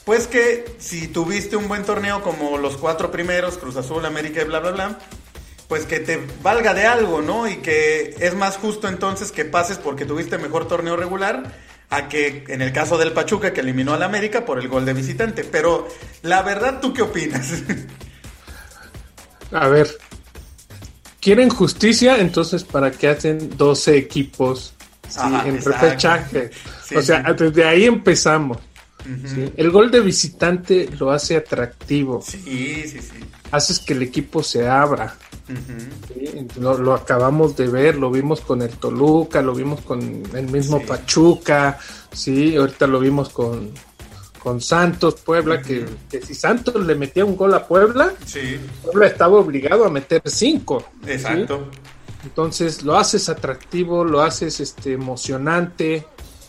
pues 0.07 0.27
que 0.27 0.65
si 0.79 1.07
tuviste 1.07 1.57
un 1.57 1.69
buen 1.69 1.85
torneo 1.85 2.23
como 2.23 2.57
los 2.57 2.79
cuatro 2.79 3.11
primeros, 3.11 3.59
Cruz 3.59 3.77
Azul, 3.77 4.07
América 4.07 4.41
y 4.41 4.45
bla, 4.45 4.61
bla, 4.61 4.71
bla, 4.71 4.99
pues 5.69 5.85
que 5.85 6.01
te 6.01 6.21
valga 6.43 6.75
de 6.75 6.87
algo, 6.87 7.21
¿no? 7.21 7.47
Y 7.47 7.57
que 7.57 8.17
es 8.19 8.35
más 8.35 8.57
justo 8.57 8.89
entonces 8.89 9.31
que 9.31 9.45
pases 9.45 9.79
porque 9.79 10.05
tuviste 10.07 10.39
mejor 10.39 10.67
torneo 10.67 10.97
regular 10.97 11.53
a 11.91 12.09
que 12.09 12.45
en 12.49 12.63
el 12.63 12.73
caso 12.73 12.99
del 12.99 13.13
Pachuca 13.13 13.53
que 13.53 13.61
eliminó 13.61 13.95
al 13.95 14.03
América 14.03 14.45
por 14.45 14.59
el 14.59 14.69
gol 14.69 14.85
de 14.85 14.95
visitante. 14.95 15.45
Pero 15.45 15.87
la 16.23 16.43
verdad, 16.43 16.81
¿tú 16.81 16.93
qué 16.93 17.03
opinas? 17.03 17.53
A 19.51 19.69
ver, 19.69 19.89
quieren 21.21 21.49
justicia, 21.49 22.19
entonces 22.19 22.65
¿para 22.65 22.91
qué 22.91 23.09
hacen 23.09 23.57
12 23.57 23.97
equipos 23.97 24.75
Sí, 25.09 25.21
en 25.47 25.63
repechaje. 25.63 26.51
o 26.95 27.03
sea, 27.03 27.23
desde 27.33 27.65
ahí 27.65 27.85
empezamos. 27.87 28.59
El 29.57 29.71
gol 29.71 29.91
de 29.91 30.01
visitante 30.01 30.89
lo 30.99 31.11
hace 31.11 31.37
atractivo. 31.37 32.23
Sí, 32.23 32.85
sí, 32.87 33.01
sí. 33.01 33.21
Haces 33.51 33.79
que 33.79 33.95
el 33.95 34.03
equipo 34.03 34.43
se 34.43 34.69
abra. 34.69 35.17
lo, 36.59 36.95
acabamos 36.95 37.57
de 37.57 37.69
ver, 37.69 37.97
lo 37.97 38.11
vimos 38.11 38.41
con 38.41 38.63
el 38.63 38.71
Toluca, 38.71 39.41
lo 39.41 39.55
vimos 39.55 39.81
con 39.81 40.01
el 40.35 40.49
mismo 40.49 40.83
Pachuca, 40.83 41.79
sí, 42.13 42.55
ahorita 42.57 42.87
lo 42.87 43.01
vimos 43.01 43.31
con, 43.31 43.71
con 44.39 44.61
Santos, 44.61 45.15
Puebla, 45.17 45.63
que, 45.63 45.87
si 46.23 46.35
Santos 46.35 46.85
le 46.85 46.95
metía 46.95 47.25
un 47.25 47.37
gol 47.37 47.55
a 47.55 47.67
Puebla, 47.67 48.13
Puebla 48.83 49.07
estaba 49.07 49.39
obligado 49.39 49.87
a 49.87 49.91
meter 49.91 50.23
cinco. 50.27 50.85
Exacto. 51.07 51.71
Entonces 52.25 52.83
lo 52.83 52.97
haces 52.97 53.29
atractivo, 53.29 54.05
lo 54.05 54.21
haces 54.21 54.61
este 54.61 54.93
emocionante. 54.93 56.07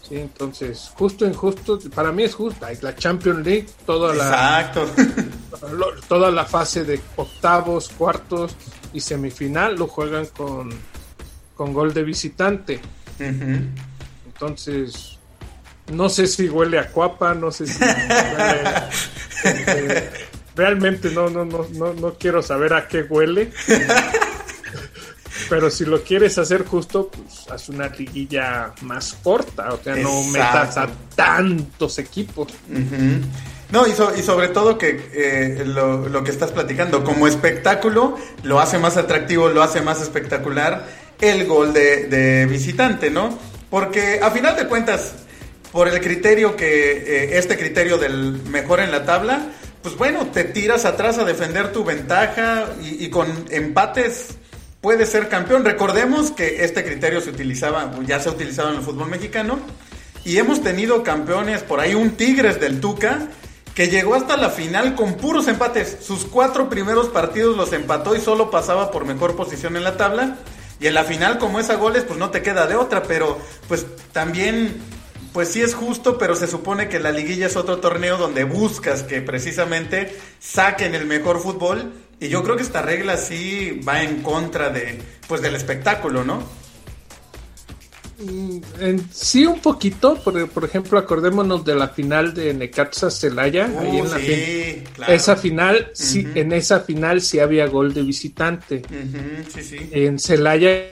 ¿Sí? 0.09 0.17
Entonces, 0.17 0.91
justo 0.95 1.25
injusto, 1.25 1.79
para 1.93 2.11
mí 2.11 2.23
es 2.23 2.35
justo. 2.35 2.65
La 2.81 2.95
Champions 2.95 3.45
League, 3.45 3.67
toda 3.85 4.13
la, 4.13 4.71
toda 6.07 6.31
la 6.31 6.45
fase 6.45 6.83
de 6.83 6.99
octavos, 7.15 7.89
cuartos 7.89 8.55
y 8.91 8.99
semifinal 8.99 9.75
lo 9.75 9.87
juegan 9.87 10.25
con, 10.27 10.69
con 11.55 11.73
gol 11.73 11.93
de 11.93 12.03
visitante. 12.03 12.81
Entonces, 13.19 15.19
no 15.91 16.09
sé 16.09 16.27
si 16.27 16.49
huele 16.49 16.79
a 16.79 16.89
cuapa, 16.89 17.33
no 17.33 17.51
sé 17.51 17.67
si 17.67 17.79
realmente 20.55 21.11
no, 21.11 21.29
no, 21.29 21.45
no, 21.45 21.67
no, 21.73 21.93
no 21.93 22.13
quiero 22.15 22.41
saber 22.41 22.73
a 22.73 22.87
qué 22.87 23.03
huele. 23.03 23.51
Pero 25.47 25.69
si 25.69 25.85
lo 25.85 26.03
quieres 26.03 26.37
hacer 26.37 26.65
justo, 26.65 27.09
pues 27.09 27.49
haz 27.49 27.69
una 27.69 27.87
liguilla 27.87 28.73
más 28.81 29.15
corta, 29.23 29.73
o 29.73 29.83
sea, 29.83 29.95
no 29.95 30.23
metas 30.25 30.77
a 30.77 30.87
tantos 31.15 31.97
equipos. 31.99 32.51
No, 33.71 33.85
y, 33.85 33.91
y, 33.91 34.23
sobre 34.23 34.47
todo 34.47 34.77
que 34.79 35.09
eh, 35.13 35.63
lo, 35.63 36.23
que 36.23 36.31
estás 36.31 36.51
platicando, 36.51 37.03
como 37.03 37.27
espectáculo, 37.27 38.17
lo 38.43 38.59
hace 38.59 38.79
más 38.79 38.97
atractivo, 38.97 39.49
lo 39.49 39.61
hace 39.61 39.81
más 39.81 40.01
espectacular 40.01 40.87
el 41.21 41.45
gol 41.45 41.73
de, 41.73 42.47
visitante, 42.49 43.11
¿no? 43.11 43.37
Porque 43.69 44.19
a 44.23 44.31
final 44.31 44.55
de 44.55 44.67
cuentas, 44.67 45.13
por 45.71 45.87
el 45.87 46.01
criterio 46.01 46.55
que, 46.55 46.91
eh, 46.93 47.37
este 47.37 47.57
criterio 47.57 47.99
del 47.99 48.41
mejor 48.45 48.79
en 48.79 48.89
la 48.91 49.05
tabla, 49.05 49.51
pues 49.83 49.95
bueno, 49.95 50.27
te 50.27 50.45
tiras 50.45 50.85
atrás 50.85 51.19
a 51.19 51.23
defender 51.23 51.71
tu 51.71 51.83
ventaja 51.83 52.65
y, 52.81 53.05
y 53.05 53.09
con 53.11 53.45
empates 53.51 54.38
puede 54.81 55.05
ser 55.05 55.29
campeón. 55.29 55.65
Recordemos 55.65 56.31
que 56.31 56.63
este 56.63 56.83
criterio 56.83 57.21
se 57.21 57.29
utilizaba, 57.29 57.91
ya 58.05 58.19
se 58.19 58.29
ha 58.29 58.31
utilizado 58.31 58.69
en 58.69 58.77
el 58.77 58.81
fútbol 58.81 59.09
mexicano, 59.09 59.59
y 60.25 60.37
hemos 60.37 60.61
tenido 60.61 61.03
campeones 61.03 61.63
por 61.63 61.79
ahí, 61.79 61.95
un 61.95 62.11
Tigres 62.11 62.59
del 62.59 62.79
Tuca, 62.79 63.27
que 63.73 63.87
llegó 63.87 64.15
hasta 64.15 64.35
la 64.35 64.49
final 64.49 64.95
con 64.95 65.15
puros 65.15 65.47
empates. 65.47 65.99
Sus 66.01 66.25
cuatro 66.25 66.69
primeros 66.69 67.07
partidos 67.07 67.55
los 67.55 67.71
empató 67.71 68.15
y 68.15 68.19
solo 68.19 68.51
pasaba 68.51 68.91
por 68.91 69.05
mejor 69.05 69.35
posición 69.35 69.77
en 69.77 69.85
la 69.85 69.95
tabla. 69.95 70.37
Y 70.81 70.87
en 70.87 70.93
la 70.93 71.05
final, 71.05 71.37
como 71.37 71.59
es 71.59 71.69
a 71.69 71.75
goles, 71.75 72.03
pues 72.03 72.19
no 72.19 72.29
te 72.29 72.41
queda 72.41 72.67
de 72.67 72.75
otra, 72.75 73.03
pero 73.03 73.37
pues 73.67 73.85
también, 74.11 74.81
pues 75.31 75.49
sí 75.49 75.61
es 75.61 75.75
justo, 75.75 76.17
pero 76.17 76.35
se 76.35 76.47
supone 76.47 76.89
que 76.89 76.99
la 76.99 77.11
liguilla 77.11 77.47
es 77.47 77.55
otro 77.55 77.77
torneo 77.77 78.17
donde 78.17 78.43
buscas 78.43 79.03
que 79.03 79.21
precisamente 79.21 80.13
saquen 80.39 80.95
el 80.95 81.05
mejor 81.05 81.41
fútbol 81.41 81.93
y 82.19 82.27
yo 82.27 82.43
creo 82.43 82.55
que 82.55 82.63
esta 82.63 82.81
regla 82.81 83.17
sí 83.17 83.79
va 83.87 84.03
en 84.03 84.21
contra 84.21 84.69
de, 84.69 84.99
pues, 85.27 85.41
del 85.41 85.55
espectáculo, 85.55 86.23
¿no? 86.23 86.43
Mm, 88.19 88.59
sí, 89.11 89.45
un 89.45 89.59
poquito. 89.59 90.15
Por, 90.15 90.49
por, 90.49 90.65
ejemplo, 90.65 90.99
acordémonos 90.99 91.63
de 91.63 91.75
la 91.75 91.87
final 91.87 92.33
de 92.33 92.53
Necaxa 92.53 93.09
Celaya. 93.09 93.67
Uh, 93.67 94.05
sí, 94.19 94.83
claro. 94.93 95.13
Esa 95.13 95.37
final, 95.37 95.91
sí, 95.93 96.27
en 96.35 96.51
esa 96.51 96.81
final 96.81 97.21
sí 97.21 97.39
había 97.39 97.67
gol 97.67 97.93
de 97.93 98.03
visitante. 98.03 98.81
sí, 99.53 99.63
sí. 99.63 99.89
En 99.91 100.19
Celaya. 100.19 100.91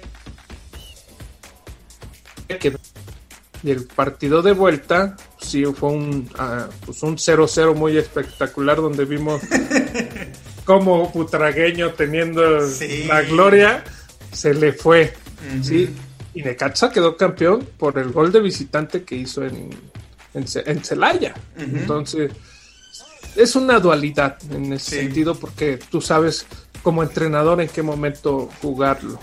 Y 3.63 3.71
el 3.71 3.85
partido 3.87 4.41
de 4.41 4.53
vuelta, 4.53 5.17
sí, 5.41 5.65
fue 5.65 5.89
un, 5.89 6.29
uh, 6.39 6.71
pues 6.85 7.03
un 7.03 7.17
0-0 7.17 7.75
muy 7.75 7.97
espectacular 7.97 8.77
donde 8.77 9.03
vimos 9.03 9.41
como 10.67 11.09
Putragueño 11.13 11.93
teniendo 11.93 12.59
la 13.07 13.21
gloria 13.21 13.85
se 14.33 14.53
le 14.53 14.73
fue. 14.73 15.13
¿sí? 15.63 15.89
Y 16.33 16.43
Necaxa 16.43 16.91
quedó 16.91 17.15
campeón 17.15 17.65
por 17.77 17.97
el 17.97 18.11
gol 18.11 18.33
de 18.33 18.41
visitante 18.41 19.03
que 19.03 19.15
hizo 19.15 19.45
en, 19.45 19.69
en, 20.33 20.83
Celaya. 20.83 21.33
Entonces, 21.57 22.33
es 23.37 23.55
una 23.55 23.79
dualidad 23.79 24.37
en 24.51 24.73
ese 24.73 25.03
sentido 25.03 25.35
porque 25.35 25.79
tú 25.89 26.01
sabes 26.01 26.45
como 26.83 27.01
entrenador 27.01 27.61
en 27.61 27.69
qué 27.69 27.81
momento 27.81 28.49
jugarlo. 28.61 29.17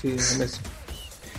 Sí, 0.00 0.08
en 0.10 0.48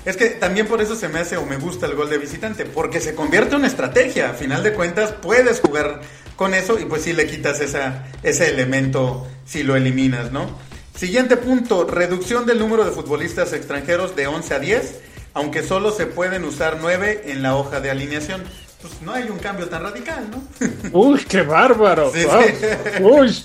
Es 0.06 0.16
que 0.16 0.30
también 0.30 0.68
por 0.68 0.82
eso 0.82 0.96
se 0.96 1.10
me 1.10 1.20
hace 1.20 1.36
o 1.36 1.46
me 1.46 1.58
gusta 1.58 1.86
el 1.86 1.96
gol 1.96 2.10
de 2.10 2.18
visitante, 2.18 2.64
porque 2.64 3.02
se 3.02 3.14
convierte 3.14 3.56
en 3.56 3.58
una 3.58 3.68
estrategia. 3.68 4.30
A 4.30 4.34
final 4.34 4.64
de 4.64 4.74
cuentas, 4.74 5.12
puedes 5.22 5.60
jugar 5.60 6.00
con 6.36 6.54
eso 6.54 6.80
y 6.80 6.86
pues 6.86 7.04
sí 7.04 7.14
le 7.14 7.28
quitas 7.28 7.60
esa, 7.60 8.06
ese 8.24 8.50
elemento 8.50 9.28
si 9.46 9.64
lo 9.64 9.76
eliminas, 9.76 10.32
¿no? 10.32 10.48
Siguiente 10.96 11.38
punto, 11.38 11.86
reducción 11.86 12.46
del 12.46 12.60
número 12.60 12.86
de 12.86 12.92
futbolistas 12.92 13.52
extranjeros 13.54 14.16
de 14.16 14.28
11 14.28 14.54
a 14.54 14.60
10, 14.60 15.02
aunque 15.34 15.64
solo 15.64 15.92
se 15.92 16.06
pueden 16.06 16.44
usar 16.44 16.78
9 16.80 17.24
en 17.26 17.42
la 17.42 17.56
hoja 17.56 17.82
de 17.82 17.90
alineación. 17.90 18.44
Pues 18.82 19.02
no 19.02 19.14
hay 19.14 19.30
un 19.30 19.40
cambio 19.40 19.68
tan 19.70 19.84
radical, 19.84 20.30
¿no? 20.30 20.44
Uy, 20.92 21.24
qué 21.28 21.42
bárbaro. 21.42 22.12
Uy, 23.02 23.36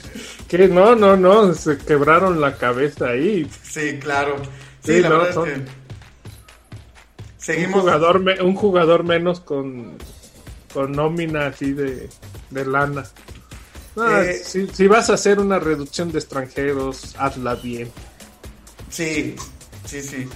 que 0.49 0.69
no, 0.69 0.95
no, 0.95 1.17
no, 1.17 1.55
se 1.55 1.79
quebraron 1.79 2.41
la 2.41 2.57
cabeza 2.57 3.11
ahí. 3.11 3.49
Sí, 3.63 3.99
claro. 3.99 4.37
Sí, 4.85 5.01
la 5.01 5.09
verdad 5.09 5.47
es 5.49 5.55
que 5.55 5.63
seguimos 7.39 7.77
un 7.77 7.81
jugador, 7.83 8.25
un 8.43 8.55
jugador 8.55 9.05
menos 9.05 9.41
con, 9.41 9.97
con 10.79 10.93
nómina 10.93 11.49
así 11.49 11.73
de, 11.73 12.09
de 12.51 12.65
lana. 12.65 13.05
Eh, 13.97 14.41
si, 14.45 14.87
vas 14.87 15.11
a 15.11 15.15
hacer 15.15 15.41
una 15.41 15.59
reducción 15.59 16.13
de 16.13 16.21
extranjeros, 16.21 17.17
hazla 17.19 17.57
bien. 17.57 17.91
Sí, 18.89 19.35
sí, 19.85 20.01
sí. 20.01 20.29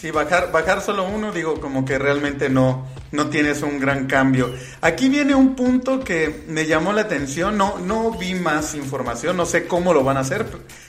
Sí, 0.00 0.12
bajar, 0.12 0.52
bajar 0.52 0.80
solo 0.80 1.08
uno, 1.08 1.32
digo, 1.32 1.60
como 1.60 1.84
que 1.84 1.98
realmente 1.98 2.48
no, 2.48 2.86
no 3.10 3.30
tienes 3.30 3.62
un 3.62 3.80
gran 3.80 4.06
cambio. 4.06 4.54
Aquí 4.80 5.08
viene 5.08 5.34
un 5.34 5.56
punto 5.56 5.98
que 5.98 6.44
me 6.46 6.66
llamó 6.66 6.92
la 6.92 7.00
atención, 7.00 7.58
no, 7.58 7.78
no 7.78 8.12
vi 8.12 8.36
más 8.36 8.76
información, 8.76 9.36
no 9.36 9.44
sé 9.44 9.66
cómo 9.66 9.92
lo 9.92 10.04
van 10.04 10.18
a 10.18 10.20
hacer. 10.20 10.46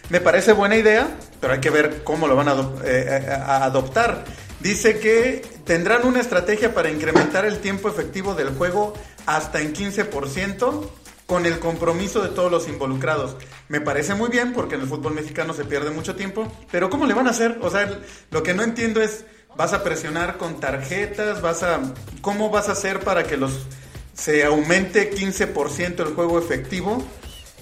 Me 0.10 0.22
parece 0.22 0.54
buena 0.54 0.76
idea, 0.76 1.08
pero 1.40 1.54
hay 1.54 1.60
que 1.60 1.72
ver 1.72 2.04
cómo 2.04 2.28
lo 2.28 2.36
van 2.36 2.50
a, 2.50 2.54
eh, 2.84 3.24
eh, 3.26 3.32
a 3.32 3.66
adoptar. 3.66 4.26
Dice 4.62 5.00
que 5.00 5.42
tendrán 5.66 6.06
una 6.06 6.20
estrategia 6.20 6.74
para 6.74 6.92
incrementar 6.92 7.46
el 7.46 7.60
tiempo 7.60 7.90
efectivo 7.90 8.36
del 8.36 8.50
juego 8.50 8.94
hasta 9.26 9.60
en 9.60 9.74
15% 9.74 10.88
con 11.26 11.46
el 11.48 11.60
compromiso 11.60 12.22
de 12.22 12.30
todos 12.30 12.52
los 12.52 12.68
involucrados. 12.68 13.38
Me 13.70 13.82
parece 13.82 14.14
muy 14.14 14.30
bien 14.30 14.54
porque 14.54 14.76
en 14.76 14.82
el 14.82 14.88
fútbol 14.88 15.16
mexicano 15.16 15.54
se 15.54 15.66
pierde 15.66 15.90
mucho 15.90 16.16
tiempo, 16.16 16.52
pero 16.72 16.90
¿cómo 16.90 17.08
le 17.08 17.14
van 17.16 17.28
a 17.28 17.32
hacer? 17.32 17.58
O 17.62 17.72
sea, 17.72 18.02
lo 18.30 18.44
que 18.44 18.54
no 18.54 18.62
entiendo 18.62 19.02
es, 19.02 19.26
¿vas 19.56 19.74
a 19.74 19.84
presionar 19.84 20.38
con 20.38 20.60
tarjetas? 20.60 21.42
¿Vas 21.42 21.64
a 21.64 21.80
cómo 22.22 22.52
vas 22.52 22.70
a 22.70 22.74
hacer 22.74 23.00
para 23.00 23.24
que 23.24 23.38
los 23.38 23.66
se 24.14 24.44
aumente 24.44 25.12
15% 25.12 26.06
el 26.06 26.14
juego 26.14 26.38
efectivo 26.38 27.04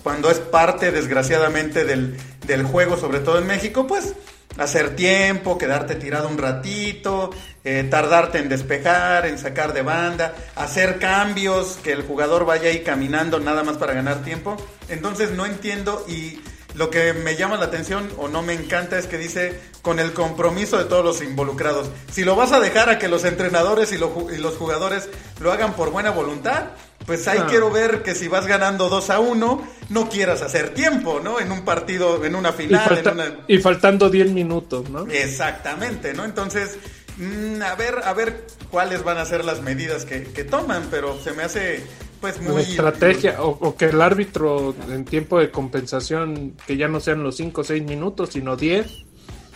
cuando 0.03 0.29
es 0.31 0.39
parte 0.39 0.91
desgraciadamente 0.91 1.85
del, 1.85 2.17
del 2.45 2.63
juego, 2.63 2.97
sobre 2.97 3.19
todo 3.19 3.37
en 3.37 3.47
México? 3.47 3.87
Pues 3.87 4.15
hacer 4.59 4.95
tiempo, 4.95 5.57
quedarte 5.57 5.95
tirado 5.95 6.27
un 6.27 6.37
ratito, 6.37 7.31
eh, 7.63 7.87
tardarte 7.89 8.39
en 8.39 8.49
despejar, 8.49 9.25
en 9.25 9.39
sacar 9.39 9.73
de 9.73 9.81
banda, 9.81 10.35
hacer 10.55 10.99
cambios, 10.99 11.77
que 11.83 11.93
el 11.93 12.03
jugador 12.03 12.45
vaya 12.45 12.69
ahí 12.69 12.83
caminando 12.83 13.39
nada 13.39 13.63
más 13.63 13.77
para 13.77 13.93
ganar 13.93 14.23
tiempo. 14.23 14.57
Entonces 14.89 15.31
no 15.31 15.45
entiendo 15.45 16.05
y 16.07 16.39
lo 16.75 16.89
que 16.89 17.13
me 17.13 17.35
llama 17.35 17.57
la 17.57 17.65
atención 17.65 18.09
o 18.17 18.27
no 18.27 18.41
me 18.41 18.53
encanta 18.53 18.97
es 18.97 19.07
que 19.07 19.17
dice 19.17 19.59
con 19.81 19.99
el 19.99 20.13
compromiso 20.13 20.77
de 20.77 20.85
todos 20.85 21.03
los 21.03 21.21
involucrados. 21.21 21.89
Si 22.11 22.23
lo 22.23 22.35
vas 22.35 22.51
a 22.51 22.59
dejar 22.59 22.89
a 22.89 22.99
que 22.99 23.07
los 23.07 23.25
entrenadores 23.25 23.91
y, 23.91 23.97
los 23.97 24.55
jugadores 24.55 25.09
lo 25.39 25.51
hagan 25.51 25.73
por 25.73 25.91
buena 25.91 26.11
voluntad, 26.11 26.65
pues 27.05 27.27
ahí 27.27 27.39
ah. 27.41 27.47
quiero 27.49 27.71
ver 27.71 28.03
que 28.03 28.13
si 28.13 28.27
vas 28.27 28.45
ganando 28.45 28.87
2 28.89 29.09
a 29.09 29.19
1, 29.19 29.67
no 29.89 30.09
quieras 30.09 30.41
hacer 30.41 30.73
tiempo, 30.73 31.19
¿no? 31.23 31.39
En 31.39 31.51
un 31.51 31.65
partido, 31.65 32.23
en 32.23 32.35
una 32.35 32.53
final. 32.53 33.43
Y, 33.47 33.57
faltando 33.57 34.09
10 34.09 34.31
minutos, 34.31 34.89
¿no? 34.89 35.07
Exactamente, 35.07 36.13
¿no? 36.13 36.23
Entonces, 36.23 36.77
mm, 37.17 37.61
a 37.63 37.75
ver, 37.75 38.01
a 38.03 38.13
ver 38.13 38.45
cuáles 38.69 39.03
van 39.03 39.17
a 39.17 39.25
ser 39.25 39.43
las 39.43 39.61
medidas 39.61 40.05
que, 40.05 40.23
que 40.23 40.43
toman, 40.43 40.87
pero 40.91 41.19
se 41.19 41.31
me 41.31 41.43
hace 41.43 41.83
pues 42.21 42.41
muy... 42.41 42.61
estrategia, 42.61 43.41
o, 43.41 43.75
que 43.75 43.85
el 43.85 44.01
árbitro 44.01 44.75
en 44.89 45.05
tiempo 45.05 45.39
de 45.39 45.51
compensación, 45.51 46.55
que 46.65 46.77
ya 46.77 46.87
no 46.87 46.99
sean 46.99 47.23
los 47.23 47.37
5 47.37 47.61
o 47.61 47.63
6 47.63 47.83
minutos, 47.83 48.29
sino 48.33 48.55
10. 48.55 48.87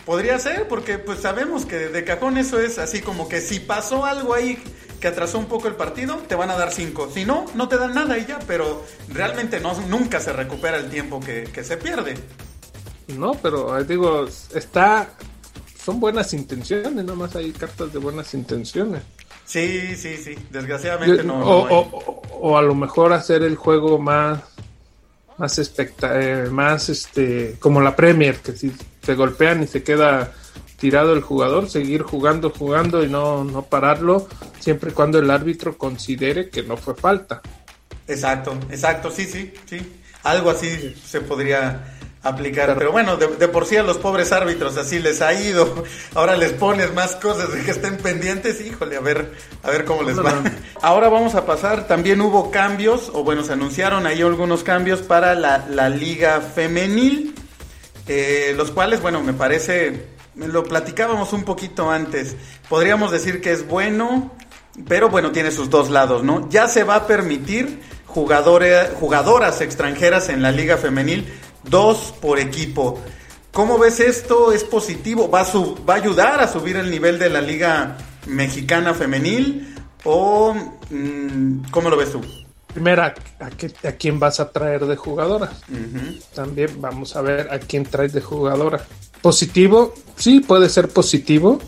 Podría 0.04 0.38
ser, 0.38 0.68
porque 0.68 0.98
pues 0.98 1.20
sabemos 1.20 1.64
que 1.64 1.88
de 1.88 2.04
cajón 2.04 2.36
eso 2.36 2.60
es 2.60 2.78
así 2.78 3.00
como 3.00 3.28
que 3.28 3.40
si 3.40 3.60
pasó 3.60 4.04
algo 4.04 4.34
ahí 4.34 4.58
que 5.00 5.08
atrasó 5.08 5.38
un 5.38 5.46
poco 5.46 5.68
el 5.68 5.74
partido, 5.74 6.16
te 6.28 6.34
van 6.34 6.50
a 6.50 6.56
dar 6.56 6.72
5. 6.72 7.10
Si 7.12 7.24
no, 7.24 7.46
no 7.54 7.68
te 7.68 7.76
dan 7.76 7.94
nada 7.94 8.18
y 8.18 8.26
ya, 8.26 8.38
pero 8.46 8.84
realmente 9.08 9.60
no, 9.60 9.78
nunca 9.88 10.20
se 10.20 10.32
recupera 10.32 10.78
el 10.78 10.88
tiempo 10.90 11.20
que, 11.20 11.44
que 11.44 11.62
se 11.62 11.76
pierde. 11.76 12.14
No, 13.08 13.32
pero 13.34 13.78
eh, 13.78 13.84
digo, 13.84 14.26
está... 14.54 15.10
Son 15.76 16.00
buenas 16.00 16.32
intenciones, 16.32 17.04
nomás 17.04 17.36
hay 17.36 17.52
cartas 17.52 17.92
de 17.92 17.98
buenas 17.98 18.32
intenciones. 18.32 19.02
Sí, 19.44 19.96
sí, 19.96 20.16
sí. 20.16 20.34
Desgraciadamente 20.50 21.22
no. 21.22 21.40
O, 21.40 22.58
a 22.58 22.62
lo 22.62 22.74
mejor 22.74 23.12
hacer 23.12 23.42
el 23.42 23.56
juego 23.56 23.98
más 23.98 24.40
más 25.36 25.58
especta 25.58 26.20
eh, 26.20 26.48
más 26.48 26.88
este 26.88 27.56
como 27.58 27.80
la 27.80 27.96
Premier 27.96 28.36
que 28.36 28.52
si 28.52 28.72
se 29.02 29.14
golpean 29.14 29.64
y 29.64 29.66
se 29.66 29.82
queda 29.82 30.32
tirado 30.78 31.12
el 31.12 31.22
jugador 31.22 31.68
seguir 31.68 32.02
jugando 32.02 32.50
jugando 32.50 33.02
y 33.02 33.08
no 33.08 33.42
no 33.42 33.62
pararlo 33.62 34.28
siempre 34.60 34.90
y 34.90 34.92
cuando 34.92 35.18
el 35.18 35.28
árbitro 35.30 35.76
considere 35.76 36.50
que 36.50 36.62
no 36.62 36.76
fue 36.76 36.94
falta 36.94 37.42
exacto 38.06 38.56
exacto 38.70 39.10
sí 39.10 39.24
sí 39.24 39.52
sí 39.66 39.80
algo 40.22 40.50
así 40.50 40.94
se 41.04 41.20
podría 41.20 41.93
aplicar. 42.24 42.74
Pero 42.76 42.90
bueno, 42.90 43.16
de, 43.16 43.48
por 43.48 43.66
sí 43.66 43.76
a 43.76 43.82
los 43.82 43.98
pobres 43.98 44.32
árbitros 44.32 44.76
así 44.76 44.98
les 44.98 45.22
ha 45.22 45.32
ido. 45.34 45.84
Ahora 46.14 46.36
les 46.36 46.52
pones 46.52 46.92
más 46.94 47.14
cosas 47.16 47.52
de 47.52 47.62
que 47.62 47.70
estén 47.70 47.98
pendientes. 47.98 48.60
Híjole, 48.60 48.96
a 48.96 49.00
ver, 49.00 49.32
a 49.62 49.70
ver 49.70 49.84
cómo 49.84 50.02
les 50.02 50.18
va. 50.18 50.42
Ahora 50.82 51.08
vamos 51.08 51.34
a 51.34 51.46
pasar. 51.46 51.86
También 51.86 52.20
hubo 52.20 52.50
cambios, 52.50 53.10
o 53.14 53.22
bueno, 53.22 53.44
se 53.44 53.52
anunciaron 53.52 54.06
ahí 54.06 54.22
algunos 54.22 54.64
cambios 54.64 55.02
para 55.02 55.34
la, 55.34 55.66
la 55.68 55.88
liga 55.88 56.40
femenil. 56.40 57.34
Eh, 58.06 58.54
los 58.56 58.70
cuales, 58.70 59.00
bueno, 59.00 59.22
me 59.22 59.32
parece, 59.32 60.08
lo 60.34 60.64
platicábamos 60.64 61.32
un 61.32 61.44
poquito 61.44 61.90
antes. 61.90 62.36
Podríamos 62.68 63.10
decir 63.12 63.40
que 63.40 63.52
es 63.52 63.66
bueno, 63.66 64.32
pero 64.88 65.08
bueno, 65.08 65.32
tiene 65.32 65.50
sus 65.50 65.70
dos 65.70 65.90
lados, 65.90 66.22
¿no? 66.22 66.48
Ya 66.50 66.68
se 66.68 66.84
va 66.84 66.96
a 66.96 67.06
permitir 67.06 67.80
jugadores, 68.06 68.90
jugadoras 69.00 69.60
extranjeras 69.60 70.28
en 70.28 70.42
la 70.42 70.52
liga 70.52 70.76
femenil 70.76 71.32
dos 71.68 72.14
por 72.20 72.38
equipo. 72.38 73.00
¿Cómo 73.52 73.78
ves 73.78 74.00
esto? 74.00 74.52
¿Es 74.52 74.64
positivo? 74.64 75.30
¿Va 75.30 75.42
a, 75.42 75.46
¿Va 75.88 75.94
a 75.94 75.96
ayudar 75.96 76.40
a 76.40 76.48
subir 76.48 76.76
el 76.76 76.90
nivel 76.90 77.18
de 77.18 77.30
la 77.30 77.40
Liga 77.40 77.96
Mexicana 78.26 78.94
Femenil? 78.94 79.74
¿O 80.04 80.54
mm, 80.90 81.70
cómo 81.70 81.88
lo 81.88 81.96
ves 81.96 82.10
tú? 82.10 82.20
Primero, 82.72 83.02
¿a, 83.02 83.14
a, 83.84 83.92
quién 83.92 84.18
vas 84.18 84.40
a 84.40 84.50
traer 84.50 84.84
de 84.84 84.96
jugadora? 84.96 85.52
También 86.34 86.80
vamos 86.80 87.14
a 87.14 87.22
ver 87.22 87.48
a 87.52 87.60
quién 87.60 87.84
traes 87.84 88.12
de 88.12 88.20
jugadora. 88.20 88.84
Positivo, 89.22 89.94
sí, 90.16 90.40
puede 90.40 90.68
ser 90.68 90.88
positivo, 90.88 91.60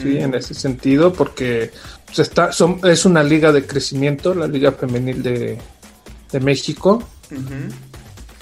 sí, 0.00 0.16
en 0.16 0.34
ese 0.34 0.54
sentido, 0.54 1.12
porque 1.12 1.70
pues, 2.06 2.20
está, 2.20 2.50
es 2.84 3.04
una 3.04 3.22
liga 3.22 3.52
de 3.52 3.66
crecimiento, 3.66 4.34
la 4.34 4.46
Liga 4.46 4.72
Femenil 4.72 5.22
de, 5.22 5.58
de 6.32 6.40
México 6.40 7.02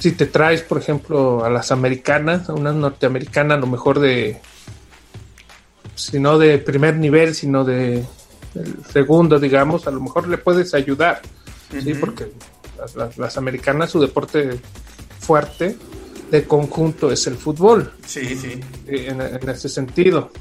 si 0.02 0.10
te 0.10 0.26
traes, 0.26 0.62
por 0.62 0.78
ejemplo, 0.78 1.44
a 1.44 1.48
las 1.48 1.70
americanas, 1.70 2.48
a 2.48 2.54
una 2.54 2.72
norteamericana, 2.72 3.54
a 3.54 3.58
lo 3.58 3.68
mejor 3.68 4.00
de, 4.00 4.40
si 5.94 6.18
no 6.18 6.40
de 6.40 6.58
primer 6.58 6.96
nivel, 6.96 7.36
sino 7.36 7.62
de 7.62 8.04
segundo, 8.92 9.38
digamos, 9.38 9.86
a 9.86 9.92
lo 9.92 10.00
mejor 10.00 10.26
le 10.26 10.38
puedes 10.38 10.74
ayudar, 10.74 11.22
¿sí? 11.70 11.94
Porque 11.94 12.32
las, 13.16 13.36
americanas, 13.36 13.90
su 13.90 14.00
deporte 14.00 14.58
fuerte 15.20 15.78
de 16.32 16.44
conjunto 16.48 17.12
es 17.12 17.24
el 17.28 17.36
fútbol. 17.36 17.92
Sí, 18.04 18.34
sí. 18.34 18.58
En, 18.88 19.20
ese 19.48 19.68
sentido. 19.68 20.32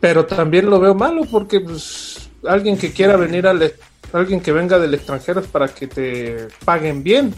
Pero 0.00 0.24
también 0.24 0.70
lo 0.70 0.80
veo 0.80 0.94
malo 0.94 1.26
porque 1.30 1.60
pues, 1.60 2.30
alguien 2.46 2.78
que 2.78 2.90
quiera 2.90 3.16
venir 3.16 3.46
al 3.46 3.70
alguien 4.14 4.40
que 4.40 4.52
venga 4.52 4.78
del 4.78 4.94
extranjero 4.94 5.40
es 5.40 5.46
para 5.46 5.68
que 5.68 5.86
te 5.86 6.48
paguen 6.64 7.02
bien. 7.02 7.34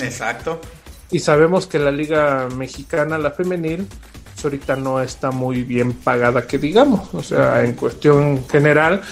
Exacto. 0.00 0.60
Y 1.10 1.18
sabemos 1.18 1.66
que 1.66 1.78
la 1.78 1.90
liga 1.90 2.48
mexicana, 2.56 3.18
la 3.18 3.32
femenil, 3.32 3.86
pues 4.32 4.44
ahorita 4.44 4.76
no 4.76 5.00
está 5.00 5.30
muy 5.30 5.62
bien 5.62 5.92
pagada, 5.92 6.46
que 6.46 6.58
digamos. 6.58 7.12
O 7.12 7.22
sea, 7.22 7.64
en 7.64 7.74
cuestión 7.74 8.48
general, 8.48 9.02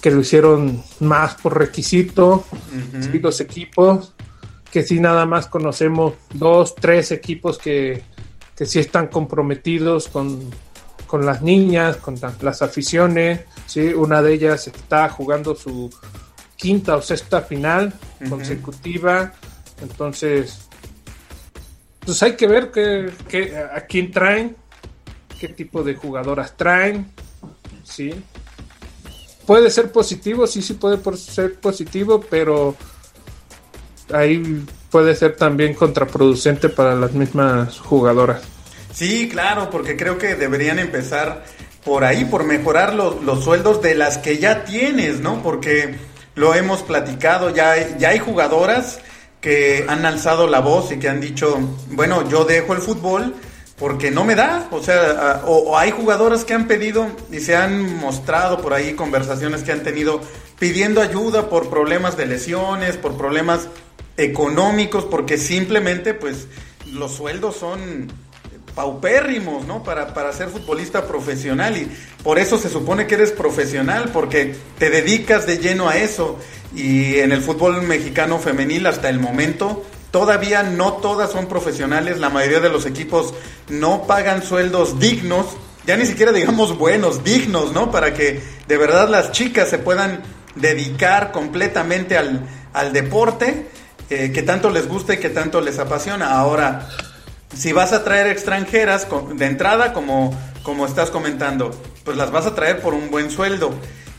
que 0.00 0.10
lo 0.10 0.20
hicieron 0.20 0.82
más 1.00 1.34
por 1.36 1.58
requisito, 1.58 2.44
los 3.22 3.40
equipos, 3.40 4.12
que 4.70 4.82
sí 4.82 5.00
nada 5.00 5.24
más 5.24 5.46
conocemos 5.46 6.14
dos, 6.34 6.74
tres 6.74 7.10
equipos 7.10 7.56
que, 7.56 8.02
que 8.54 8.66
sí 8.66 8.78
están 8.78 9.08
comprometidos 9.08 10.08
con, 10.08 10.50
las 11.22 11.40
niñas, 11.40 11.96
con 11.96 12.16
las 12.42 12.60
aficiones, 12.60 13.40
¿sí? 13.66 13.94
una 13.94 14.20
de 14.20 14.34
ellas 14.34 14.66
está 14.66 15.08
jugando 15.08 15.54
su 15.54 15.90
quinta 16.56 16.96
o 16.96 17.02
sexta 17.02 17.40
final 17.40 17.94
consecutiva 18.28 19.32
entonces, 19.80 20.68
pues 22.04 22.22
hay 22.22 22.36
que 22.36 22.46
ver 22.46 22.70
que, 22.70 23.56
a 23.56 23.80
quién 23.82 24.10
traen, 24.10 24.56
qué 25.38 25.48
tipo 25.48 25.82
de 25.82 25.94
jugadoras 25.94 26.56
traen, 26.56 27.10
¿sí? 27.84 28.14
Puede 29.44 29.70
ser 29.70 29.92
positivo, 29.92 30.46
sí, 30.46 30.62
sí 30.62 30.74
puede 30.74 30.98
ser 31.16 31.54
positivo, 31.54 32.20
pero 32.28 32.74
ahí 34.12 34.64
puede 34.90 35.14
ser 35.14 35.36
también 35.36 35.74
contraproducente 35.74 36.68
para 36.68 36.94
las 36.94 37.12
mismas 37.12 37.78
jugadoras. 37.78 38.42
Sí, 38.92 39.28
claro, 39.28 39.68
porque 39.70 39.96
creo 39.96 40.16
que 40.16 40.36
deberían 40.36 40.78
empezar 40.78 41.44
por 41.84 42.02
ahí, 42.02 42.24
por 42.24 42.44
mejorar 42.44 42.94
los, 42.94 43.22
los 43.22 43.44
sueldos 43.44 43.82
de 43.82 43.94
las 43.94 44.18
que 44.18 44.38
ya 44.38 44.64
tienes, 44.64 45.20
¿no? 45.20 45.42
Porque 45.42 45.94
lo 46.34 46.54
hemos 46.54 46.82
platicado, 46.82 47.54
ya 47.54 47.96
ya 47.98 48.08
hay 48.08 48.18
jugadoras 48.18 49.00
que 49.46 49.84
han 49.86 50.04
alzado 50.04 50.48
la 50.48 50.58
voz 50.58 50.90
y 50.90 50.98
que 50.98 51.08
han 51.08 51.20
dicho, 51.20 51.56
bueno, 51.92 52.28
yo 52.28 52.44
dejo 52.44 52.72
el 52.72 52.80
fútbol 52.80 53.32
porque 53.78 54.10
no 54.10 54.24
me 54.24 54.34
da, 54.34 54.66
o 54.72 54.82
sea, 54.82 55.42
o, 55.46 55.78
hay 55.78 55.92
jugadoras 55.92 56.44
que 56.44 56.52
han 56.52 56.66
pedido 56.66 57.06
y 57.30 57.38
se 57.38 57.54
han 57.54 57.94
mostrado 57.98 58.60
por 58.60 58.74
ahí 58.74 58.94
conversaciones 58.94 59.62
que 59.62 59.70
han 59.70 59.84
tenido 59.84 60.20
pidiendo 60.58 61.00
ayuda 61.00 61.48
por 61.48 61.70
problemas 61.70 62.16
de 62.16 62.26
lesiones, 62.26 62.96
por 62.96 63.16
problemas 63.16 63.68
económicos, 64.16 65.04
porque 65.04 65.38
simplemente 65.38 66.12
pues 66.12 66.48
los 66.92 67.12
sueldos 67.12 67.54
son 67.54 68.10
paupérrimos, 68.76 69.66
¿no? 69.66 69.82
Para, 69.82 70.14
para 70.14 70.32
ser 70.32 70.50
futbolista 70.50 71.06
profesional 71.08 71.76
y 71.78 71.90
por 72.22 72.38
eso 72.38 72.58
se 72.58 72.68
supone 72.68 73.06
que 73.06 73.14
eres 73.14 73.32
profesional, 73.32 74.10
porque 74.12 74.54
te 74.78 74.90
dedicas 74.90 75.46
de 75.46 75.58
lleno 75.58 75.88
a 75.88 75.96
eso 75.96 76.38
y 76.74 77.16
en 77.16 77.32
el 77.32 77.40
fútbol 77.40 77.82
mexicano 77.82 78.38
femenil 78.38 78.86
hasta 78.86 79.08
el 79.08 79.18
momento 79.18 79.82
todavía 80.10 80.62
no 80.62 80.92
todas 80.94 81.32
son 81.32 81.46
profesionales, 81.46 82.20
la 82.20 82.28
mayoría 82.28 82.60
de 82.60 82.68
los 82.68 82.84
equipos 82.86 83.32
no 83.68 84.06
pagan 84.06 84.42
sueldos 84.42 85.00
dignos, 85.00 85.46
ya 85.86 85.96
ni 85.96 86.04
siquiera 86.04 86.30
digamos 86.30 86.76
buenos, 86.76 87.24
dignos, 87.24 87.72
¿no? 87.72 87.90
Para 87.90 88.12
que 88.12 88.42
de 88.68 88.76
verdad 88.76 89.08
las 89.08 89.32
chicas 89.32 89.70
se 89.70 89.78
puedan 89.78 90.22
dedicar 90.54 91.32
completamente 91.32 92.18
al, 92.18 92.46
al 92.74 92.92
deporte 92.92 93.68
eh, 94.08 94.30
que 94.32 94.42
tanto 94.42 94.70
les 94.70 94.86
gusta 94.86 95.14
y 95.14 95.16
que 95.16 95.30
tanto 95.30 95.60
les 95.60 95.78
apasiona. 95.78 96.38
Ahora, 96.38 96.88
si 97.56 97.72
vas 97.72 97.92
a 97.92 98.04
traer 98.04 98.26
extranjeras 98.26 99.06
de 99.34 99.46
entrada, 99.46 99.92
como, 99.92 100.38
como 100.62 100.86
estás 100.86 101.10
comentando, 101.10 101.70
pues 102.04 102.16
las 102.16 102.30
vas 102.30 102.46
a 102.46 102.54
traer 102.54 102.80
por 102.80 102.94
un 102.94 103.10
buen 103.10 103.30
sueldo. 103.30 103.74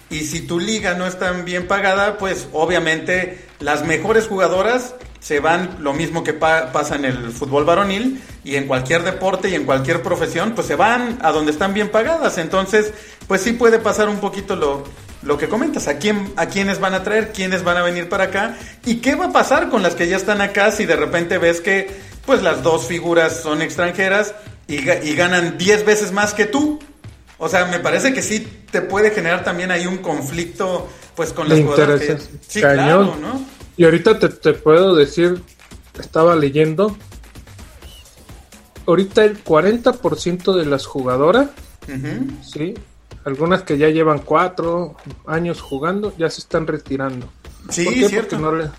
Y 0.10 0.22
si 0.22 0.42
tu 0.42 0.60
liga 0.60 0.94
no 0.94 1.06
está 1.06 1.32
bien 1.32 1.68
pagada, 1.68 2.18
pues 2.18 2.48
obviamente 2.54 3.46
las 3.60 3.86
mejores 3.86 4.28
jugadoras 4.28 4.96
se 5.20 5.40
van, 5.40 5.78
lo 5.80 5.94
mismo 5.94 6.24
que 6.24 6.34
pasa 6.34 6.96
en 6.96 7.06
el 7.06 7.32
fútbol 7.32 7.66
varonil 7.66 8.22
y 8.44 8.56
en 8.56 8.68
cualquier 8.68 9.04
deporte 9.04 9.50
y 9.50 9.56
en 9.56 9.66
cualquier 9.66 10.02
profesión, 10.02 10.54
pues 10.56 10.68
se 10.68 10.76
van 10.76 11.20
a 11.22 11.32
donde 11.32 11.52
están 11.52 11.74
bien 11.74 11.90
pagadas. 11.90 12.38
Entonces, 12.38 12.94
pues 13.28 13.42
sí 13.42 13.54
puede 13.54 13.80
pasar 13.80 14.08
un 14.08 14.20
poquito 14.20 14.56
lo, 14.56 14.86
lo 15.24 15.38
que 15.38 15.50
comentas, 15.50 15.88
a 15.88 15.98
quién, 15.98 16.32
a 16.38 16.46
quiénes 16.46 16.80
van 16.80 16.94
a 16.94 17.04
traer, 17.04 17.34
quiénes 17.34 17.64
van 17.64 17.78
a 17.78 17.84
venir 17.84 18.08
para 18.08 18.26
acá 18.26 18.58
y 18.86 18.98
qué 18.98 19.16
va 19.16 19.26
a 19.26 19.32
pasar 19.32 19.70
con 19.70 19.84
las 19.84 19.96
que 19.96 20.08
ya 20.08 20.16
están 20.16 20.42
acá 20.42 20.72
si 20.72 20.86
de 20.86 20.96
repente 20.96 21.38
ves 21.38 21.60
que 21.60 22.17
pues 22.28 22.44
las 22.44 22.62
dos 22.62 22.86
figuras 22.86 23.42
son 23.42 23.64
extranjeras 23.64 24.36
y, 24.68 24.76
y 24.76 25.16
ganan 25.16 25.58
10 25.58 25.86
veces 25.86 26.12
más 26.12 26.36
que 26.36 26.46
tú. 26.46 26.78
O 27.40 27.48
sea, 27.50 27.66
me 27.66 27.80
parece 27.80 28.14
que 28.14 28.22
sí 28.22 28.46
te 28.70 28.82
puede 28.82 29.12
generar 29.12 29.44
también 29.44 29.72
ahí 29.72 29.88
un 29.88 30.00
conflicto, 30.00 30.88
pues, 31.16 31.32
con 31.32 31.48
las 31.48 31.60
jugadoras. 31.60 32.30
sí, 32.48 32.60
claro, 32.60 33.16
¿no? 33.20 33.42
Y 33.78 33.86
ahorita 33.86 34.20
te, 34.20 34.54
puedo 34.54 34.96
decir, 34.96 35.42
estaba 36.00 36.36
leyendo, 36.36 36.98
ahorita 38.88 39.24
el 39.24 39.42
40% 39.44 40.54
de 40.54 40.66
las 40.66 40.86
jugadoras, 40.86 41.50
sí, 42.42 42.74
algunas 43.24 43.64
que 43.64 43.78
ya 43.78 43.88
llevan 43.90 44.20
cuatro 44.20 44.98
años 45.28 45.62
jugando, 45.62 46.14
ya 46.18 46.30
se 46.30 46.42
están 46.42 46.68
retirando. 46.68 47.30
Sí, 47.70 47.86
Porque 48.02 48.38
no 48.38 48.52
le, 48.52 48.70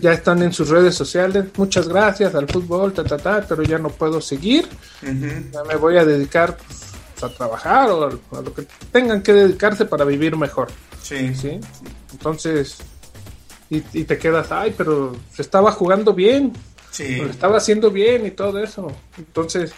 ya 0.00 0.12
están 0.12 0.42
en 0.42 0.52
sus 0.52 0.68
redes 0.68 0.94
sociales. 0.94 1.46
Muchas 1.56 1.88
gracias 1.88 2.34
al 2.34 2.48
fútbol, 2.48 2.92
ta, 2.92 3.04
ta, 3.04 3.18
ta, 3.18 3.44
pero 3.48 3.62
ya 3.62 3.78
no 3.78 3.88
puedo 3.90 4.20
seguir. 4.20 4.66
Ya 5.02 5.62
me 5.64 5.76
voy 5.76 5.96
a 5.96 6.04
dedicar 6.04 6.56
a 7.22 7.28
trabajar 7.28 7.88
o 7.90 8.06
a, 8.06 8.42
lo 8.42 8.52
que 8.52 8.66
tengan 8.90 9.22
que 9.22 9.32
dedicarse 9.32 9.84
para 9.84 10.04
vivir 10.04 10.36
mejor. 10.36 10.68
Sí. 11.00 11.34
¿sí? 11.34 11.60
Entonces, 12.12 12.78
y, 13.70 13.80
te 13.80 14.18
quedas, 14.18 14.50
ay, 14.50 14.74
pero 14.76 15.16
se 15.32 15.42
estaba 15.42 15.72
jugando 15.72 16.12
bien. 16.12 16.52
Sí. 16.90 17.16
Lo 17.16 17.30
estaba 17.30 17.56
haciendo 17.58 17.90
bien 17.90 18.26
y 18.26 18.32
todo 18.32 18.62
eso. 18.62 18.92
Entonces, 19.16 19.72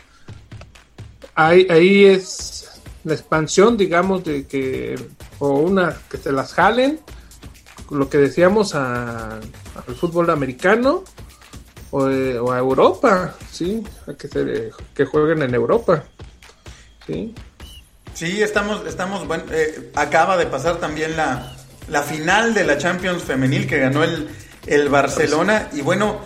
ahí, 1.34 1.66
ahí 1.70 2.06
es 2.06 2.70
la 3.04 3.14
expansión, 3.14 3.76
digamos, 3.76 4.24
de 4.24 4.46
que, 4.46 4.98
o 5.38 5.58
una, 5.58 5.96
que 6.10 6.16
se 6.16 6.32
las 6.32 6.54
jalen, 6.54 6.98
lo 7.90 8.08
que 8.08 8.18
decíamos 8.18 8.74
al 8.74 9.40
fútbol 9.98 10.30
americano 10.30 11.04
o, 11.90 12.06
a 12.06 12.58
Europa, 12.58 13.34
¿sí? 13.50 13.82
A 14.06 14.14
que, 14.14 14.28
se, 14.28 14.70
que 14.94 15.04
jueguen 15.04 15.42
en 15.42 15.54
Europa. 15.54 16.04
Sí. 17.06 17.34
Sí, 18.14 18.42
estamos, 18.42 18.86
estamos, 18.86 19.26
bueno, 19.26 19.44
eh, 19.50 19.90
acaba 19.94 20.36
de 20.36 20.46
pasar 20.46 20.76
también 20.76 21.16
la, 21.16 21.56
la 21.88 22.02
final 22.02 22.54
de 22.54 22.64
la 22.64 22.78
Champions 22.78 23.22
femenil 23.22 23.66
que 23.66 23.78
ganó 23.78 24.04
el, 24.04 24.28
el 24.66 24.88
Barcelona 24.88 25.68
y 25.72 25.82
bueno, 25.82 26.20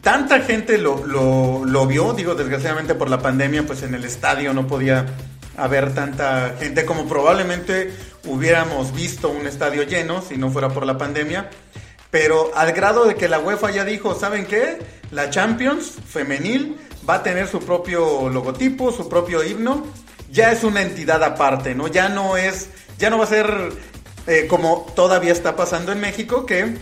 tanta 0.00 0.40
gente 0.40 0.78
lo, 0.78 1.06
lo, 1.06 1.64
lo, 1.64 1.86
vio, 1.86 2.14
digo, 2.14 2.34
desgraciadamente 2.34 2.94
por 2.94 3.10
la 3.10 3.20
pandemia, 3.20 3.64
pues 3.66 3.82
en 3.82 3.94
el 3.94 4.04
estadio 4.04 4.52
no 4.54 4.66
podía 4.66 5.06
haber 5.56 5.94
tanta 5.94 6.56
gente 6.58 6.86
como 6.86 7.06
probablemente 7.06 7.92
hubiéramos 8.24 8.94
visto 8.94 9.28
un 9.30 9.46
estadio 9.46 9.82
lleno 9.82 10.22
si 10.22 10.36
no 10.36 10.50
fuera 10.50 10.68
por 10.68 10.86
la 10.86 10.98
pandemia. 10.98 11.50
Pero 12.10 12.50
al 12.54 12.72
grado 12.72 13.04
de 13.04 13.14
que 13.14 13.28
la 13.28 13.38
UEFA 13.38 13.70
ya 13.70 13.84
dijo, 13.84 14.14
¿saben 14.14 14.46
qué? 14.46 14.78
La 15.10 15.30
Champions 15.30 15.92
femenil 16.08 16.76
va 17.08 17.14
a 17.14 17.22
tener 17.22 17.46
su 17.46 17.60
propio 17.60 18.28
logotipo, 18.28 18.92
su 18.92 19.08
propio 19.08 19.44
himno 19.44 19.86
ya 20.30 20.52
es 20.52 20.64
una 20.64 20.82
entidad 20.82 21.22
aparte, 21.22 21.74
¿no? 21.74 21.88
Ya 21.88 22.08
no 22.08 22.36
es, 22.36 22.68
ya 22.98 23.10
no 23.10 23.18
va 23.18 23.24
a 23.24 23.28
ser 23.28 23.72
eh, 24.26 24.46
como 24.48 24.86
todavía 24.94 25.32
está 25.32 25.56
pasando 25.56 25.92
en 25.92 26.00
México, 26.00 26.46
que 26.46 26.76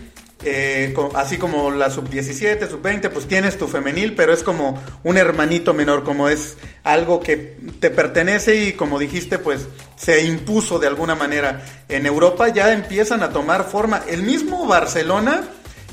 eh, 0.45 0.95
así 1.15 1.37
como 1.37 1.71
la 1.73 1.91
sub-17, 1.91 2.69
sub-20, 2.69 3.11
pues 3.11 3.27
tienes 3.27 3.59
tu 3.59 3.67
femenil, 3.67 4.15
pero 4.15 4.33
es 4.33 4.45
como 4.45 4.81
un 5.03 5.17
hermanito 5.17 5.75
menor, 5.75 6.05
como 6.05 6.29
es 6.29 6.57
algo 6.85 7.21
que 7.21 7.57
te 7.81 7.91
pertenece 7.91 8.55
y 8.55 8.73
como 8.75 9.01
dijiste, 9.01 9.39
pues 9.39 9.67
se 9.97 10.25
impuso 10.25 10.79
de 10.79 10.87
alguna 10.87 11.17
manera. 11.17 11.65
En 11.89 12.07
Europa 12.07 12.49
ya 12.49 12.73
empiezan 12.73 13.25
a 13.25 13.31
tomar 13.31 13.65
forma. 13.65 14.03
El 14.09 14.23
mismo 14.23 14.67
Barcelona, 14.67 15.43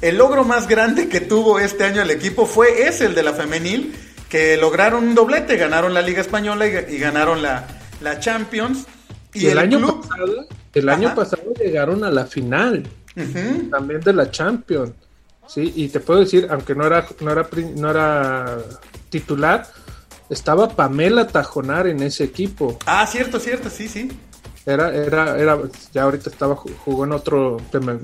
el 0.02 0.18
logro 0.18 0.44
más 0.44 0.68
grande 0.68 1.10
que 1.10 1.22
tuvo 1.22 1.58
este 1.60 1.84
año 1.84 2.04
el 2.04 2.12
equipo 2.12 2.46
fue 2.46 2.88
el 2.88 3.16
de 3.16 3.24
la 3.24 3.34
femenil, 3.34 3.96
que 4.30 4.58
lograron 4.58 5.08
un 5.08 5.16
doblete, 5.16 5.58
ganaron 5.58 5.94
la 5.94 6.04
Liga 6.04 6.22
Española 6.22 6.68
y, 6.68 7.00
ganaron 7.00 7.42
la, 7.42 7.68
la 8.00 8.20
Champions. 8.20 8.86
Y, 9.34 9.48
el, 9.48 9.58
año 9.58 10.02
pasado, 10.02 10.48
el 10.76 10.90
año 10.90 11.16
pasado 11.16 11.52
llegaron 11.60 12.04
a 12.04 12.12
la 12.12 12.26
final 12.26 12.88
también 13.72 14.02
de 14.02 14.14
la 14.14 14.30
Champions. 14.30 14.92
Sí, 15.48 15.74
y 15.76 15.90
te 15.90 16.00
puedo 16.00 16.22
decir, 16.22 16.48
aunque 16.50 16.74
no 16.74 16.86
era, 16.86 17.06
no 17.20 17.32
era, 17.32 17.48
no 17.76 17.92
era 17.92 18.58
titular, 19.10 19.68
estaba 20.30 20.70
Pamela 20.70 21.28
Tajonar 21.28 21.88
en 21.88 22.02
ese 22.02 22.24
equipo. 22.24 22.80
Ah, 22.86 23.06
cierto, 23.06 23.40
cierto, 23.40 23.70
sí, 23.70 23.88
sí. 23.88 24.12
Era, 24.66 24.94
era, 24.96 25.38
era, 25.38 25.60
ya 25.94 26.04
ahorita 26.04 26.32
estaba, 26.32 26.56
jugó 26.56 27.06
en 27.06 27.12
otro, 27.12 27.58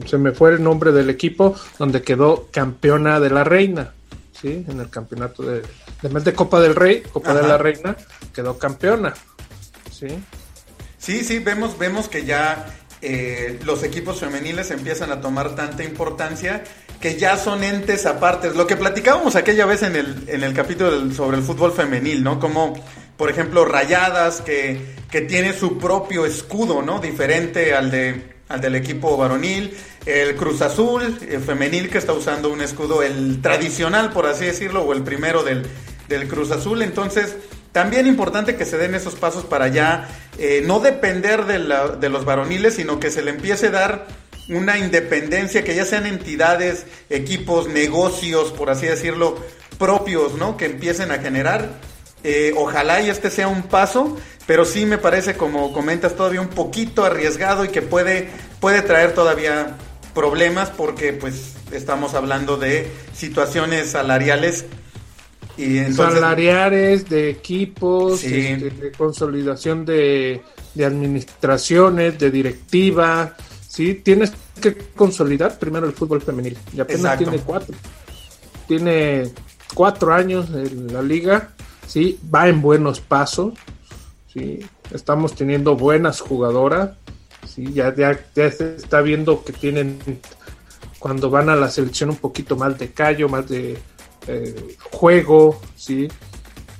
se 0.05 0.17
me 0.19 0.31
fue 0.31 0.51
el 0.51 0.63
nombre 0.63 0.91
del 0.91 1.09
equipo, 1.09 1.55
donde 1.79 2.03
quedó 2.03 2.49
campeona 2.51 3.19
de 3.19 3.31
la 3.31 3.43
reina, 3.43 3.93
¿sí? 4.39 4.63
En 4.67 4.79
el 4.79 4.89
campeonato 4.91 5.41
de, 5.41 5.63
Además 6.01 6.23
de 6.23 6.33
Copa 6.33 6.59
del 6.59 6.75
Rey, 6.75 7.01
Copa 7.01 7.33
de 7.33 7.47
la 7.47 7.57
Reina, 7.57 7.95
quedó 8.33 8.57
campeona. 8.57 9.13
Sí, 9.91 10.07
sí, 10.97 11.23
sí 11.23 11.39
vemos, 11.39 11.77
vemos 11.77 12.09
que 12.09 12.25
ya 12.25 12.65
eh, 13.01 13.59
los 13.65 13.83
equipos 13.83 14.19
femeniles 14.19 14.71
empiezan 14.71 15.11
a 15.11 15.21
tomar 15.21 15.55
tanta 15.55 15.83
importancia 15.83 16.63
que 16.99 17.17
ya 17.17 17.37
son 17.37 17.63
entes 17.63 18.05
apartes. 18.05 18.55
Lo 18.55 18.67
que 18.67 18.77
platicábamos 18.77 19.35
aquella 19.35 19.65
vez 19.65 19.83
en 19.83 19.95
el, 19.95 20.23
en 20.27 20.43
el 20.43 20.53
capítulo 20.53 21.11
sobre 21.13 21.37
el 21.37 21.43
fútbol 21.43 21.71
femenil, 21.71 22.23
¿no? 22.23 22.39
Como, 22.39 22.73
por 23.17 23.29
ejemplo, 23.29 23.65
Rayadas, 23.65 24.41
que, 24.41 24.95
que 25.09 25.21
tiene 25.21 25.53
su 25.53 25.77
propio 25.77 26.25
escudo, 26.25 26.81
¿no? 26.81 26.99
Diferente 26.99 27.73
al 27.73 27.89
de 27.89 28.31
al 28.51 28.61
del 28.61 28.75
equipo 28.75 29.17
varonil, 29.17 29.75
el 30.05 30.35
Cruz 30.35 30.61
Azul 30.61 31.17
el 31.27 31.41
femenil 31.41 31.89
que 31.89 31.97
está 31.97 32.13
usando 32.13 32.49
un 32.49 32.61
escudo, 32.61 33.01
el 33.01 33.41
tradicional, 33.41 34.11
por 34.11 34.25
así 34.25 34.45
decirlo, 34.45 34.83
o 34.83 34.93
el 34.93 35.03
primero 35.03 35.43
del, 35.43 35.65
del 36.07 36.27
Cruz 36.27 36.51
Azul. 36.51 36.81
Entonces, 36.81 37.35
también 37.71 38.07
importante 38.07 38.55
que 38.55 38.65
se 38.65 38.77
den 38.77 38.95
esos 38.95 39.15
pasos 39.15 39.45
para 39.45 39.67
ya 39.69 40.07
eh, 40.37 40.61
no 40.65 40.79
depender 40.79 41.45
de, 41.45 41.59
la, 41.59 41.87
de 41.89 42.09
los 42.09 42.25
varoniles, 42.25 42.75
sino 42.75 42.99
que 42.99 43.11
se 43.11 43.21
le 43.21 43.31
empiece 43.31 43.67
a 43.67 43.71
dar 43.71 44.07
una 44.49 44.77
independencia, 44.77 45.63
que 45.63 45.75
ya 45.75 45.85
sean 45.85 46.05
entidades, 46.05 46.85
equipos, 47.09 47.69
negocios, 47.69 48.51
por 48.51 48.69
así 48.69 48.85
decirlo, 48.87 49.37
propios, 49.77 50.35
¿no? 50.35 50.57
Que 50.57 50.65
empiecen 50.65 51.11
a 51.11 51.19
generar 51.19 51.69
Eh, 52.23 52.53
ojalá 52.55 53.01
y 53.01 53.09
este 53.09 53.31
sea 53.31 53.47
un 53.47 53.63
paso, 53.63 54.15
pero 54.45 54.63
sí 54.63 54.85
me 54.85 54.99
parece, 54.99 55.33
como 55.33 55.73
comentas, 55.73 56.15
todavía 56.15 56.39
un 56.41 56.49
poquito 56.49 57.03
arriesgado 57.03 57.65
y 57.65 57.69
que 57.69 57.81
puede, 57.81 58.29
puede 58.59 58.83
traer 58.83 59.15
todavía 59.15 59.75
problemas 60.13 60.69
porque 60.69 61.13
pues 61.13 61.55
estamos 61.71 62.13
hablando 62.13 62.57
de 62.57 62.91
situaciones 63.15 63.91
salariales 63.91 64.65
y 65.61 65.93
salariales 65.93 67.07
de 67.07 67.29
equipos 67.29 68.23
este, 68.23 68.69
de 68.69 68.91
consolidación 68.91 69.85
de, 69.85 70.41
de, 70.73 70.85
administraciones 70.85 72.17
de 72.17 72.31
directiva 72.31 73.35
sí 73.67 73.95
tienes 73.95 74.33
que 74.59 74.75
consolidar 74.95 75.59
primero 75.59 75.85
el 75.85 75.93
fútbol 75.93 76.21
femenil 76.21 76.57
y 76.75 76.79
apenas 76.79 77.17
tiene 77.17 77.37
cuatro. 77.39 77.75
Tiene 78.67 79.31
cuatro 79.73 80.13
años 80.13 80.49
en 80.49 80.91
la 80.91 81.01
liga 81.01 81.49
sí 81.87 82.19
va 82.33 82.47
en 82.47 82.61
buenos 82.61 82.99
pasos 82.99 83.53
sí 84.33 84.59
estamos 84.91 85.35
teniendo 85.35 85.75
buenas 85.75 86.21
jugadoras 86.21 86.91
sí 87.47 87.71
ya, 87.73 87.93
ya, 87.95 88.19
ya 88.35 88.51
se 88.51 88.75
está 88.75 89.01
viendo 89.01 89.43
que 89.43 89.53
tienen 89.53 89.99
cuando 90.99 91.29
van 91.29 91.49
a 91.49 91.55
la 91.55 91.69
selección 91.69 92.09
un 92.09 92.17
poquito 92.17 92.55
más 92.55 92.77
de 92.77 92.91
callo 92.91 93.29
más 93.29 93.47
de 93.47 93.77
eh, 94.27 94.75
juego 94.91 95.61
sí 95.75 96.07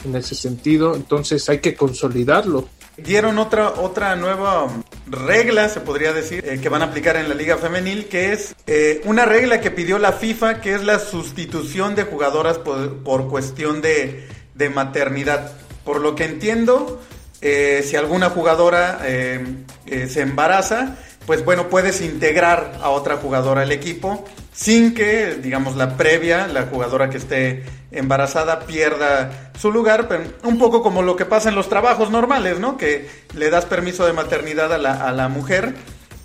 en 0.05 0.15
ese 0.15 0.35
sentido 0.35 0.95
entonces 0.95 1.47
hay 1.49 1.59
que 1.59 1.75
consolidarlo. 1.75 2.67
Dieron 2.97 3.39
otra 3.39 3.69
otra 3.69 4.15
nueva 4.15 4.67
regla 5.07 5.69
se 5.69 5.79
podría 5.79 6.13
decir 6.13 6.43
eh, 6.45 6.59
que 6.61 6.69
van 6.69 6.81
a 6.81 6.85
aplicar 6.85 7.15
en 7.15 7.29
la 7.29 7.35
liga 7.35 7.57
femenil 7.57 8.05
que 8.05 8.33
es 8.33 8.55
eh, 8.67 9.01
una 9.05 9.25
regla 9.25 9.61
que 9.61 9.71
pidió 9.71 9.97
la 9.97 10.11
FIFA 10.11 10.61
que 10.61 10.75
es 10.75 10.83
la 10.83 10.99
sustitución 10.99 11.95
de 11.95 12.03
jugadoras 12.03 12.57
por, 12.57 12.97
por 12.97 13.27
cuestión 13.27 13.81
de, 13.81 14.27
de 14.55 14.69
maternidad. 14.69 15.53
Por 15.85 16.01
lo 16.01 16.15
que 16.15 16.25
entiendo 16.25 17.01
eh, 17.41 17.83
si 17.83 17.95
alguna 17.95 18.29
jugadora 18.29 18.99
se 19.01 20.21
embaraza, 20.21 20.97
pues 21.25 21.43
bueno, 21.43 21.69
puedes 21.69 22.01
integrar 22.01 22.77
a 22.81 22.89
otra 22.89 23.17
jugadora 23.17 23.61
al 23.61 23.71
equipo 23.71 24.23
sin 24.53 24.93
que, 24.93 25.35
digamos, 25.41 25.75
la 25.75 25.97
previa, 25.97 26.47
la 26.47 26.63
jugadora 26.63 27.09
que 27.09 27.17
esté 27.17 27.63
embarazada 27.91 28.61
pierda 28.61 29.51
su 29.59 29.71
lugar, 29.71 30.07
pero 30.07 30.23
un 30.43 30.57
poco 30.57 30.81
como 30.81 31.01
lo 31.01 31.15
que 31.15 31.25
pasa 31.25 31.49
en 31.49 31.55
los 31.55 31.69
trabajos 31.69 32.09
normales, 32.09 32.59
¿no? 32.59 32.77
Que 32.77 33.09
le 33.33 33.49
das 33.49 33.65
permiso 33.65 34.05
de 34.05 34.13
maternidad 34.13 34.73
a 34.73 34.77
la, 34.77 35.07
a 35.07 35.11
la 35.11 35.27
mujer 35.29 35.75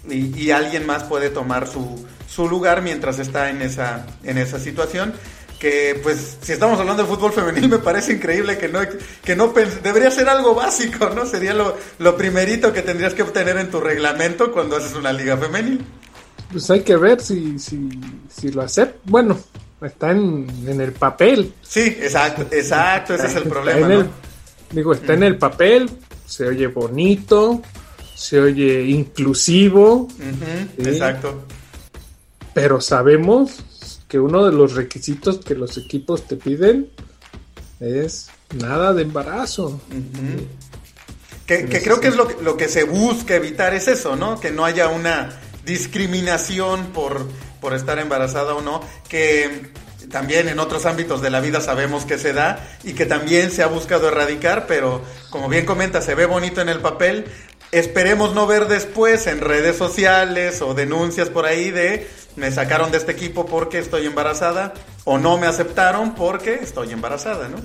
y, 0.09 0.37
y, 0.41 0.51
alguien 0.53 0.87
más 0.87 1.05
puede 1.05 1.31
tomar 1.31 1.67
su, 1.67 2.07
su 2.29 2.49
lugar 2.49 2.83
mientras 2.83 3.19
está 3.19 3.51
en 3.51 3.63
esa, 3.63 4.07
en 4.23 4.39
esa 4.39 4.61
situación 4.61 5.15
que 5.59 5.99
pues 6.03 6.37
si 6.43 6.53
estamos 6.53 6.79
hablando 6.79 7.03
de 7.03 7.09
fútbol 7.09 7.33
femenil 7.33 7.69
me 7.71 7.79
parece 7.79 8.13
increíble 8.13 8.59
que 8.59 8.69
no 8.69 8.81
que 9.25 9.35
no 9.35 9.53
debería 9.83 10.11
ser 10.11 10.29
algo 10.29 10.55
básico, 10.55 11.11
¿no? 11.11 11.27
Sería 11.27 11.55
lo, 11.55 11.77
lo 11.99 12.17
primerito 12.17 12.73
que 12.73 12.83
tendrías 12.83 13.15
que 13.15 13.23
obtener 13.23 13.57
en 13.57 13.71
tu 13.71 13.81
reglamento 13.81 14.53
cuando 14.53 14.77
haces 14.77 14.95
una 14.95 15.13
liga 15.13 15.37
femenil. 15.37 15.85
Pues 16.51 16.71
hay 16.71 16.81
que 16.83 16.97
ver 16.97 17.21
si, 17.21 17.59
si, 17.59 17.89
si 18.29 18.51
lo 18.51 18.63
acepta. 18.63 18.99
Bueno, 19.05 19.39
está 19.83 20.11
en, 20.13 20.47
en, 20.67 20.81
el 20.81 20.93
papel. 20.93 21.53
Sí, 21.63 21.81
exacto, 21.81 22.47
exacto, 22.51 23.15
ese 23.15 23.27
es 23.27 23.37
el 23.37 23.45
problema. 23.45 24.07
digo, 24.71 24.93
está 24.93 25.15
en 25.15 25.25
el 25.25 25.37
papel, 25.39 25.91
se 26.27 26.47
oye 26.47 26.69
bonito, 26.69 27.63
se 28.15 28.41
oye 28.41 28.85
inclusivo. 28.85 30.09
Exacto. 30.79 31.45
Pero 32.55 32.81
sabemos 32.81 33.97
que 34.09 34.19
uno 34.19 34.45
de 34.45 34.53
los 34.53 34.75
requisitos 34.75 35.39
que 35.39 35.55
los 35.55 35.77
equipos 35.77 36.27
te 36.27 36.37
piden 36.37 36.89
es 37.81 38.29
nada 38.55 38.95
de 38.95 39.03
embarazo. 39.03 39.81
Que, 41.47 41.67
creo 41.67 42.01
que 42.01 42.09
es 42.09 42.17
lo 42.17 42.27
que, 42.27 42.43
lo 42.43 42.57
que 42.57 42.69
se 42.69 42.85
busca 42.85 43.37
evitar, 43.37 43.75
es 43.75 43.87
eso, 43.87 44.17
¿no? 44.17 44.41
Que 44.41 44.51
no 44.51 44.65
haya 44.65 44.89
una 44.89 45.39
discriminación 45.67 46.87
por, 46.87 47.27
por 47.61 47.75
estar 47.75 47.99
embarazada 47.99 48.55
o 48.55 48.63
no, 48.63 48.81
que 49.09 49.73
también 50.11 50.49
en 50.49 50.61
otros 50.61 50.87
ámbitos 50.87 51.21
de 51.21 51.31
la 51.31 51.41
vida 51.41 51.61
sabemos 51.61 52.05
que 52.05 52.19
se 52.19 52.33
da 52.33 52.65
y 52.85 52.93
que 52.93 53.05
también 53.05 53.51
se 53.51 53.63
ha 53.63 53.67
buscado 53.67 54.09
erradicar, 54.09 54.67
pero 54.67 55.03
como 55.31 55.49
bien 55.49 55.67
comenta, 55.67 56.01
se 56.01 56.15
ve 56.15 56.27
bonito 56.27 56.61
en 56.61 56.69
el 56.69 56.81
papel. 56.81 57.27
Esperemos 57.73 58.33
no 58.33 58.47
ver 58.47 58.69
después 58.69 59.27
en 59.27 59.41
redes 59.41 59.77
sociales 59.77 60.63
o 60.63 60.73
denuncias 60.75 61.29
por 61.29 61.45
ahí 61.45 61.73
de 61.73 62.09
me 62.37 62.53
sacaron 62.53 62.93
de 62.93 62.99
este 62.99 63.13
equipo 63.13 63.47
porque 63.47 63.79
estoy 63.79 64.07
embarazada 64.07 64.75
o 65.05 65.19
no 65.19 65.37
me 65.37 65.47
aceptaron 65.47 66.15
porque 66.15 66.55
estoy 66.55 66.93
embarazada, 66.93 67.49
¿no? 67.49 67.57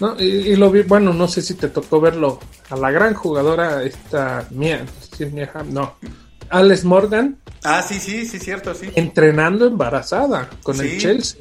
No, 0.00 0.20
y, 0.20 0.56
lo 0.56 0.70
vi, 0.70 0.82
bueno, 0.82 1.12
no 1.12 1.28
sé 1.28 1.40
si 1.40 1.54
te 1.54 1.68
tocó 1.68 2.00
verlo 2.00 2.40
a 2.68 2.76
la 2.76 2.90
gran 2.90 3.14
jugadora 3.14 3.82
esta 3.84 4.46
Mia, 4.50 4.84
no, 5.70 5.96
Alex 6.54 6.84
Morgan. 6.84 7.36
Ah, 7.62 7.82
sí, 7.82 7.98
sí, 7.98 8.26
sí, 8.26 8.38
cierto, 8.38 8.74
sí. 8.74 8.90
Entrenando 8.94 9.66
embarazada 9.66 10.50
con 10.62 10.80
el 10.80 10.98
Chelsea. 10.98 11.40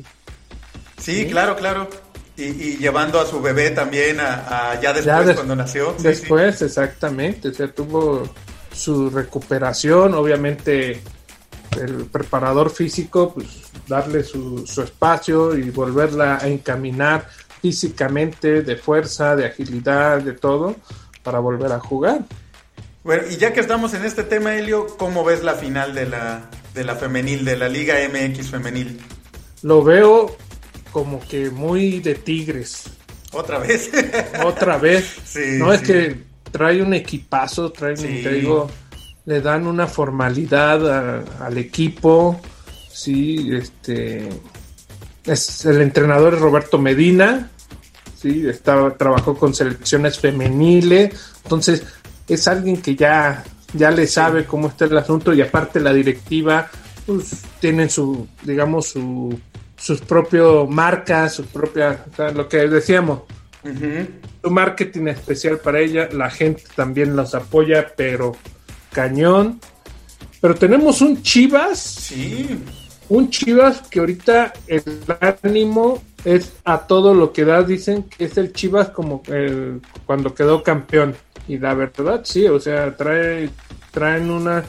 Sí, 0.97 1.27
claro, 1.29 1.55
claro. 1.55 1.89
Y, 2.35 2.77
llevando 2.77 3.19
a 3.19 3.25
su 3.25 3.41
bebé 3.41 3.69
también 3.71 4.19
a, 4.19 4.79
ya 4.81 4.91
después 4.93 5.35
cuando 5.35 5.55
nació. 5.55 5.95
después, 5.99 6.61
exactamente. 6.61 7.49
O 7.49 7.53
sea, 7.53 7.71
tuvo 7.71 8.27
su 8.73 9.09
recuperación, 9.09 10.15
obviamente 10.15 11.01
el 11.79 12.05
preparador 12.05 12.69
físico, 12.69 13.33
pues 13.33 13.47
darle 13.87 14.23
su, 14.23 14.63
espacio 14.83 15.55
y 15.55 15.69
volverla 15.69 16.37
a 16.37 16.47
encaminar 16.47 17.27
físicamente, 17.61 18.61
de 18.61 18.75
fuerza, 18.75 19.35
de 19.35 19.45
agilidad, 19.45 20.21
de 20.21 20.33
todo, 20.33 20.75
para 21.21 21.39
volver 21.39 21.71
a 21.71 21.79
jugar. 21.79 22.21
Bueno, 23.03 23.23
y 23.29 23.35
ya 23.35 23.51
que 23.51 23.59
estamos 23.59 23.93
en 23.93 24.05
este 24.05 24.23
tema, 24.23 24.55
Helio, 24.55 24.87
¿cómo 24.97 25.25
ves 25.25 25.43
la 25.43 25.55
final 25.55 25.93
de 25.93 26.05
la, 26.05 26.49
de 26.73 26.83
la 26.85 26.95
femenil, 26.95 27.43
de 27.43 27.57
la 27.57 27.67
Liga 27.67 27.95
MX 28.07 28.49
femenil? 28.49 28.99
Lo 29.61 29.83
veo 29.83 30.37
como 30.91 31.19
que 31.19 31.49
muy 31.49 31.99
de 31.99 32.15
Tigres. 32.15 32.83
¿Otra 33.33 33.59
vez? 33.59 33.91
Otra 34.45 34.77
vez. 34.77 35.35
no, 35.57 35.73
es 35.73 35.81
que 35.81 36.23
trae 36.51 36.81
un 36.81 36.93
equipazo, 36.93 37.71
trae, 37.71 37.93
un, 37.93 37.97
te 37.97 38.33
digo, 38.33 38.69
le 39.25 39.41
dan 39.41 39.67
una 39.67 39.87
formalidad 39.87 41.41
al 41.41 41.57
equipo, 41.57 42.39
sí, 42.89 43.49
este, 43.53 44.29
es 45.25 45.65
el 45.65 45.81
entrenador 45.81 46.35
es 46.35 46.39
Roberto 46.39 46.77
Medina, 46.77 47.49
sí, 48.15 48.47
está, 48.47 48.95
trabajó 48.95 49.35
con 49.35 49.53
selecciones 49.53 50.19
femeniles, 50.19 51.19
entonces 51.43 51.83
es 52.27 52.47
alguien 52.47 52.81
que 52.81 52.95
ya, 52.95 53.43
ya 53.73 53.91
le 53.91 54.07
sabe 54.07 54.45
cómo 54.45 54.67
está 54.67 54.85
el 54.85 54.97
asunto 54.97 55.33
y 55.33 55.41
aparte 55.41 55.79
la 55.79 55.93
directiva, 55.93 56.69
pues 57.05 57.43
tienen 57.59 57.89
su, 57.89 58.27
digamos, 58.43 58.87
su, 58.87 59.37
sus 59.75 60.01
propias 60.01 60.69
marcas, 60.69 61.33
sus 61.33 61.47
propias, 61.47 61.99
lo 62.33 62.47
que 62.47 62.67
decíamos, 62.67 63.23
su 64.41 64.49
marketing 64.49 65.07
especial 65.07 65.59
para 65.59 65.79
ella, 65.79 66.09
la 66.11 66.29
gente 66.29 66.63
también 66.75 67.15
los 67.15 67.35
apoya, 67.35 67.93
pero 67.95 68.35
cañón. 68.91 69.59
Pero 70.39 70.55
tenemos 70.55 71.01
un 71.01 71.21
Chivas. 71.21 71.79
Sí. 71.79 72.59
Un 73.09 73.29
Chivas 73.29 73.81
que 73.89 73.99
ahorita 73.99 74.53
el 74.67 74.83
ánimo 75.43 76.01
es 76.25 76.53
a 76.63 76.79
todo 76.79 77.13
lo 77.13 77.33
que 77.33 77.45
da. 77.45 77.63
Dicen 77.63 78.03
que 78.03 78.25
es 78.25 78.37
el 78.37 78.53
Chivas 78.53 78.89
como 78.89 79.21
el, 79.27 79.81
cuando 80.05 80.33
quedó 80.33 80.63
campeón. 80.63 81.15
Y 81.47 81.57
la 81.57 81.73
verdad, 81.73 82.21
sí, 82.23 82.47
o 82.47 82.59
sea, 82.59 82.95
trae, 82.95 83.49
traen 83.91 84.29
una. 84.29 84.63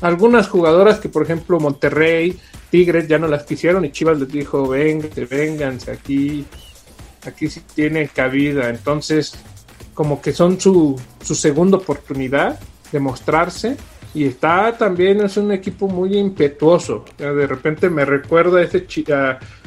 Algunas 0.00 0.48
jugadoras 0.48 1.00
que, 1.00 1.08
por 1.08 1.22
ejemplo, 1.22 1.58
Monterrey, 1.58 2.38
Tigres 2.70 3.08
ya 3.08 3.18
no 3.18 3.26
las 3.26 3.44
quisieron 3.44 3.84
y 3.84 3.92
Chivas 3.92 4.18
les 4.18 4.28
dijo: 4.28 4.68
vengan, 4.68 5.10
vénganse 5.28 5.90
aquí. 5.90 6.44
Aquí 7.24 7.48
sí 7.48 7.62
tiene 7.74 8.08
cabida. 8.08 8.68
Entonces, 8.68 9.34
como 9.94 10.20
que 10.20 10.32
son 10.32 10.60
su, 10.60 11.00
su 11.22 11.34
segunda 11.34 11.78
oportunidad 11.78 12.60
demostrarse 12.92 13.76
y 14.18 14.24
está 14.24 14.76
también 14.76 15.20
es 15.20 15.36
un 15.36 15.52
equipo 15.52 15.86
muy 15.86 16.18
impetuoso. 16.18 17.04
De 17.16 17.46
repente 17.46 17.88
me 17.88 18.04
recuerda 18.04 18.58
a, 18.58 18.62
ese 18.62 18.84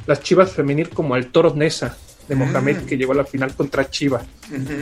las 0.06 0.22
Chivas 0.22 0.52
femenil 0.52 0.90
como 0.90 1.16
al 1.16 1.28
Toros 1.28 1.56
Nesa 1.56 1.96
de 2.28 2.36
Mohamed 2.36 2.82
mm. 2.82 2.86
que 2.86 2.98
llegó 2.98 3.14
a 3.14 3.16
la 3.16 3.26
final 3.26 3.56
contra 3.56 3.90
Chivas. 3.90 4.24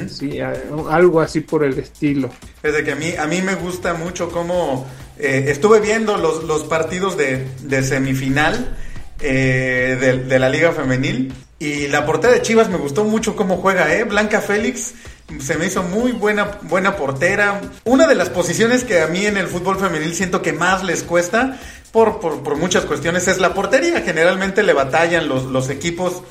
Sí, 0.08 0.40
algo 0.40 1.22
así 1.22 1.42
por 1.42 1.64
el 1.64 1.78
estilo. 1.78 2.32
Es 2.64 2.74
de 2.74 2.84
que 2.84 2.94
a 2.94 2.96
mí, 2.96 3.14
a 3.18 3.28
mí 3.28 3.44
me 3.44 3.54
gusta 3.54 3.94
mucho 3.94 4.30
cómo 4.30 4.88
eh, 5.20 5.46
estuve 5.50 5.80
viendo 5.80 6.18
los, 6.18 6.44
los 6.46 6.64
partidos 6.64 7.16
de, 7.16 7.46
de 7.62 7.84
semifinal 7.84 8.76
eh, 9.20 9.98
de, 10.00 10.24
de, 10.24 10.40
la 10.40 10.50
Liga 10.50 10.72
Femenil 10.72 11.32
y 11.60 11.88
la 11.90 12.08
portera 12.08 12.34
de 12.34 12.42
Chivas 12.42 12.70
me 12.70 12.78
gustó 12.78 13.04
mucho 13.04 13.36
cómo 13.36 13.58
juega, 13.58 13.94
¿eh? 13.94 14.04
Blanca 14.04 14.42
Félix 14.42 14.96
se 15.40 15.58
me 15.58 15.68
hizo 15.68 15.84
muy 15.84 16.12
buena, 16.12 16.60
buena 16.64 16.96
portera. 16.96 17.62
Una 17.84 18.08
de 18.08 18.16
las 18.16 18.30
posiciones 18.30 18.84
que 18.84 19.02
a 19.02 19.08
mí 19.08 19.26
en 19.26 19.38
el 19.38 19.48
fútbol 19.48 19.78
femenil 19.78 20.14
siento 20.14 20.42
que 20.42 20.54
más 20.54 20.84
les 20.84 21.04
cuesta, 21.04 21.58
por, 21.92 22.20
por, 22.20 22.56
muchas 22.58 22.86
cuestiones, 22.86 23.28
es 23.28 23.40
la 23.40 23.54
portería. 23.54 24.02
Generalmente 24.02 24.64
le 24.64 24.74
batallan 24.74 25.28
los, 25.28 25.46
los 25.46 25.70
equipos 25.70 26.24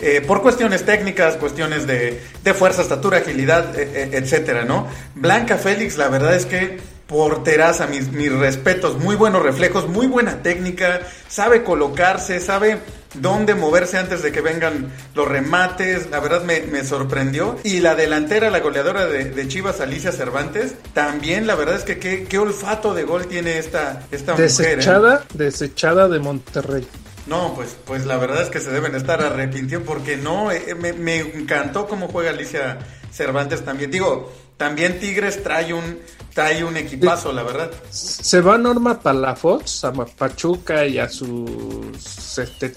eh, 0.00 0.20
por 0.20 0.42
cuestiones 0.42 0.84
técnicas, 0.84 1.36
cuestiones 1.36 1.86
de, 1.86 2.22
de 2.42 2.54
fuerza, 2.54 2.82
estatura, 2.82 3.18
agilidad, 3.18 3.78
e, 3.78 3.82
e, 3.82 4.16
etcétera, 4.16 4.64
¿no? 4.64 4.88
Blanca 5.14 5.58
Félix, 5.58 5.96
la 5.96 6.08
verdad 6.08 6.34
es 6.34 6.46
que 6.46 6.80
porteraza, 7.06 7.86
mis, 7.86 8.10
mis 8.10 8.32
respetos, 8.32 8.98
muy 8.98 9.16
buenos 9.16 9.42
reflejos, 9.42 9.88
muy 9.88 10.06
buena 10.06 10.42
técnica, 10.42 11.02
sabe 11.28 11.62
colocarse, 11.62 12.40
sabe 12.40 12.78
dónde 13.14 13.54
moverse 13.54 13.98
antes 13.98 14.22
de 14.22 14.32
que 14.32 14.40
vengan 14.40 14.90
los 15.14 15.28
remates, 15.28 16.10
la 16.10 16.20
verdad 16.20 16.42
me, 16.42 16.84
sorprendió. 16.84 17.58
Y 17.64 17.80
la 17.80 17.94
delantera, 17.94 18.50
la 18.50 18.60
goleadora 18.60 19.06
de, 19.06 19.48
Chivas, 19.48 19.80
Alicia 19.80 20.12
Cervantes, 20.12 20.74
también 20.94 21.46
la 21.46 21.54
verdad 21.54 21.76
es 21.76 21.84
que 21.84 21.98
qué, 21.98 22.38
olfato 22.38 22.94
de 22.94 23.04
gol 23.04 23.26
tiene 23.26 23.58
esta, 23.58 24.02
esta 24.10 24.34
desechada, 24.34 25.14
mujer. 25.14 25.26
¿eh? 25.30 25.34
Desechada 25.34 26.08
de 26.08 26.18
Monterrey. 26.18 26.86
No, 27.26 27.54
pues, 27.54 27.76
pues 27.84 28.04
la 28.04 28.16
verdad 28.16 28.42
es 28.42 28.48
que 28.48 28.60
se 28.60 28.70
deben 28.70 28.94
estar 28.96 29.20
arrepintiendo 29.20 29.86
porque 29.86 30.16
no, 30.16 30.50
eh, 30.50 30.74
me, 30.74 30.92
me 30.92 31.18
encantó 31.18 31.86
cómo 31.86 32.08
juega 32.08 32.30
Alicia 32.30 32.78
Cervantes 33.12 33.64
también. 33.64 33.90
Digo, 33.90 34.32
también 34.62 35.00
Tigres 35.00 35.42
trae 35.42 35.74
un, 35.74 35.98
trae 36.32 36.62
un 36.62 36.76
equipazo, 36.76 37.32
la 37.32 37.42
verdad. 37.42 37.72
Se 37.90 38.40
va 38.40 38.56
Norma 38.56 39.00
Palafox 39.00 39.84
a 39.86 39.92
Pachuca 39.92 40.86
y 40.86 41.00
a 41.00 41.08
su 41.08 41.90
este, 42.38 42.72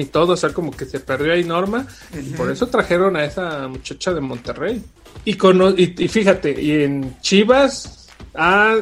y 0.00 0.04
todo, 0.06 0.32
o 0.32 0.36
sea, 0.36 0.50
como 0.50 0.72
que 0.72 0.84
se 0.84 0.98
perdió 0.98 1.32
ahí 1.32 1.44
Norma. 1.44 1.86
y 2.12 2.30
por 2.30 2.50
eso 2.50 2.66
trajeron 2.66 3.14
a 3.14 3.24
esa 3.24 3.68
muchacha 3.68 4.12
de 4.12 4.20
Monterrey. 4.20 4.82
Y, 5.24 5.34
con, 5.34 5.76
y, 5.78 5.86
fíjate, 6.08 6.60
y 6.60 6.82
en 6.82 7.20
Chivas 7.20 8.08
ah, 8.34 8.74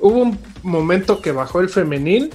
hubo 0.00 0.22
un 0.22 0.38
momento 0.62 1.20
que 1.20 1.32
bajó 1.32 1.60
el 1.60 1.68
femenil, 1.68 2.30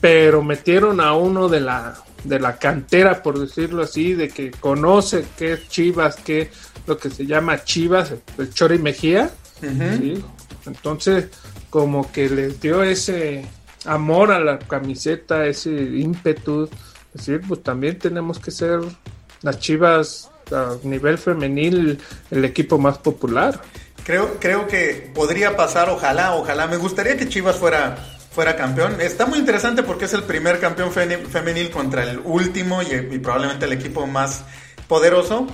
pero 0.00 0.42
metieron 0.42 1.00
a 1.00 1.14
uno 1.14 1.48
de 1.48 1.60
la 1.60 2.02
de 2.24 2.38
la 2.38 2.58
cantera, 2.58 3.22
por 3.22 3.38
decirlo 3.38 3.82
así, 3.82 4.14
de 4.14 4.28
que 4.28 4.50
conoce 4.50 5.24
qué 5.36 5.54
es 5.54 5.68
Chivas, 5.68 6.16
qué 6.16 6.50
lo 6.86 6.98
que 6.98 7.10
se 7.10 7.26
llama 7.26 7.64
Chivas, 7.64 8.12
el 8.38 8.52
Chori 8.52 8.78
Mejía. 8.78 9.30
Entonces, 10.66 11.28
como 11.70 12.10
que 12.12 12.28
les 12.28 12.60
dio 12.60 12.82
ese 12.82 13.44
amor 13.84 14.32
a 14.32 14.40
la 14.40 14.58
camiseta, 14.58 15.46
ese 15.46 15.70
ímpetu. 15.70 16.68
Es 17.14 17.26
decir, 17.26 17.40
pues 17.46 17.62
también 17.62 17.98
tenemos 17.98 18.38
que 18.38 18.50
ser 18.50 18.80
las 19.42 19.58
Chivas 19.58 20.30
a 20.50 20.76
nivel 20.82 21.18
femenil 21.18 21.98
el 22.30 22.44
equipo 22.44 22.78
más 22.78 22.98
popular. 22.98 23.60
Creo, 24.04 24.38
creo 24.40 24.66
que 24.66 25.10
podría 25.14 25.56
pasar, 25.56 25.88
ojalá, 25.88 26.34
ojalá. 26.34 26.66
Me 26.66 26.76
gustaría 26.76 27.16
que 27.16 27.28
Chivas 27.28 27.56
fuera, 27.56 27.96
fuera 28.34 28.56
campeón. 28.56 29.00
Está 29.00 29.26
muy 29.26 29.38
interesante 29.38 29.82
porque 29.82 30.06
es 30.06 30.12
el 30.12 30.24
primer 30.24 30.58
campeón 30.58 30.90
femenil 30.92 31.70
contra 31.70 32.02
el 32.02 32.20
último 32.24 32.82
y 32.82 33.18
probablemente 33.18 33.66
el 33.66 33.72
equipo 33.72 34.06
más 34.06 34.44
poderoso. 34.88 35.46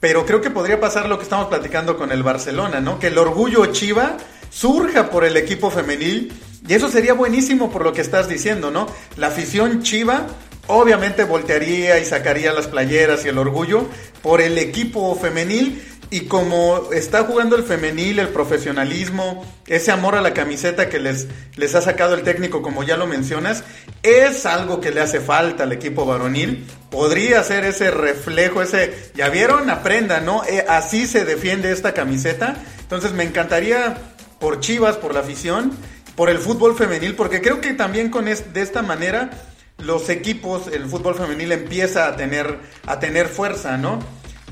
Pero 0.00 0.26
creo 0.26 0.42
que 0.42 0.50
podría 0.50 0.80
pasar 0.80 1.08
lo 1.08 1.16
que 1.16 1.24
estamos 1.24 1.48
platicando 1.48 1.96
con 1.96 2.12
el 2.12 2.22
Barcelona, 2.22 2.80
¿no? 2.80 2.98
Que 2.98 3.06
el 3.06 3.16
orgullo 3.16 3.64
Chiva 3.66 4.18
surja 4.50 5.08
por 5.08 5.24
el 5.24 5.36
equipo 5.38 5.70
femenil. 5.70 6.30
Y 6.68 6.74
eso 6.74 6.90
sería 6.90 7.14
buenísimo 7.14 7.70
por 7.70 7.84
lo 7.84 7.94
que 7.94 8.02
estás 8.02 8.28
diciendo, 8.28 8.70
¿no? 8.70 8.86
La 9.16 9.28
afición 9.28 9.82
Chiva 9.82 10.26
obviamente 10.66 11.24
voltearía 11.24 11.98
y 11.98 12.04
sacaría 12.04 12.52
las 12.52 12.66
playeras 12.66 13.24
y 13.24 13.28
el 13.28 13.38
orgullo 13.38 13.86
por 14.22 14.40
el 14.40 14.56
equipo 14.58 15.14
femenil 15.14 15.82
y 16.10 16.22
como 16.22 16.92
está 16.92 17.24
jugando 17.24 17.56
el 17.56 17.64
femenil, 17.64 18.18
el 18.18 18.28
profesionalismo, 18.28 19.44
ese 19.66 19.90
amor 19.90 20.14
a 20.14 20.20
la 20.20 20.34
camiseta 20.34 20.88
que 20.88 20.98
les, 20.98 21.26
les 21.56 21.74
ha 21.74 21.80
sacado 21.80 22.14
el 22.14 22.22
técnico, 22.22 22.62
como 22.62 22.84
ya 22.84 22.96
lo 22.96 23.06
mencionas, 23.06 23.64
es 24.02 24.46
algo 24.46 24.80
que 24.80 24.90
le 24.90 25.00
hace 25.00 25.20
falta 25.20 25.64
al 25.64 25.72
equipo 25.72 26.06
varonil. 26.06 26.66
Podría 26.90 27.42
ser 27.42 27.64
ese 27.64 27.90
reflejo, 27.90 28.62
ese, 28.62 29.10
ya 29.14 29.28
vieron, 29.28 29.70
aprenda, 29.70 30.20
¿no? 30.20 30.44
Eh, 30.44 30.64
así 30.68 31.06
se 31.06 31.24
defiende 31.24 31.72
esta 31.72 31.94
camiseta. 31.94 32.56
Entonces 32.80 33.12
me 33.12 33.24
encantaría 33.24 33.96
por 34.38 34.60
Chivas, 34.60 34.96
por 34.96 35.14
la 35.14 35.20
afición, 35.20 35.72
por 36.16 36.30
el 36.30 36.38
fútbol 36.38 36.76
femenil, 36.76 37.16
porque 37.16 37.40
creo 37.40 37.60
que 37.60 37.72
también 37.72 38.10
con 38.10 38.26
de 38.26 38.62
esta 38.62 38.82
manera 38.82 39.30
los 39.78 40.08
equipos, 40.08 40.68
el 40.68 40.86
fútbol 40.86 41.14
femenil 41.14 41.52
empieza 41.52 42.06
a 42.06 42.16
tener, 42.16 42.58
a 42.86 43.00
tener 43.00 43.26
fuerza, 43.28 43.76
¿no? 43.76 43.98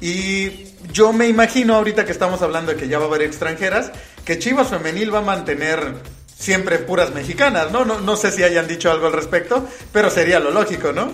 Y 0.03 0.66
yo 0.92 1.12
me 1.12 1.28
imagino 1.28 1.76
ahorita 1.76 2.05
que 2.05 2.11
estamos 2.11 2.42
hablando 2.42 2.72
de 2.72 2.78
que 2.78 2.88
ya 2.88 2.98
va 2.98 3.05
a 3.05 3.09
haber 3.09 3.22
extranjeras, 3.22 3.92
que 4.24 4.38
Chivas 4.38 4.68
Femenil 4.68 5.14
va 5.14 5.20
a 5.20 5.22
mantener 5.22 5.94
siempre 6.26 6.78
puras 6.78 7.14
mexicanas, 7.14 7.70
¿no? 7.70 7.84
No, 7.84 8.00
no 8.00 8.16
sé 8.16 8.32
si 8.32 8.42
hayan 8.42 8.66
dicho 8.66 8.90
algo 8.90 9.07
al 9.07 9.12
respecto, 9.12 9.64
pero 9.92 10.11
sería 10.11 10.40
lo 10.40 10.50
lógico, 10.50 10.92
¿no? 10.92 11.12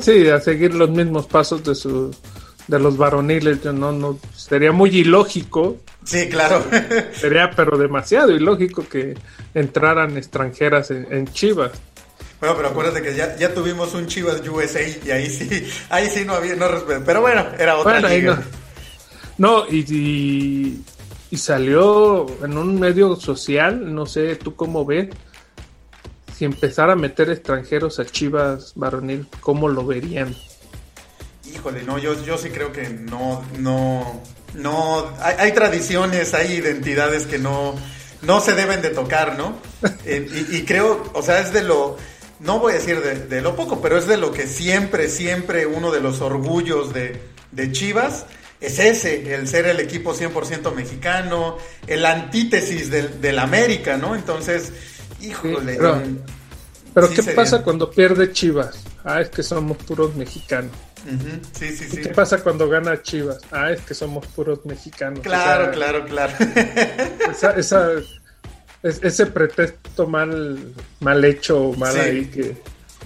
Sí, 0.00 0.28
a 0.28 0.38
seguir 0.38 0.74
los 0.74 0.90
mismos 0.90 1.26
pasos 1.26 1.64
de 1.64 1.74
su 1.74 2.14
de 2.68 2.78
los 2.78 2.96
varoniles, 2.96 3.64
no, 3.64 3.92
no 3.92 4.18
sería 4.34 4.72
muy 4.72 4.90
ilógico. 4.90 5.78
Sí, 6.04 6.28
claro. 6.28 6.64
sería, 7.12 7.50
pero 7.54 7.78
demasiado 7.78 8.32
ilógico 8.32 8.86
que 8.88 9.14
entraran 9.54 10.16
extranjeras 10.16 10.90
en, 10.90 11.26
Chivas. 11.28 11.72
Bueno, 12.46 12.58
pero 12.58 12.68
acuérdate 12.68 13.02
que 13.02 13.16
ya, 13.16 13.34
ya 13.36 13.52
tuvimos 13.52 13.92
un 13.94 14.06
Chivas 14.06 14.40
USA 14.46 14.80
y 14.80 15.10
ahí 15.10 15.28
sí, 15.28 15.66
ahí 15.90 16.08
sí 16.08 16.24
no 16.24 16.34
había, 16.34 16.54
no 16.54 16.68
respeto. 16.68 17.02
Pero 17.04 17.20
bueno, 17.20 17.44
era 17.58 17.76
otra 17.76 17.98
liga. 17.98 18.40
No, 19.36 19.66
y, 19.68 20.84
y, 21.28 21.36
salió 21.36 22.24
en 22.44 22.56
un 22.56 22.78
medio 22.78 23.16
social, 23.16 23.92
no 23.92 24.06
sé, 24.06 24.36
tú 24.36 24.54
cómo 24.54 24.84
ves, 24.84 25.08
si 26.36 26.44
empezara 26.44 26.92
a 26.92 26.96
meter 26.96 27.30
extranjeros 27.30 27.98
a 27.98 28.06
Chivas 28.06 28.74
varonil, 28.76 29.26
¿cómo 29.40 29.68
lo 29.68 29.84
verían? 29.84 30.32
Híjole, 31.52 31.82
no, 31.82 31.98
yo, 31.98 32.14
yo 32.24 32.38
sí 32.38 32.50
creo 32.50 32.70
que 32.70 32.88
no, 32.90 33.44
no, 33.58 34.22
no, 34.54 35.10
hay, 35.20 35.50
tradiciones, 35.50 36.32
hay 36.32 36.52
identidades 36.52 37.26
que 37.26 37.40
no, 37.40 37.74
no 38.22 38.40
se 38.40 38.54
deben 38.54 38.82
de 38.82 38.90
tocar, 38.90 39.36
¿no? 39.36 39.56
Eh, 40.04 40.46
y, 40.52 40.62
creo, 40.62 41.02
o 41.14 41.22
sea, 41.22 41.40
es 41.40 41.52
de 41.52 41.64
lo, 41.64 41.96
no 42.40 42.58
voy 42.58 42.72
a 42.72 42.74
decir 42.76 43.00
de, 43.00 43.40
lo 43.40 43.56
poco, 43.56 43.80
pero 43.80 43.96
es 43.98 44.06
de 44.06 44.16
lo 44.16 44.32
que 44.32 44.46
siempre, 44.46 45.08
siempre 45.08 45.66
uno 45.66 45.90
de 45.90 46.00
los 46.00 46.20
orgullos 46.20 46.92
de, 46.92 47.20
de 47.52 47.72
Chivas 47.72 48.26
es 48.60 48.78
ese, 48.78 49.34
el 49.34 49.48
ser 49.48 49.66
el 49.66 49.80
equipo 49.80 50.14
100% 50.14 50.74
mexicano, 50.74 51.58
el 51.86 52.04
antítesis 52.06 52.90
del, 52.90 53.20
del 53.20 53.38
América, 53.38 53.96
¿no? 53.96 54.14
Entonces, 54.14 54.72
híjole. 55.20 55.78
pero, 56.94 57.10
¿qué 57.10 57.22
pasa 57.22 57.62
cuando 57.62 57.90
pierde 57.90 58.32
Chivas? 58.32 58.82
Ah, 59.04 59.20
es 59.20 59.28
que 59.28 59.42
somos 59.42 59.76
puros 59.78 60.14
mexicanos. 60.16 60.72
Sí, 61.52 61.76
sí, 61.76 61.88
sí. 61.88 62.00
¿Qué 62.00 62.08
pasa 62.08 62.42
cuando 62.42 62.68
gana 62.68 63.00
Chivas? 63.00 63.38
Ah, 63.52 63.70
es 63.70 63.80
que 63.82 63.94
somos 63.94 64.26
puros 64.26 64.64
mexicanos. 64.64 65.20
Claro, 65.20 65.70
claro, 65.70 66.04
claro. 66.04 66.32
Esa, 67.56 67.92
ese 68.86 69.26
pretexto 69.26 70.06
mal, 70.06 70.58
mal 71.00 71.24
hecho, 71.24 71.72
mal 71.76 71.98
ahí 71.98 72.26
que 72.26 72.56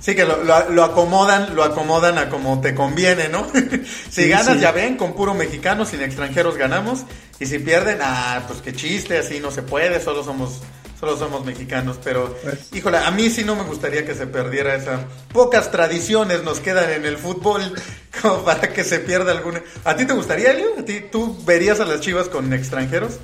Sí, 0.01 0.14
que 0.14 0.24
lo, 0.24 0.43
lo, 0.70 0.85
acomodan, 0.85 1.55
lo 1.55 1.62
acomodan 1.62 2.16
a 2.16 2.31
como 2.31 2.61
te 2.62 2.74
conviene, 2.74 3.28
¿no? 3.28 3.47
si 4.11 4.28
ganas, 4.28 4.59
ya 4.59 4.72
ven, 4.72 4.97
con 4.97 5.12
puro 5.12 5.35
mexicano, 5.35 5.85
sin 5.85 6.01
extranjeros 6.01 6.57
ganamos. 6.57 7.05
Y 7.39 7.45
si 7.45 7.59
pierden, 7.59 7.99
ah, 8.01 8.43
pues 8.49 8.61
qué 8.62 8.72
chiste, 8.72 9.18
así 9.18 9.41
no 9.41 9.51
se 9.51 9.62
puede, 9.62 10.01
solo 10.01 10.24
somos, 10.24 10.61
solo 10.99 11.18
somos 11.18 11.45
mexicanos. 11.45 11.99
Pero, 12.03 12.35
pues. 12.43 12.72
híjole, 12.72 12.97
a 12.97 13.11
mí 13.11 13.28
sí 13.28 13.45
no 13.45 13.57
me 13.57 13.64
gustaría 13.64 14.07
que 14.07 14.14
se 14.14 14.26
perdiera 14.26 14.74
esa. 14.74 15.05
Pocas 15.35 15.70
tradiciones 15.70 16.45
nos 16.45 16.61
quedan 16.61 16.91
en 16.91 17.05
el 17.05 17.18
fútbol 17.18 17.61
como 18.22 18.43
para 18.43 18.72
que 18.72 18.85
se 18.85 19.01
pierda 19.01 19.33
alguna. 19.33 19.62
¿A 19.85 19.97
ti 19.97 20.07
te 20.07 20.14
gustaría, 20.14 20.53
Elio? 20.53 20.78
¿A 20.78 20.83
ti, 20.83 21.05
tú 21.12 21.45
verías 21.45 21.78
a 21.78 21.85
las 21.85 22.01
chivas 22.01 22.31
con 22.31 22.51
extranjeros? 22.55 23.18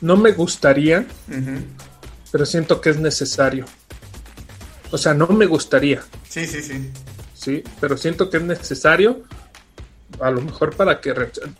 No 0.00 0.16
me 0.16 0.32
gustaría, 0.32 1.06
pero 2.30 2.46
siento 2.46 2.80
que 2.80 2.90
es 2.90 2.98
necesario. 2.98 3.64
O 4.90 4.98
sea, 4.98 5.12
no 5.14 5.26
me 5.28 5.46
gustaría. 5.46 6.02
Sí, 6.28 6.46
sí, 6.46 6.62
sí. 6.62 6.90
Sí, 7.34 7.62
pero 7.80 7.96
siento 7.96 8.30
que 8.30 8.38
es 8.38 8.42
necesario, 8.42 9.22
a 10.20 10.30
lo 10.30 10.40
mejor 10.40 10.74
para 10.74 11.00
que... 11.00 11.14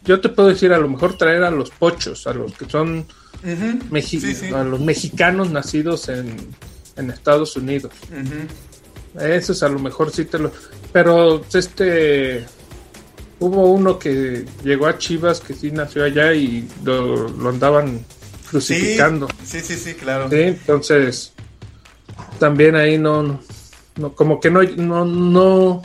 Yo 0.04 0.20
te 0.20 0.28
puedo 0.28 0.48
decir, 0.48 0.72
a 0.72 0.78
lo 0.78 0.88
mejor 0.88 1.16
traer 1.16 1.44
a 1.44 1.50
los 1.50 1.70
pochos, 1.70 2.26
a 2.26 2.32
los 2.32 2.54
que 2.54 2.68
son... 2.68 3.06
A 4.54 4.64
los 4.64 4.80
mexicanos 4.80 5.50
nacidos 5.50 6.08
en, 6.08 6.36
en 6.96 7.10
Estados 7.10 7.56
Unidos. 7.56 7.92
Eso 9.20 9.52
es 9.52 9.62
a 9.62 9.68
lo 9.68 9.78
mejor 9.78 10.10
sí 10.10 10.24
te 10.24 10.38
lo... 10.38 10.52
Pero 10.92 11.44
este... 11.52 12.44
Hubo 13.40 13.70
uno 13.70 14.00
que 14.00 14.44
llegó 14.64 14.88
a 14.88 14.98
Chivas 14.98 15.38
que 15.38 15.54
sí 15.54 15.70
nació 15.70 16.02
allá 16.02 16.34
y 16.34 16.68
lo, 16.82 17.28
lo 17.28 17.50
andaban 17.50 18.04
crucificando. 18.50 19.28
Sí, 19.44 19.60
sí, 19.60 19.76
sí, 19.76 19.94
claro. 19.94 20.28
Sí, 20.28 20.36
entonces 20.36 21.32
también 22.38 22.76
ahí 22.76 22.98
no, 22.98 23.40
no 23.96 24.14
como 24.14 24.40
que 24.40 24.50
no, 24.50 24.62
no, 24.62 25.04
no, 25.04 25.82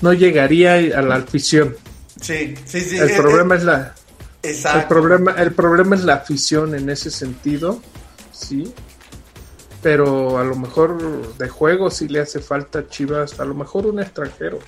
no 0.00 0.12
llegaría 0.12 0.74
a 0.74 1.02
la 1.02 1.16
afición. 1.16 1.76
Sí, 2.20 2.54
sí, 2.64 2.80
sí. 2.80 2.98
El 2.98 3.10
eh, 3.10 3.16
problema 3.16 3.54
eh, 3.54 3.58
es 3.58 3.64
la. 3.64 3.94
Exacto. 4.42 4.80
El 4.80 4.86
problema, 4.86 5.32
el 5.32 5.52
problema 5.52 5.96
es 5.96 6.04
la 6.04 6.14
afición 6.14 6.74
en 6.74 6.90
ese 6.90 7.10
sentido, 7.10 7.80
sí. 8.32 8.72
Pero 9.82 10.38
a 10.38 10.44
lo 10.44 10.54
mejor 10.54 11.36
de 11.36 11.48
juego 11.48 11.90
si 11.90 12.08
le 12.08 12.20
hace 12.20 12.40
falta 12.40 12.88
Chivas, 12.88 13.40
a 13.40 13.44
lo 13.44 13.54
mejor 13.54 13.86
un 13.86 14.00
extranjero. 14.00 14.60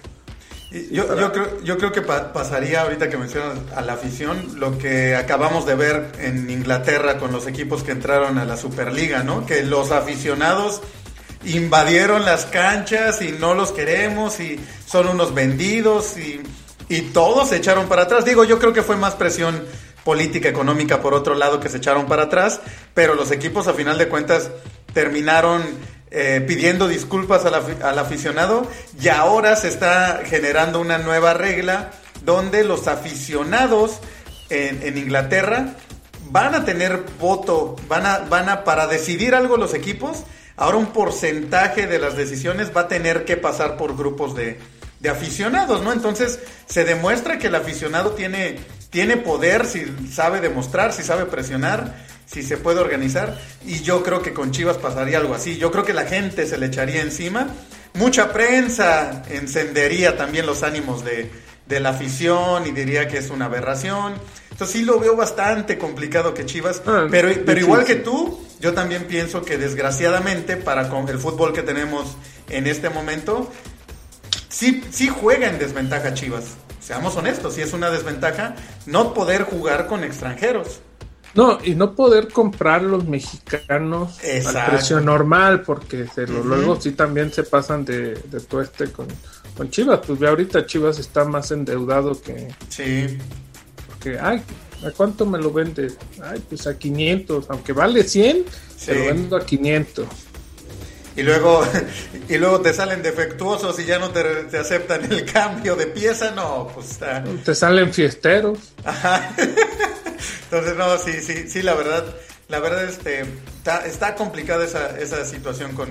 Yo, 0.91 1.17
yo, 1.17 1.33
creo, 1.33 1.63
yo 1.63 1.79
creo 1.79 1.93
que 1.93 2.03
pasaría 2.03 2.83
ahorita 2.83 3.09
que 3.09 3.17
mencionas 3.17 3.59
a 3.77 3.81
la 3.81 3.93
afición 3.93 4.59
lo 4.59 4.77
que 4.77 5.15
acabamos 5.15 5.67
de 5.67 5.77
ver 5.77 6.11
en 6.19 6.51
Inglaterra 6.51 7.17
con 7.19 7.31
los 7.31 7.47
equipos 7.47 7.85
que 7.85 7.93
entraron 7.93 8.39
a 8.39 8.45
la 8.45 8.57
Superliga, 8.57 9.23
¿no? 9.23 9.47
Que 9.47 9.63
los 9.63 9.93
aficionados 9.93 10.81
invadieron 11.45 12.25
las 12.25 12.47
canchas 12.47 13.23
y 13.23 13.31
no 13.31 13.55
los 13.55 13.71
queremos 13.71 14.41
y 14.41 14.59
son 14.85 15.07
unos 15.07 15.33
vendidos 15.33 16.17
y, 16.19 16.41
y 16.89 17.03
todos 17.03 17.51
se 17.51 17.57
echaron 17.57 17.87
para 17.87 18.03
atrás. 18.03 18.25
Digo, 18.25 18.43
yo 18.43 18.59
creo 18.59 18.73
que 18.73 18.83
fue 18.83 18.97
más 18.97 19.15
presión 19.15 19.63
política 20.03 20.49
económica 20.49 21.01
por 21.01 21.15
otro 21.15 21.37
lado 21.37 21.61
que 21.61 21.69
se 21.69 21.77
echaron 21.77 22.07
para 22.07 22.25
atrás, 22.25 22.61
pero 22.95 23.15
los 23.15 23.31
equipos 23.31 23.69
a 23.69 23.75
final 23.75 23.97
de 23.97 24.09
cuentas 24.09 24.51
terminaron 24.93 25.63
eh, 26.11 26.45
pidiendo 26.47 26.87
disculpas 26.87 27.45
al, 27.45 27.99
aficionado 27.99 28.69
y 29.01 29.09
ahora 29.09 29.57
se 29.57 29.69
está 29.69 30.23
generando 30.25 30.81
una 30.81 30.99
nueva 30.99 31.35
regla 31.35 31.91
donde 32.25 32.63
los 32.63 32.87
aficionados 32.87 33.99
en, 34.49 34.97
Inglaterra 34.97 35.75
van 36.31 36.55
a 36.55 36.65
tener 36.65 37.05
voto, 37.19 37.77
van 37.89 38.07
a, 38.07 38.19
van 38.19 38.49
a, 38.49 38.65
para 38.65 38.87
decidir 38.87 39.35
algo 39.35 39.57
los 39.57 39.75
equipos, 39.75 40.25
ahora 40.57 40.77
un 40.77 40.93
porcentaje 40.93 41.87
de 41.87 41.99
las 41.99 42.17
decisiones 42.17 42.71
va 42.75 42.83
a 42.83 42.89
tener 42.89 43.25
que 43.25 43.37
pasar 43.37 43.77
por 43.77 43.97
grupos 43.97 44.35
de, 44.35 44.59
de 45.01 45.11
aficionados, 45.11 45.83
¿no? 45.83 45.93
Entonces 45.93 46.41
se 46.67 46.85
demuestra 46.85 47.39
que 47.39 47.49
el 47.49 47.55
aficionado 47.55 48.13
tiene, 48.13 48.57
tiene 48.91 49.17
poder, 49.17 49.67
si 49.67 49.85
sabe 50.11 50.41
demostrar, 50.41 50.93
si 50.93 51.03
sabe 51.03 51.27
presionar 51.27 51.95
si 52.27 52.43
se 52.43 52.57
puede 52.57 52.81
organizar. 52.81 53.39
Y 53.67 53.81
yo 53.81 54.03
creo 54.03 54.23
que 54.23 54.33
con 54.33 54.51
Chivas 54.51 54.79
pasaría 54.79 55.19
algo 55.19 55.35
así. 55.35 55.57
Yo 55.57 55.71
creo 55.71 55.85
que 55.85 55.93
la 55.93 56.07
gente 56.07 56.47
se 56.47 56.59
le 56.59 56.67
echaría 56.67 57.03
encima. 57.03 57.49
Mucha 57.95 58.33
prensa 58.33 59.23
encendería 59.31 60.17
también 60.17 60.47
los 60.47 60.63
ánimos 60.63 61.05
de, 61.05 61.31
la 61.69 61.91
afición 61.91 62.67
y 62.67 62.73
diría 62.73 63.09
que 63.09 63.19
es 63.19 63.31
una 63.31 63.47
aberración. 63.47 64.15
Entonces 64.51 64.77
sí 64.77 64.85
lo 64.85 65.01
veo 65.01 65.17
bastante 65.17 65.79
complicado 65.79 66.35
que 66.35 66.47
Chivas, 66.47 66.83
ah, 66.87 67.07
pero, 67.11 67.29
pero 67.45 67.61
igual 67.61 67.85
que 67.85 67.97
tú, 67.97 68.41
yo 68.61 68.73
también 68.73 69.05
pienso 69.05 69.45
que 69.45 69.59
desgraciadamente 69.59 70.57
para 70.57 70.83
el 70.83 71.19
fútbol 71.19 71.53
que 71.53 71.63
tenemos 71.63 72.17
en 72.49 72.67
este 72.67 72.91
momento, 72.91 73.51
sí, 74.49 74.85
sí 74.91 75.09
juega 75.09 75.49
en 75.49 75.59
desventaja 75.59 76.15
Chivas. 76.15 76.57
Seamos 76.81 77.17
honestos, 77.17 77.55
si 77.55 77.63
es 77.63 77.73
una 77.73 77.91
desventaja 77.91 78.57
no 78.87 79.15
poder 79.15 79.45
jugar 79.45 79.87
con 79.87 80.05
extranjeros. 80.05 80.81
No, 81.35 81.59
y 81.65 81.75
no 81.75 81.95
poder 81.95 82.29
comprar 82.29 82.83
los 82.83 83.07
mexicanos 83.07 84.19
al 84.47 84.67
precio 84.71 85.01
normal, 85.01 85.63
porque 85.63 86.07
luego 86.17 86.81
sí 86.81 86.93
también 86.93 87.33
se 87.33 87.43
pasan 87.43 87.85
de, 87.85 88.15
de 88.15 88.41
tueste 88.41 88.93
con, 88.93 89.09
con 89.57 89.69
Chivas. 89.69 90.01
Pues 90.07 90.19
ve 90.19 90.29
ahorita 90.29 90.65
Chivas 90.65 90.99
está 90.99 91.25
más 91.25 91.51
endeudado 91.51 92.21
que. 92.21 92.55
Sí. 92.69 93.19
Porque, 93.89 94.19
ay, 94.21 94.43
¿a 94.87 94.91
cuánto 94.93 95.27
me 95.27 95.39
lo 95.39 95.53
vende? 95.53 95.93
Ay, 96.23 96.41
pues 96.49 96.69
a 96.69 96.79
500, 96.79 97.47
aunque 97.49 97.73
vale 97.73 98.05
100, 98.05 98.45
se 98.77 98.95
lo 98.95 99.07
vendo 99.07 99.37
a 99.37 99.45
500. 99.45 100.07
Y 101.17 101.23
luego, 101.23 101.65
y 102.29 102.39
luego 102.39 102.61
te 102.61 102.73
salen 102.73 103.03
defectuosos 103.03 103.79
y 103.81 103.85
ya 103.87 103.99
no 103.99 104.11
te, 104.11 104.23
te 104.45 104.59
aceptan 104.59 105.11
el 105.11 105.25
cambio 105.25 105.75
de 105.75 105.87
pieza, 105.89 106.31
no, 106.31 106.69
pues 106.73 106.93
está. 106.93 107.25
Te 107.45 107.55
salen 107.57 107.93
fiesteros. 107.93 108.59
Ajá. 108.85 109.35
Entonces, 110.45 110.77
no, 110.77 110.99
sí, 110.99 111.21
sí, 111.21 111.49
sí, 111.49 111.63
la 111.63 111.75
verdad, 111.75 112.05
la 112.49 112.61
verdad, 112.61 112.85
este, 112.85 113.25
está, 113.87 114.15
complicada 114.15 114.65
esa, 114.65 114.99
esa 114.99 115.25
situación 115.25 115.73
con, 115.73 115.91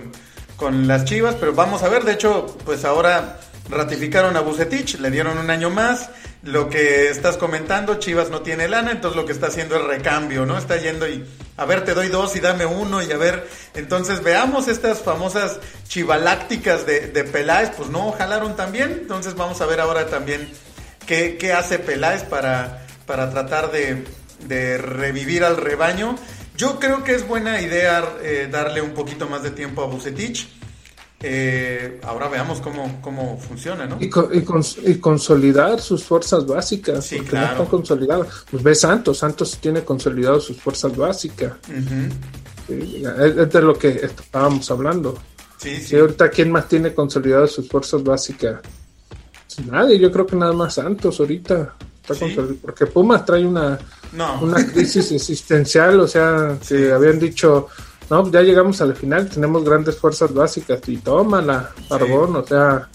con 0.56 0.88
las 0.88 1.06
Chivas, 1.06 1.36
pero 1.36 1.54
vamos 1.54 1.84
a 1.84 1.90
ver, 1.90 2.04
de 2.04 2.14
hecho, 2.14 2.58
pues 2.66 2.86
ahora 2.86 3.40
ratificaron 3.70 4.36
a 4.36 4.42
Bucetich, 4.42 5.00
le 5.00 5.10
dieron 5.10 5.38
un 5.38 5.50
año 5.50 5.70
más. 5.70 6.10
Lo 6.44 6.70
que 6.70 7.10
estás 7.10 7.38
comentando, 7.38 7.96
Chivas 7.96 8.30
no 8.30 8.42
tiene 8.42 8.68
lana, 8.68 8.92
entonces 8.92 9.16
lo 9.16 9.26
que 9.26 9.32
está 9.32 9.48
haciendo 9.48 9.78
es 9.78 9.84
recambio, 9.84 10.46
¿no? 10.46 10.58
Está 10.58 10.76
yendo 10.76 11.08
y, 11.08 11.24
a 11.56 11.66
ver, 11.66 11.86
te 11.86 11.94
doy 11.94 12.10
dos 12.10 12.36
y 12.36 12.42
dame 12.42 12.66
uno 12.66 13.02
y 13.02 13.10
a 13.12 13.18
ver, 13.18 13.48
entonces 13.76 14.22
veamos 14.22 14.68
estas 14.68 15.00
famosas 15.00 15.60
chivalácticas 15.88 16.86
de, 16.86 17.08
de 17.08 17.24
Peláez, 17.24 17.72
pues 17.78 17.90
no 17.90 18.12
jalaron 18.12 18.58
también, 18.58 18.92
entonces 18.92 19.36
vamos 19.36 19.62
a 19.62 19.66
ver 19.66 19.80
ahora 19.80 20.08
también 20.08 20.52
qué, 21.08 21.38
qué 21.38 21.54
hace 21.54 21.80
Peláez 21.80 22.24
para, 22.24 22.83
para 23.06 23.30
tratar 23.30 23.72
de, 23.72 24.04
de 24.48 24.78
revivir 24.78 25.44
al 25.44 25.58
rebaño. 25.58 26.16
Yo 26.56 26.80
creo 26.80 27.04
que 27.04 27.16
es 27.16 27.28
buena 27.28 27.62
idea 27.62 28.04
eh, 28.22 28.48
darle 28.52 28.82
un 28.82 28.92
poquito 28.92 29.28
más 29.28 29.44
de 29.44 29.52
tiempo 29.52 29.82
a 29.82 29.88
Bucetich. 29.88 30.48
Eh, 31.26 32.02
ahora 32.04 32.28
veamos 32.28 32.60
cómo, 32.60 33.00
cómo 33.02 33.38
funciona, 33.38 33.86
¿no? 33.86 33.98
Y, 34.00 34.12
y, 34.88 34.96
consolidar 34.96 35.80
sus 35.80 36.04
fuerzas 36.04 36.46
básicas. 36.46 37.06
Sí, 37.06 37.22
claro. 37.22 37.66
consolidadas. 37.66 38.28
Pues 38.52 38.62
ve 38.62 38.76
Santos, 38.76 39.20
Santos 39.20 39.58
tiene 39.62 39.84
consolidado 39.84 40.42
sus 40.42 40.58
fuerzas 40.58 40.96
básicas. 40.96 41.54
es, 42.68 43.50
de 43.50 43.62
lo 43.62 43.74
que 43.74 43.90
estábamos 44.04 44.70
hablando. 44.70 45.18
Sí, 45.58 45.78
sí. 45.78 45.96
Y 45.96 46.00
ahorita, 46.00 46.30
¿quién 46.30 46.52
más 46.52 46.68
tiene 46.68 46.94
consolidado 46.94 47.48
sus 47.48 47.70
fuerzas 47.70 48.04
básicas? 48.04 48.60
Pues 49.56 49.66
nadie, 49.66 49.98
yo 49.98 50.12
creo 50.12 50.28
que 50.28 50.36
nada 50.36 50.52
más 50.52 50.74
Santos 50.74 51.22
ahorita. 51.22 51.74
Porque 52.06 52.86
Pumas 52.88 53.26
trae 53.26 53.46
una, 53.46 53.80
una 54.42 54.68
crisis 54.68 55.12
existencial, 55.14 56.00
o 56.00 56.08
sea, 56.08 56.58
que 56.68 56.92
habían 56.92 57.20
dicho, 57.20 57.68
no, 58.10 58.30
ya 58.30 58.42
llegamos 58.42 58.82
a 58.82 58.86
la 58.86 58.94
final, 58.94 59.30
tenemos 59.30 59.64
grandes 59.64 59.98
fuerzas 59.98 60.34
básicas 60.34 60.82
y 60.88 60.98
tómala, 60.98 61.72
Barbón, 61.90 62.36
o 62.36 62.46
sea, 62.46 62.90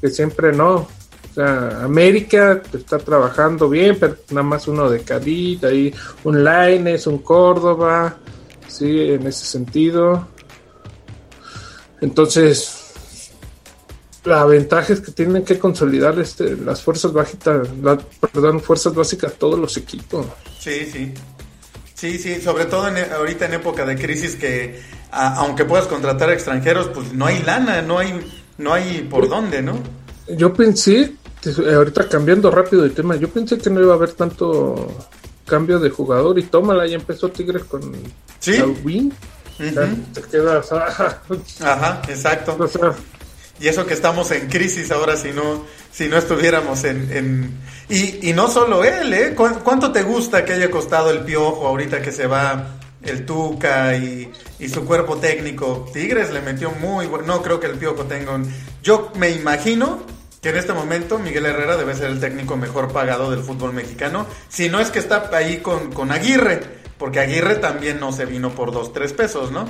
que 0.00 0.08
siempre 0.08 0.52
no. 0.52 0.74
O 0.76 1.34
sea, 1.34 1.84
América 1.84 2.60
está 2.72 2.98
trabajando 2.98 3.68
bien, 3.68 3.96
pero 3.98 4.16
nada 4.30 4.42
más 4.42 4.68
uno 4.68 4.88
de 4.90 5.00
Cádiz, 5.00 5.64
ahí 5.64 5.92
un 6.24 6.44
Laines, 6.44 7.06
un 7.06 7.18
Córdoba, 7.18 8.18
sí, 8.68 9.12
en 9.12 9.26
ese 9.26 9.46
sentido. 9.46 10.28
Entonces, 12.02 12.81
la 14.24 14.44
ventaja 14.44 14.92
es 14.92 15.00
que 15.00 15.12
tienen 15.12 15.44
que 15.44 15.58
consolidar 15.58 16.18
este, 16.18 16.56
las 16.56 16.82
fuerzas 16.82 17.12
básicas, 17.12 17.68
perdón, 18.32 18.60
fuerzas 18.60 18.94
básicas 18.94 19.34
todos 19.34 19.58
los 19.58 19.76
equipos. 19.76 20.26
Sí, 20.58 20.88
sí. 20.90 21.12
Sí, 21.94 22.18
sí, 22.18 22.40
sobre 22.40 22.64
todo 22.64 22.88
en, 22.88 23.12
ahorita 23.12 23.46
en 23.46 23.54
época 23.54 23.86
de 23.86 23.96
crisis 23.96 24.34
que 24.34 24.80
aunque 25.12 25.64
puedas 25.64 25.86
contratar 25.86 26.30
extranjeros, 26.30 26.88
pues 26.88 27.12
no 27.12 27.26
hay 27.26 27.42
lana, 27.42 27.82
no 27.82 27.98
hay 27.98 28.20
no 28.58 28.72
hay 28.72 29.06
por 29.10 29.28
dónde, 29.28 29.62
¿no? 29.62 29.78
Yo 30.28 30.52
pensé, 30.52 31.14
ahorita 31.74 32.08
cambiando 32.08 32.50
rápido 32.50 32.82
de 32.82 32.90
tema, 32.90 33.16
yo 33.16 33.28
pensé 33.28 33.58
que 33.58 33.70
no 33.70 33.80
iba 33.80 33.92
a 33.92 33.96
haber 33.96 34.12
tanto 34.12 34.88
cambio 35.46 35.78
de 35.78 35.90
jugador 35.90 36.38
y 36.38 36.44
tómala, 36.44 36.86
ya 36.86 36.96
empezó 36.96 37.28
Tigres 37.28 37.64
con 37.64 37.92
¿Sí? 38.38 38.62
Te 39.58 40.22
quedas. 40.30 40.72
Ajá, 41.60 42.02
exacto. 42.08 42.56
Y 43.62 43.68
eso 43.68 43.86
que 43.86 43.94
estamos 43.94 44.28
en 44.32 44.48
crisis 44.48 44.90
ahora 44.90 45.16
si 45.16 45.30
no, 45.30 45.64
si 45.92 46.08
no 46.08 46.16
estuviéramos 46.16 46.82
en... 46.82 47.56
Y, 47.88 48.32
no 48.32 48.48
solo 48.48 48.82
él, 48.82 49.14
¿eh? 49.14 49.36
¿Cuánto 49.36 49.92
te 49.92 50.02
gusta 50.02 50.44
que 50.44 50.54
haya 50.54 50.68
costado 50.68 51.10
el 51.10 51.20
piojo 51.20 51.68
ahorita 51.68 52.02
que 52.02 52.10
se 52.10 52.26
va 52.26 52.78
el 53.02 53.24
Tuca 53.24 53.96
y, 53.96 54.32
y 54.58 54.68
su 54.68 54.84
cuerpo 54.84 55.18
técnico? 55.18 55.88
Tigres 55.92 56.32
le 56.32 56.40
metió 56.40 56.72
muy 56.72 57.06
bueno. 57.06 57.24
No 57.26 57.42
creo 57.42 57.60
que 57.60 57.68
el 57.68 57.78
piojo 57.78 58.02
tenga 58.06 58.34
un... 58.34 58.52
Yo 58.82 59.12
me 59.14 59.30
imagino 59.30 60.02
que 60.40 60.48
en 60.48 60.56
este 60.56 60.72
momento 60.72 61.20
Miguel 61.20 61.46
Herrera 61.46 61.76
debe 61.76 61.94
ser 61.94 62.10
el 62.10 62.18
técnico 62.18 62.56
mejor 62.56 62.92
pagado 62.92 63.30
del 63.30 63.44
fútbol 63.44 63.72
mexicano. 63.72 64.26
Si 64.48 64.68
no 64.70 64.80
es 64.80 64.90
que 64.90 64.98
está 64.98 65.30
ahí 65.32 65.58
con, 65.58 65.92
con 65.92 66.10
Aguirre, 66.10 66.62
porque 66.98 67.20
Aguirre 67.20 67.54
también 67.56 68.00
no 68.00 68.10
se 68.10 68.26
vino 68.26 68.50
por 68.56 68.72
dos, 68.72 68.92
tres 68.92 69.12
pesos, 69.12 69.52
¿no? 69.52 69.66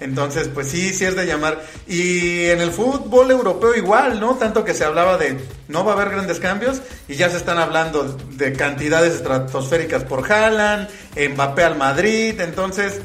Entonces, 0.00 0.48
pues 0.48 0.68
sí, 0.68 0.92
sí 0.92 1.04
es 1.04 1.16
de 1.16 1.26
llamar. 1.26 1.62
Y 1.86 2.46
en 2.46 2.60
el 2.60 2.70
fútbol 2.70 3.30
europeo 3.30 3.74
igual, 3.74 4.20
¿no? 4.20 4.34
Tanto 4.36 4.64
que 4.64 4.74
se 4.74 4.84
hablaba 4.84 5.16
de 5.16 5.38
no 5.68 5.84
va 5.84 5.92
a 5.92 5.94
haber 5.94 6.10
grandes 6.10 6.38
cambios 6.38 6.82
y 7.08 7.14
ya 7.16 7.30
se 7.30 7.38
están 7.38 7.58
hablando 7.58 8.04
de 8.32 8.52
cantidades 8.52 9.14
estratosféricas 9.14 10.04
por 10.04 10.30
Haaland, 10.30 10.88
Mbappé 11.16 11.64
al 11.64 11.76
Madrid. 11.76 12.40
Entonces, 12.40 13.00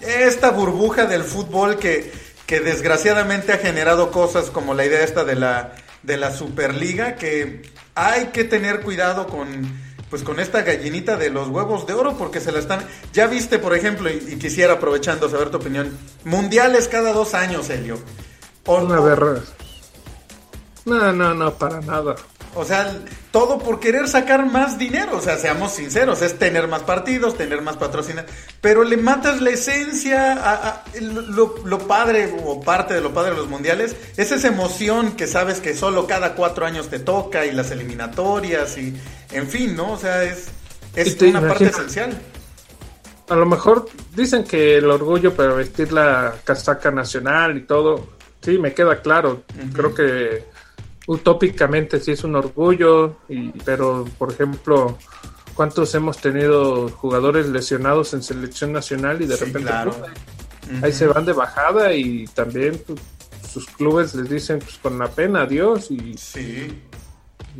esta 0.00 0.50
burbuja 0.50 1.06
del 1.06 1.24
fútbol 1.24 1.78
que, 1.78 2.10
que 2.46 2.60
desgraciadamente 2.60 3.52
ha 3.52 3.58
generado 3.58 4.10
cosas 4.10 4.50
como 4.50 4.74
la 4.74 4.84
idea 4.86 5.04
esta 5.04 5.24
de 5.24 5.36
la, 5.36 5.72
de 6.02 6.16
la 6.16 6.32
Superliga, 6.32 7.16
que 7.16 7.62
hay 7.94 8.26
que 8.26 8.44
tener 8.44 8.80
cuidado 8.80 9.26
con 9.26 9.89
pues 10.10 10.24
con 10.24 10.40
esta 10.40 10.62
gallinita 10.62 11.16
de 11.16 11.30
los 11.30 11.48
huevos 11.48 11.86
de 11.86 11.94
oro 11.94 12.16
porque 12.18 12.40
se 12.40 12.50
la 12.50 12.58
están... 12.58 12.84
Ya 13.12 13.28
viste, 13.28 13.60
por 13.60 13.76
ejemplo, 13.76 14.10
y, 14.10 14.36
quisiera 14.38 14.74
aprovechando 14.74 15.28
saber 15.28 15.50
tu 15.50 15.58
opinión, 15.58 15.96
mundiales 16.24 16.88
cada 16.88 17.12
dos 17.12 17.32
años, 17.34 17.70
Helio. 17.70 17.98
Una 18.66 19.00
verdad. 19.00 19.42
No, 20.84 21.12
no, 21.12 21.34
no, 21.34 21.54
para 21.54 21.80
nada. 21.80 22.16
O 22.54 22.64
sea, 22.64 22.98
todo 23.30 23.58
por 23.58 23.78
querer 23.78 24.08
sacar 24.08 24.44
más 24.44 24.76
dinero, 24.76 25.18
o 25.18 25.20
sea, 25.20 25.38
seamos 25.38 25.72
sinceros, 25.72 26.20
es 26.20 26.36
tener 26.36 26.66
más 26.66 26.82
partidos, 26.82 27.36
tener 27.36 27.62
más 27.62 27.76
patrocinados, 27.76 28.28
pero 28.60 28.82
le 28.82 28.96
matas 28.96 29.40
la 29.40 29.50
esencia, 29.50 30.32
a, 30.32 30.84
lo, 31.00 31.78
padre 31.86 32.34
o 32.44 32.60
parte 32.60 32.94
de 32.94 33.00
lo 33.00 33.14
padre 33.14 33.30
de 33.30 33.36
los 33.36 33.48
mundiales, 33.48 33.94
es 34.16 34.32
esa 34.32 34.48
emoción 34.48 35.12
que 35.12 35.28
sabes 35.28 35.60
que 35.60 35.76
solo 35.76 36.08
cada 36.08 36.34
cuatro 36.34 36.66
años 36.66 36.88
te 36.88 36.98
toca 36.98 37.46
y 37.46 37.52
las 37.52 37.70
eliminatorias 37.70 38.76
y, 38.78 39.00
en 39.30 39.48
fin, 39.48 39.76
¿no? 39.76 39.92
O 39.92 39.98
sea, 39.98 40.24
es, 40.24 40.48
es 40.96 41.22
una 41.22 41.46
parte 41.46 41.66
esencial. 41.66 42.20
A 43.28 43.36
lo 43.36 43.46
mejor 43.46 43.88
dicen 44.12 44.42
que 44.42 44.78
el 44.78 44.90
orgullo 44.90 45.32
para 45.34 45.52
vestir 45.52 45.92
la 45.92 46.34
casaca 46.42 46.90
nacional 46.90 47.56
y 47.56 47.60
todo, 47.60 48.08
sí, 48.40 48.58
me 48.58 48.74
queda 48.74 49.00
claro, 49.00 49.44
creo 49.72 49.94
que 49.94 50.49
utópicamente 51.10 51.98
sí 51.98 52.12
es 52.12 52.22
un 52.22 52.36
orgullo, 52.36 53.16
y, 53.28 53.50
pero 53.64 54.06
por 54.16 54.30
ejemplo, 54.30 54.96
¿cuántos 55.54 55.92
hemos 55.96 56.18
tenido 56.18 56.88
jugadores 56.88 57.48
lesionados 57.48 58.14
en 58.14 58.22
selección 58.22 58.72
nacional 58.72 59.20
y 59.20 59.26
de 59.26 59.36
repente 59.36 59.72
pues, 59.82 60.84
ahí 60.84 60.92
se 60.92 61.08
van 61.08 61.26
de 61.26 61.32
bajada 61.32 61.92
y 61.94 62.26
también 62.26 62.80
pues, 62.86 63.00
sus 63.52 63.66
clubes 63.66 64.14
les 64.14 64.30
dicen 64.30 64.60
pues, 64.60 64.78
con 64.78 65.00
la 65.00 65.08
pena 65.08 65.42
adiós 65.42 65.90
y, 65.90 66.14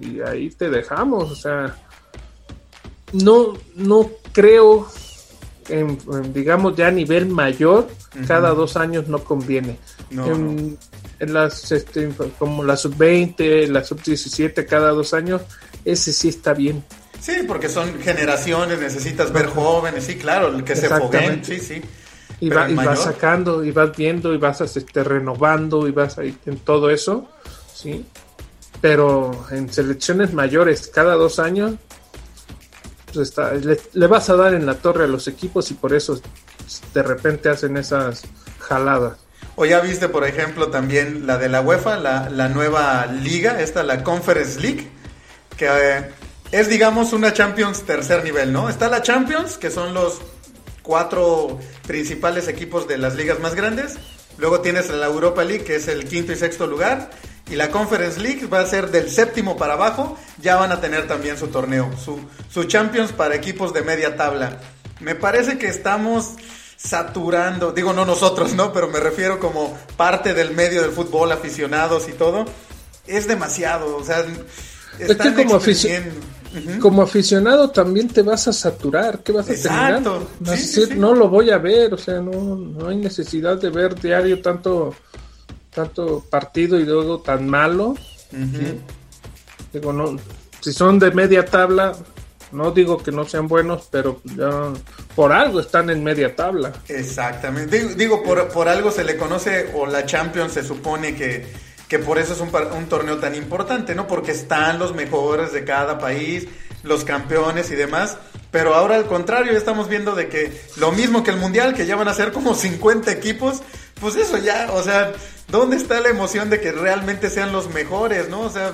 y 0.01 0.21
ahí 0.21 0.51
te 0.51 0.71
dejamos, 0.71 1.33
o 1.33 1.35
sea, 1.35 1.77
no, 3.13 3.55
no 3.75 4.11
creo 4.31 4.87
en, 5.69 5.99
digamos 6.33 6.77
ya 6.77 6.87
a 6.87 6.93
nivel 6.93 7.27
mayor, 7.27 7.89
cada 8.29 8.51
dos 8.51 8.77
años 8.77 9.09
no 9.09 9.19
conviene. 9.25 9.77
en, 10.13 10.79
las 11.21 11.71
este, 11.73 12.09
como 12.39 12.65
la 12.65 12.77
sub 12.77 12.97
20, 12.97 13.69
la 13.69 13.85
sub 13.85 14.03
17 14.03 14.67
cada 14.67 14.91
dos 14.91 15.15
años, 15.15 15.43
ese 15.85 16.13
sí 16.13 16.29
está 16.29 16.55
bien. 16.55 16.85
Sí, 17.21 17.45
porque 17.47 17.69
son 17.69 18.01
generaciones, 18.01 18.81
necesitas 18.81 19.33
ver 19.33 19.47
jóvenes, 19.47 20.05
sí, 20.05 20.17
claro, 20.17 20.49
el 20.49 20.65
que 20.65 20.75
se 20.75 20.89
foguen, 20.89 21.45
sí, 21.45 21.61
sí. 21.61 21.83
Y, 22.41 22.49
vas 22.49 23.01
sacando, 23.01 23.63
y 23.63 23.71
vas 23.71 23.95
viendo, 23.95 24.33
y 24.33 24.39
vas 24.39 24.63
este, 24.63 25.05
renovando, 25.05 25.87
y 25.87 25.93
vas 25.93 26.17
ahí 26.17 26.35
en 26.47 26.59
todo 26.59 26.89
eso, 26.89 27.29
sí. 27.75 28.07
Pero 28.81 29.47
en 29.51 29.71
selecciones 29.71 30.33
mayores 30.33 30.89
cada 30.89 31.15
dos 31.17 31.39
años, 31.39 31.75
pues 33.13 33.29
está, 33.29 33.53
le, 33.53 34.07
vas 34.07 34.31
a 34.31 34.37
dar 34.37 34.55
en 34.55 34.65
la 34.65 34.75
torre 34.75 35.05
a 35.05 35.09
los 35.09 35.29
equipos 35.29 35.71
y 35.71 35.75
por 35.75 35.93
eso 35.93 36.19
de 36.95 37.03
repente 37.03 37.51
hacen 37.51 37.77
esas 37.77 38.23
jaladas. 38.59 39.19
O 39.61 39.67
ya 39.67 39.81
viste, 39.81 40.09
por 40.09 40.27
ejemplo, 40.27 40.69
también 40.69 41.27
la 41.27 41.37
de 41.37 41.51
la 41.51 41.61
UEFA, 41.61 41.99
la, 41.99 42.49
nueva 42.49 43.05
liga, 43.05 43.61
esta, 43.61 43.83
la 43.83 44.03
Conference 44.03 44.59
League, 44.59 44.89
que 45.59 45.67
eh, 45.67 46.11
es, 46.51 46.71
digamos, 46.71 47.13
una 47.13 47.35
Champions 47.35 47.83
tercer 47.83 48.25
nivel, 48.25 48.55
¿no? 48.55 48.71
Está 48.71 48.89
la 48.89 49.03
Champions, 49.03 49.59
que 49.59 49.71
son 49.71 49.93
los 49.93 50.23
cuatro 50.81 51.61
principales 51.87 52.49
equipos 52.49 52.89
de 52.89 52.97
las 52.97 53.17
ligas 53.17 53.39
más 53.41 53.55
grandes. 53.55 53.99
Luego 54.39 54.63
tienes 54.63 54.89
la 54.89 55.05
Europa 55.05 55.45
League, 55.45 55.65
que 55.65 55.77
es 55.77 55.89
el 55.89 56.09
quinto 56.09 56.33
y 56.33 56.37
sexto 56.37 56.67
lugar. 56.67 57.11
Y 57.51 57.57
la 57.57 57.69
Conference 57.69 58.19
League 58.19 58.47
va 58.47 58.61
a 58.61 58.67
ser 58.67 58.91
del 58.91 59.11
séptimo 59.11 59.59
para 59.59 59.75
abajo. 59.75 60.17
Ya 60.41 60.57
van 60.57 60.73
a 60.73 60.81
tener 60.81 61.07
también 61.07 61.37
su 61.37 61.49
torneo, 61.49 61.91
su, 62.03 62.19
su 62.51 62.65
Champions 62.65 63.13
para 63.13 63.35
equipos 63.35 63.75
de 63.75 63.83
media 63.83 64.17
tabla. 64.17 64.57
Me 65.01 65.15
parece 65.15 65.59
que 65.59 65.67
estamos 65.67 66.37
saturando, 66.83 67.73
digo 67.73 67.93
no 67.93 68.05
nosotros, 68.05 68.55
¿no? 68.55 68.73
Pero 68.73 68.89
me 68.89 69.01
refiero 69.01 69.39
como 69.39 69.77
parte 69.97 70.33
del 70.33 70.55
medio 70.55 70.83
del 70.83 70.93
fútbol, 70.93 71.31
aficionados 71.33 72.09
y 72.09 72.13
todo. 72.13 72.47
Es 73.07 73.27
demasiado, 73.29 73.97
o 73.97 74.05
sea, 74.05 74.25
es 74.99 75.17
que 75.17 75.35
como, 75.35 75.61
como 76.81 77.03
aficionado 77.03 77.71
también 77.71 78.09
te 78.09 78.23
vas 78.23 78.49
a 78.49 78.53
saturar, 78.53 79.21
¿qué 79.23 79.33
vas 79.33 79.49
a 79.49 79.53
Exacto. 79.53 80.27
decir, 80.39 80.97
no 80.97 81.15
lo 81.15 81.29
voy 81.29 81.51
a 81.51 81.59
ver, 81.59 81.93
o 81.93 81.99
sea, 81.99 82.21
no, 82.21 82.57
no 82.57 82.89
hay 82.89 82.97
necesidad 82.97 83.59
de 83.59 83.71
ver 83.71 83.95
diario 84.01 84.41
tanto 84.41 84.95
tanto 85.75 86.25
partido 86.29 86.79
y 86.79 86.85
luego 86.85 87.21
tan 87.21 87.49
malo. 87.49 87.95
Digo, 89.73 89.93
no, 89.93 90.17
si 90.61 90.73
son 90.73 90.99
de 90.99 91.11
media 91.13 91.45
tabla, 91.45 91.93
no 92.53 92.71
digo 92.71 92.99
que 92.99 93.13
no 93.13 93.27
sean 93.27 93.49
buenos, 93.49 93.89
pero 93.91 94.21
ya 94.25 94.73
por 95.15 95.33
algo 95.33 95.61
están 95.61 95.91
en 95.91 96.03
media 96.03 96.35
tabla. 96.35 96.73
Exactamente. 96.89 97.95
Digo, 97.95 98.23
por, 98.23 98.49
por, 98.49 98.69
algo 98.69 98.91
se 98.91 99.05
le 99.05 99.17
conoce, 99.17 99.71
o 99.75 99.87
la 99.87 100.07
Champions 100.07 100.53
se 100.53 100.65
supone 100.65 101.15
que, 101.15 101.47
que 101.89 101.99
por 101.99 102.19
eso 102.19 102.33
es 102.33 102.41
un, 102.41 102.51
un, 102.77 102.87
torneo 102.87 103.19
tan 103.19 103.35
importante, 103.35 103.95
¿no? 103.95 104.07
Porque 104.07 104.33
están 104.33 104.79
los 104.79 104.95
mejores 104.95 105.53
de 105.53 105.65
cada 105.65 105.99
país, 105.99 106.49
los 106.83 107.05
campeones 107.05 107.71
y 107.71 107.77
demás. 107.77 108.17
Pero 108.51 108.75
ahora 108.75 108.97
al 108.97 109.07
contrario, 109.07 109.57
estamos 109.57 109.89
viendo 109.89 110.15
de 110.15 110.29
que 110.29 110.53
lo 110.77 110.93
mismo 110.93 111.23
que 111.23 111.31
el 111.31 111.37
Mundial, 111.37 111.75
que 111.75 111.87
ya 111.87 111.97
van 111.97 112.09
a 112.09 112.15
ser 112.15 112.33
como 112.33 112.55
50 112.55 113.13
equipos, 113.13 113.63
pues 114.01 114.17
eso 114.17 114.39
ya, 114.39 114.73
o 114.73 114.83
sea, 114.83 115.13
¿dónde 115.49 115.77
está 115.77 116.01
la 116.01 116.09
emoción 116.09 116.51
de 116.51 116.61
que 116.61 116.73
realmente 116.73 117.31
sean 117.31 117.53
los 117.53 117.73
mejores, 117.73 118.29
no? 118.29 118.41
O 118.41 118.51
sea, 118.51 118.73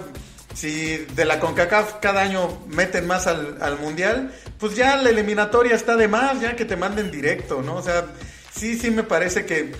si 0.56 0.96
de 1.14 1.24
la 1.26 1.38
CONCACAF 1.38 1.96
cada 2.00 2.22
año 2.22 2.62
meten 2.68 3.06
más 3.06 3.26
al, 3.26 3.58
al, 3.60 3.78
Mundial, 3.78 4.32
pues 4.58 4.74
ya 4.74 4.96
la 4.96 5.10
eliminatoria 5.10 5.74
está 5.74 5.96
de 5.96 6.08
más, 6.08 6.40
ya 6.40 6.56
que 6.56 6.64
te 6.64 6.76
manden 6.76 7.10
directo, 7.10 7.60
¿no? 7.60 7.76
O 7.76 7.82
sea, 7.82 8.06
sí, 8.54 8.78
sí 8.78 8.90
me 8.90 9.02
parece 9.02 9.44
que 9.44 9.74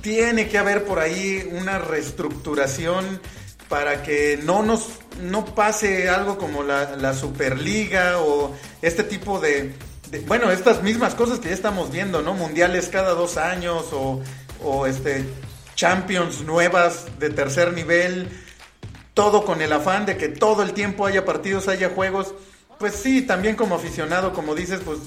tiene 0.00 0.48
que 0.48 0.56
haber 0.56 0.84
por 0.84 1.00
ahí 1.00 1.46
una 1.52 1.78
reestructuración 1.78 3.20
para 3.68 4.02
que 4.02 4.40
no 4.42 4.62
nos 4.62 4.88
no 5.20 5.44
pase 5.44 6.08
algo 6.08 6.38
como 6.38 6.62
la, 6.62 6.96
la 6.96 7.12
Superliga 7.12 8.18
o 8.18 8.54
este 8.80 9.04
tipo 9.04 9.38
de, 9.38 9.74
de, 10.10 10.20
bueno, 10.20 10.50
estas 10.50 10.82
mismas 10.82 11.14
cosas 11.14 11.40
que 11.40 11.48
ya 11.48 11.54
estamos 11.54 11.92
viendo, 11.92 12.22
¿no? 12.22 12.32
Mundiales 12.32 12.88
cada 12.88 13.12
dos 13.12 13.36
años 13.36 13.86
o, 13.92 14.22
o 14.64 14.86
este 14.86 15.26
Champions 15.74 16.42
nuevas 16.42 17.06
de 17.18 17.28
tercer 17.28 17.74
nivel, 17.74 18.28
todo 19.14 19.44
con 19.44 19.62
el 19.62 19.72
afán 19.72 20.06
de 20.06 20.16
que 20.16 20.28
todo 20.28 20.62
el 20.62 20.72
tiempo 20.72 21.06
haya 21.06 21.24
partidos, 21.24 21.68
haya 21.68 21.90
juegos. 21.90 22.34
Pues 22.78 22.94
sí, 22.94 23.22
también 23.22 23.54
como 23.54 23.76
aficionado, 23.76 24.32
como 24.32 24.54
dices, 24.54 24.80
pues 24.84 24.98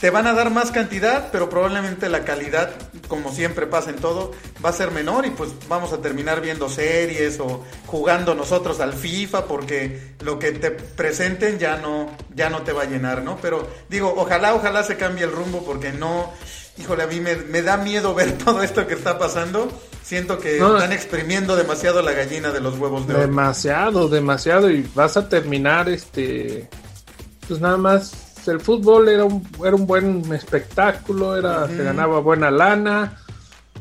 te 0.00 0.08
van 0.08 0.26
a 0.26 0.32
dar 0.32 0.50
más 0.50 0.70
cantidad, 0.70 1.28
pero 1.30 1.50
probablemente 1.50 2.08
la 2.08 2.24
calidad, 2.24 2.72
como 3.06 3.32
siempre 3.32 3.66
pasa 3.66 3.90
en 3.90 3.96
todo, 3.96 4.32
va 4.64 4.70
a 4.70 4.72
ser 4.72 4.90
menor 4.92 5.26
y 5.26 5.30
pues 5.30 5.50
vamos 5.68 5.92
a 5.92 6.00
terminar 6.00 6.40
viendo 6.40 6.70
series 6.70 7.38
o 7.38 7.62
jugando 7.86 8.34
nosotros 8.34 8.80
al 8.80 8.94
FIFA 8.94 9.44
porque 9.44 10.14
lo 10.20 10.38
que 10.38 10.52
te 10.52 10.70
presenten 10.70 11.58
ya 11.58 11.76
no, 11.76 12.10
ya 12.34 12.48
no 12.48 12.62
te 12.62 12.72
va 12.72 12.82
a 12.82 12.86
llenar, 12.86 13.22
¿no? 13.22 13.36
Pero 13.42 13.68
digo, 13.90 14.14
ojalá, 14.16 14.54
ojalá 14.54 14.82
se 14.84 14.96
cambie 14.96 15.24
el 15.24 15.32
rumbo 15.32 15.62
porque 15.64 15.92
no, 15.92 16.32
híjole, 16.78 17.02
a 17.02 17.06
mí 17.06 17.20
me, 17.20 17.62
da 17.62 17.76
miedo 17.76 18.14
ver 18.16 18.38
todo 18.38 18.62
esto 18.62 18.86
que 18.86 18.94
está 18.94 19.18
pasando. 19.18 19.70
Siento 20.02 20.38
que 20.38 20.58
están 20.58 20.92
exprimiendo 20.92 21.56
demasiado 21.56 22.02
la 22.02 22.12
gallina 22.12 22.50
de 22.50 22.60
los 22.60 22.78
huevos 22.78 23.06
de 23.06 23.14
Demasiado, 23.14 24.08
demasiado 24.08 24.70
y 24.70 24.88
vas 24.94 25.16
a 25.16 25.28
terminar 25.28 25.88
este, 25.88 26.68
pues 27.46 27.60
nada 27.60 27.76
más 27.76 28.30
el 28.48 28.60
fútbol 28.60 29.08
era 29.08 29.24
un, 29.24 29.46
era 29.64 29.74
un 29.74 29.86
buen 29.86 30.32
espectáculo, 30.32 31.36
era, 31.36 31.66
se 31.68 31.82
ganaba 31.82 32.20
buena 32.20 32.50
lana, 32.50 33.18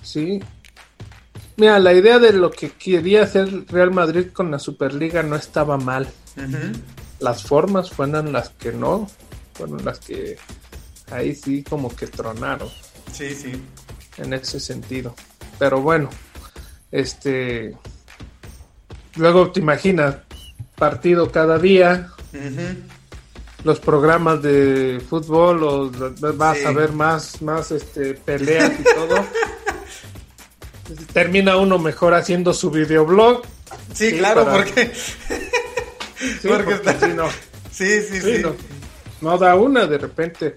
sí. 0.02 0.42
Mira, 1.58 1.80
la 1.80 1.94
idea 1.94 2.20
de 2.20 2.34
lo 2.34 2.52
que 2.52 2.72
quería 2.72 3.24
hacer 3.24 3.66
Real 3.68 3.92
Madrid 3.92 4.28
con 4.32 4.52
la 4.52 4.60
Superliga 4.60 5.24
no 5.24 5.36
estaba 5.36 5.78
mal. 5.78 6.08
Las 7.20 7.44
formas 7.44 7.90
fueron 7.90 8.32
las 8.32 8.50
que 8.50 8.72
no, 8.72 9.10
fueron 9.54 9.84
las 9.84 10.00
que 10.00 10.38
ahí 11.12 11.36
sí 11.36 11.64
como 11.64 11.94
que 11.94 12.08
tronaron. 12.08 12.70
Sí, 13.12 13.36
sí. 13.36 13.62
En 14.18 14.34
ese 14.34 14.60
sentido. 14.60 15.16
Pero 15.60 15.82
bueno, 15.82 16.10
este... 16.92 17.78
Luego 19.16 19.52
te 19.52 19.60
imaginas, 19.60 20.16
partido 20.76 21.30
cada 21.32 21.60
día 21.60 22.10
los 23.64 23.80
programas 23.80 24.42
de 24.42 25.02
fútbol 25.10 25.64
o 25.64 25.92
vas 26.36 26.66
a 26.66 26.72
ver 26.72 26.92
más 26.94 27.42
más 27.42 27.72
este 27.72 28.14
peleas 28.14 28.72
y 28.80 28.84
todo. 28.84 29.26
Termina 31.14 31.58
uno 31.58 31.78
mejor 31.78 32.14
haciendo 32.14 32.54
su 32.54 32.72
videoblog. 32.72 33.42
Sí, 33.94 34.18
claro 34.18 34.46
porque 34.52 34.92
porque, 36.48 36.74
está... 36.74 37.00
sí, 37.00 37.14
no. 37.16 37.28
sí 37.72 38.02
sí 38.02 38.22
sí, 38.22 38.44
No, 39.22 39.38
da 39.38 39.56
una 39.56 39.86
de 39.86 39.98
repente. 39.98 40.56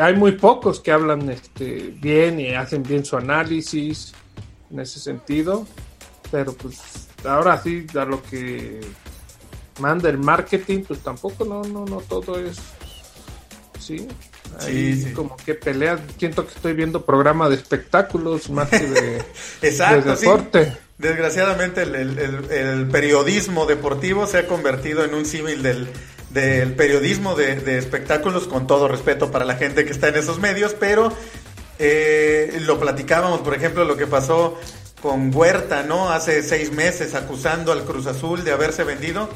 Hay 0.00 0.16
muy 0.16 0.32
pocos 0.32 0.80
que 0.80 0.92
hablan 0.92 1.28
este 1.28 1.94
bien 2.00 2.40
y 2.40 2.54
hacen 2.54 2.82
bien 2.82 3.04
su 3.04 3.16
análisis 3.16 4.14
en 4.70 4.80
ese 4.80 5.00
sentido 5.00 5.66
pero 6.34 6.52
pues 6.52 7.06
ahora 7.24 7.62
sí 7.62 7.86
a 7.94 8.04
lo 8.04 8.20
que 8.22 8.80
manda 9.78 10.08
el 10.08 10.18
marketing, 10.18 10.82
pues 10.82 10.98
tampoco, 10.98 11.44
no, 11.44 11.62
no, 11.62 11.84
no 11.84 11.98
todo 12.00 12.38
es. 12.40 12.58
Sí, 13.78 14.08
sí, 14.58 15.12
como 15.14 15.36
que 15.36 15.54
pelea. 15.54 15.98
Siento 16.18 16.44
que 16.44 16.54
estoy 16.54 16.72
viendo 16.72 17.04
programa 17.04 17.48
de 17.48 17.54
espectáculos 17.54 18.50
más 18.50 18.68
que 18.68 18.80
de, 18.80 19.22
Exacto, 19.62 20.16
deporte. 20.16 20.76
desgraciadamente 20.98 21.82
el, 21.82 22.88
periodismo 22.90 23.66
deportivo 23.66 24.26
se 24.26 24.38
ha 24.38 24.48
convertido 24.48 25.04
en 25.04 25.14
un 25.14 25.26
símil 25.26 25.62
del, 25.62 25.88
periodismo 26.72 27.36
de, 27.36 27.78
espectáculos, 27.78 28.48
con 28.48 28.66
todo 28.66 28.88
respeto 28.88 29.30
para 29.30 29.44
la 29.44 29.54
gente 29.54 29.84
que 29.84 29.92
está 29.92 30.08
en 30.08 30.16
esos 30.16 30.40
medios, 30.40 30.74
pero 30.78 31.12
eh, 31.78 32.58
lo 32.60 32.78
platicábamos, 32.78 33.40
por 33.40 33.54
ejemplo, 33.54 33.84
lo 33.84 33.96
que 33.96 34.06
pasó 34.06 34.58
con 35.02 35.34
Huerta, 35.34 35.82
¿no? 35.82 36.10
Hace 36.10 36.42
seis 36.42 36.72
meses 36.72 37.14
acusando 37.14 37.72
al 37.72 37.84
Cruz 37.84 38.06
Azul 38.06 38.44
de 38.44 38.52
haberse 38.52 38.84
vendido. 38.84 39.28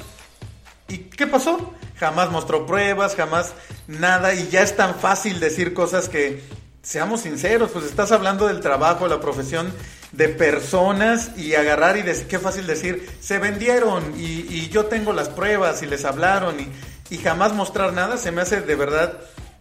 ¿Y 0.88 0.98
qué 0.98 1.26
pasó? 1.26 1.72
Jamás 1.98 2.30
mostró 2.30 2.66
pruebas, 2.66 3.14
jamás 3.14 3.52
nada, 3.86 4.34
y 4.34 4.48
ya 4.48 4.62
es 4.62 4.76
tan 4.76 4.94
fácil 4.94 5.40
decir 5.40 5.74
cosas 5.74 6.08
que, 6.08 6.42
seamos 6.88 7.20
sinceros, 7.20 7.70
pues 7.70 7.84
estás 7.84 8.12
hablando 8.12 8.46
del 8.46 8.60
trabajo, 8.60 9.08
la 9.08 9.20
profesión 9.20 9.72
de 10.12 10.30
personas 10.30 11.36
y 11.36 11.54
agarrar 11.54 11.98
y 11.98 12.02
decir, 12.02 12.28
qué 12.28 12.38
fácil 12.38 12.66
decir, 12.66 13.06
se 13.20 13.38
vendieron 13.38 14.14
y, 14.16 14.68
yo 14.70 14.86
tengo 14.86 15.12
las 15.12 15.28
pruebas 15.28 15.82
y 15.82 15.86
les 15.86 16.06
hablaron 16.06 16.58
y, 16.60 16.68
y 17.10 17.18
jamás 17.18 17.52
mostrar 17.52 17.92
nada, 17.92 18.16
se 18.16 18.32
me 18.32 18.40
hace 18.40 18.62
de 18.62 18.74
verdad 18.74 19.18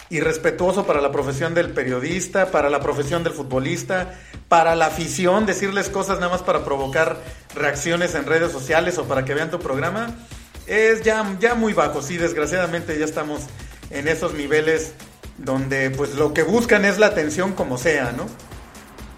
irrespetuoso 0.10 0.86
para 0.86 1.02
la 1.02 1.12
profesión 1.12 1.54
del 1.54 1.72
periodista, 1.72 2.52
para 2.52 2.70
la 2.70 2.80
profesión 2.80 3.24
del 3.24 3.34
futbolista, 3.34 4.14
para 4.48 4.76
la 4.76 4.88
afición, 4.88 5.46
decirles 5.46 5.90
cosas 5.90 6.20
nada 6.20 6.32
más 6.32 6.42
para 6.42 6.64
provocar 6.64 7.18
reacciones 7.56 8.16
en 8.16 8.26
redes 8.26 8.52
sociales 8.52 8.98
o 8.98 9.06
para 9.06 9.26
que 9.26 9.34
vean 9.34 9.52
tu 9.52 9.60
programa, 9.60 10.16
es 10.66 11.04
ya, 11.04 11.38
ya 11.40 11.56
muy 11.56 11.74
bajo. 11.74 12.02
Sí, 12.02 12.18
desgraciadamente 12.18 12.98
ya 12.98 13.06
estamos 13.06 13.42
en 13.90 14.08
esos 14.08 14.34
niveles 14.34 14.94
donde 15.38 15.90
pues 15.92 16.16
lo 16.16 16.34
que 16.34 16.44
buscan 16.44 16.86
es 16.86 16.98
la 16.98 17.08
atención 17.08 17.54
como 17.54 17.78
sea, 17.78 18.12
¿no? 18.12 18.26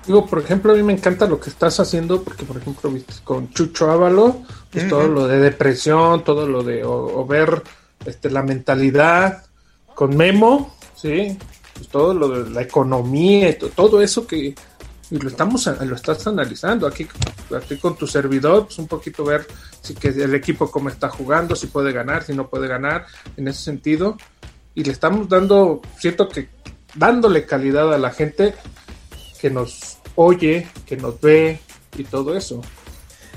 Digo, 0.05 0.25
por 0.25 0.39
ejemplo, 0.39 0.73
a 0.73 0.75
mí 0.75 0.81
me 0.81 0.93
encanta 0.93 1.27
lo 1.27 1.39
que 1.39 1.49
estás 1.49 1.79
haciendo, 1.79 2.23
porque 2.23 2.43
por 2.43 2.57
ejemplo, 2.57 2.91
con 3.23 3.51
Chucho 3.51 3.91
Ávalo, 3.91 4.41
pues 4.71 4.87
todo 4.87 5.07
lo 5.07 5.27
de 5.27 5.39
depresión, 5.39 6.23
todo 6.23 6.47
lo 6.47 6.63
de 6.63 6.83
o, 6.83 7.25
ver 7.27 7.61
este, 8.05 8.31
la 8.31 8.41
mentalidad, 8.41 9.43
con 9.93 10.17
Memo, 10.17 10.75
Sí, 11.01 11.37
pues 11.73 11.87
todo 11.87 12.13
lo 12.13 12.43
de 12.43 12.49
la 12.49 12.61
economía 12.61 13.57
todo 13.57 14.01
eso 14.01 14.27
que 14.27 14.53
y 15.11 15.17
lo 15.17 15.27
estamos 15.27 15.65
lo 15.65 15.95
estás 15.95 16.27
analizando 16.27 16.85
aquí, 16.85 17.07
aquí 17.55 17.77
con 17.77 17.95
tu 17.95 18.05
servidor, 18.05 18.65
pues 18.65 18.77
un 18.77 18.87
poquito 18.87 19.23
ver 19.23 19.47
si 19.81 19.95
que 19.95 20.09
el 20.09 20.35
equipo 20.35 20.69
cómo 20.69 20.89
está 20.89 21.09
jugando, 21.09 21.55
si 21.55 21.67
puede 21.67 21.91
ganar, 21.91 22.23
si 22.23 22.33
no 22.33 22.47
puede 22.47 22.67
ganar, 22.67 23.07
en 23.35 23.47
ese 23.47 23.63
sentido. 23.63 24.17
Y 24.75 24.83
le 24.83 24.91
estamos 24.91 25.27
dando, 25.27 25.81
siento 25.97 26.29
que 26.29 26.49
dándole 26.93 27.45
calidad 27.45 27.91
a 27.91 27.97
la 27.97 28.11
gente 28.11 28.53
que 29.41 29.49
nos 29.49 29.97
oye, 30.13 30.67
que 30.85 30.95
nos 30.95 31.19
ve 31.19 31.59
y 31.97 32.03
todo 32.03 32.35
eso. 32.37 32.61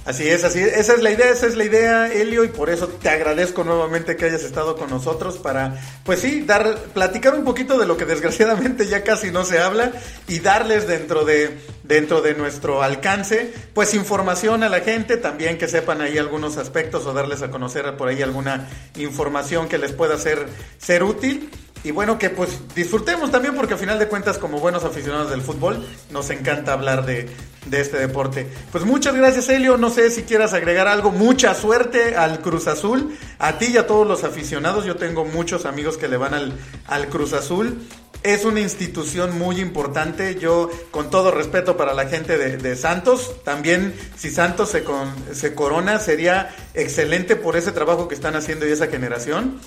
Así 0.05 0.29
es, 0.29 0.43
así 0.43 0.59
es. 0.59 0.79
Esa 0.79 0.95
es 0.95 1.03
la 1.03 1.13
idea, 1.13 1.31
esa 1.31 1.47
es 1.47 1.55
la 1.55 1.65
idea, 1.65 2.13
Elio, 2.13 2.43
y 2.43 2.49
por 2.49 2.71
eso 2.71 2.89
te 2.89 3.09
agradezco 3.09 3.63
nuevamente 3.63 4.17
que 4.17 4.25
hayas 4.25 4.43
estado 4.43 4.77
con 4.77 4.91
nosotros 4.91 5.39
para, 5.39 5.81
pues 6.05 6.21
sí, 6.21 6.43
dar, 6.43 6.77
platicar 6.93 7.35
un 7.35 7.45
poquito 7.45 7.79
de 7.79 7.87
lo 7.87 7.97
que 7.97 8.05
desgraciadamente 8.05 8.89
ya 8.89 9.05
casi 9.05 9.31
no 9.31 9.45
se 9.45 9.61
habla 9.61 9.93
y 10.27 10.41
darles 10.41 10.89
dentro 10.89 11.25
de, 11.25 11.57
dentro 11.85 12.21
de 12.21 12.35
nuestro 12.35 12.83
alcance, 12.83 13.55
pues 13.75 13.95
información 13.95 14.65
a 14.65 14.69
la 14.69 14.81
gente, 14.81 15.17
también 15.19 15.57
que 15.57 15.69
sepan 15.69 16.01
ahí 16.01 16.19
algunos 16.19 16.57
aspectos 16.57 17.07
o 17.07 17.13
darles 17.13 17.43
a 17.43 17.51
conocer 17.51 17.97
por 17.97 18.09
ahí 18.09 18.23
alguna 18.23 18.69
información 18.97 19.69
que 19.69 19.79
les 19.79 19.93
pueda 19.93 20.19
ser, 20.19 20.49
ser 20.79 21.05
útil. 21.05 21.49
Y 21.85 21.91
bueno, 21.91 22.19
que 22.19 22.31
pues 22.31 22.61
disfrutemos 22.75 23.31
también 23.31 23.57
porque 23.57 23.75
al 23.75 23.81
final 23.81 23.99
de 23.99 24.07
cuentas 24.07 24.39
como 24.39 24.61
buenos 24.61 24.85
aficionados 24.85 25.31
del 25.31 25.43
fútbol 25.43 25.85
nos 26.11 26.31
encanta 26.31 26.73
hablar 26.73 27.05
de, 27.05 27.29
este 27.73 27.97
deporte. 27.99 28.47
Pues 28.71 28.85
muchas 28.85 29.15
gracias 29.15 29.49
Helio, 29.49 29.77
no 29.79 29.91
sé 29.91 30.11
si 30.11 30.23
quieras 30.23 30.53
agregar 30.53 30.87
algo, 30.87 31.11
mucha 31.11 31.55
suerte 31.55 32.17
al 32.17 32.41
Cruz 32.41 32.67
Azul, 32.67 33.17
a 33.39 33.59
ti 33.59 33.67
y 33.73 33.77
a 33.79 33.87
todos 33.87 34.07
los 34.07 34.25
aficionados, 34.25 34.85
yo 34.85 34.97
tengo 34.97 35.25
muchos 35.25 35.65
amigos 35.65 35.97
que 35.97 36.09
le 36.09 36.17
van 36.17 36.35
al, 36.35 36.53
al 36.87 37.09
Cruz 37.09 37.33
Azul. 37.33 37.79
Es 38.23 38.45
una 38.45 38.61
institución 38.61 39.37
muy 39.37 39.61
importante, 39.61 40.37
yo 40.39 40.71
con 40.93 41.11
todo 41.11 41.33
respeto 41.33 41.77
para 41.77 41.93
la 41.93 42.07
gente 42.07 42.39
de, 42.39 42.77
Santos, 42.77 43.43
también 43.43 43.95
si 44.17 44.31
Santos 44.31 44.71
se, 44.71 44.85
se 45.33 45.55
corona 45.57 45.99
sería 45.99 46.55
excelente 46.75 47.35
por 47.35 47.57
ese 47.57 47.73
trabajo 47.73 48.07
que 48.07 48.15
están 48.15 48.37
haciendo 48.37 48.69
y 48.69 48.71
esa 48.71 48.87
generación 48.87 49.59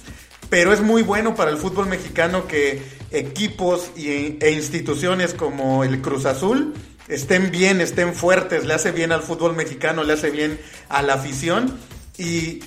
pero 0.49 0.73
es 0.73 0.81
muy 0.81 1.01
bueno 1.01 1.35
para 1.35 1.51
el 1.51 1.57
fútbol 1.57 1.87
mexicano 1.87 2.47
que 2.47 2.81
equipos 3.11 3.91
y, 3.95 4.37
e 4.41 4.51
instituciones 4.51 5.33
como 5.33 5.83
el 5.83 6.01
Cruz 6.01 6.25
Azul 6.25 6.73
estén 7.07 7.51
bien, 7.51 7.81
estén 7.81 8.13
fuertes, 8.13 8.65
le 8.65 8.73
hace 8.73 8.91
bien 8.91 9.11
al 9.11 9.21
fútbol 9.21 9.55
mexicano, 9.55 10.03
le 10.03 10.13
hace 10.13 10.29
bien 10.29 10.59
a 10.89 11.01
la 11.01 11.13
afición 11.13 11.77
y, 12.17 12.61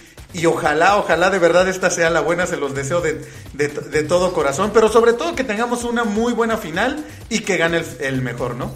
ojalá, 0.47 0.97
ojalá 0.97 1.31
de 1.31 1.39
verdad 1.39 1.69
esta 1.69 1.91
sea 1.91 2.11
la 2.11 2.21
buena, 2.21 2.47
se 2.47 2.57
los 2.57 2.75
deseo 2.75 3.01
de, 3.01 4.03
todo 4.05 4.33
corazón, 4.33 4.71
pero 4.73 4.89
sobre 4.89 5.13
todo 5.13 5.35
que 5.35 5.45
tengamos 5.45 5.85
una 5.85 6.05
muy 6.05 6.33
buena 6.33 6.57
final 6.57 7.05
y 7.29 7.41
que 7.41 7.57
gane 7.57 7.83
el, 8.01 8.23
mejor, 8.23 8.55
¿no? 8.55 8.73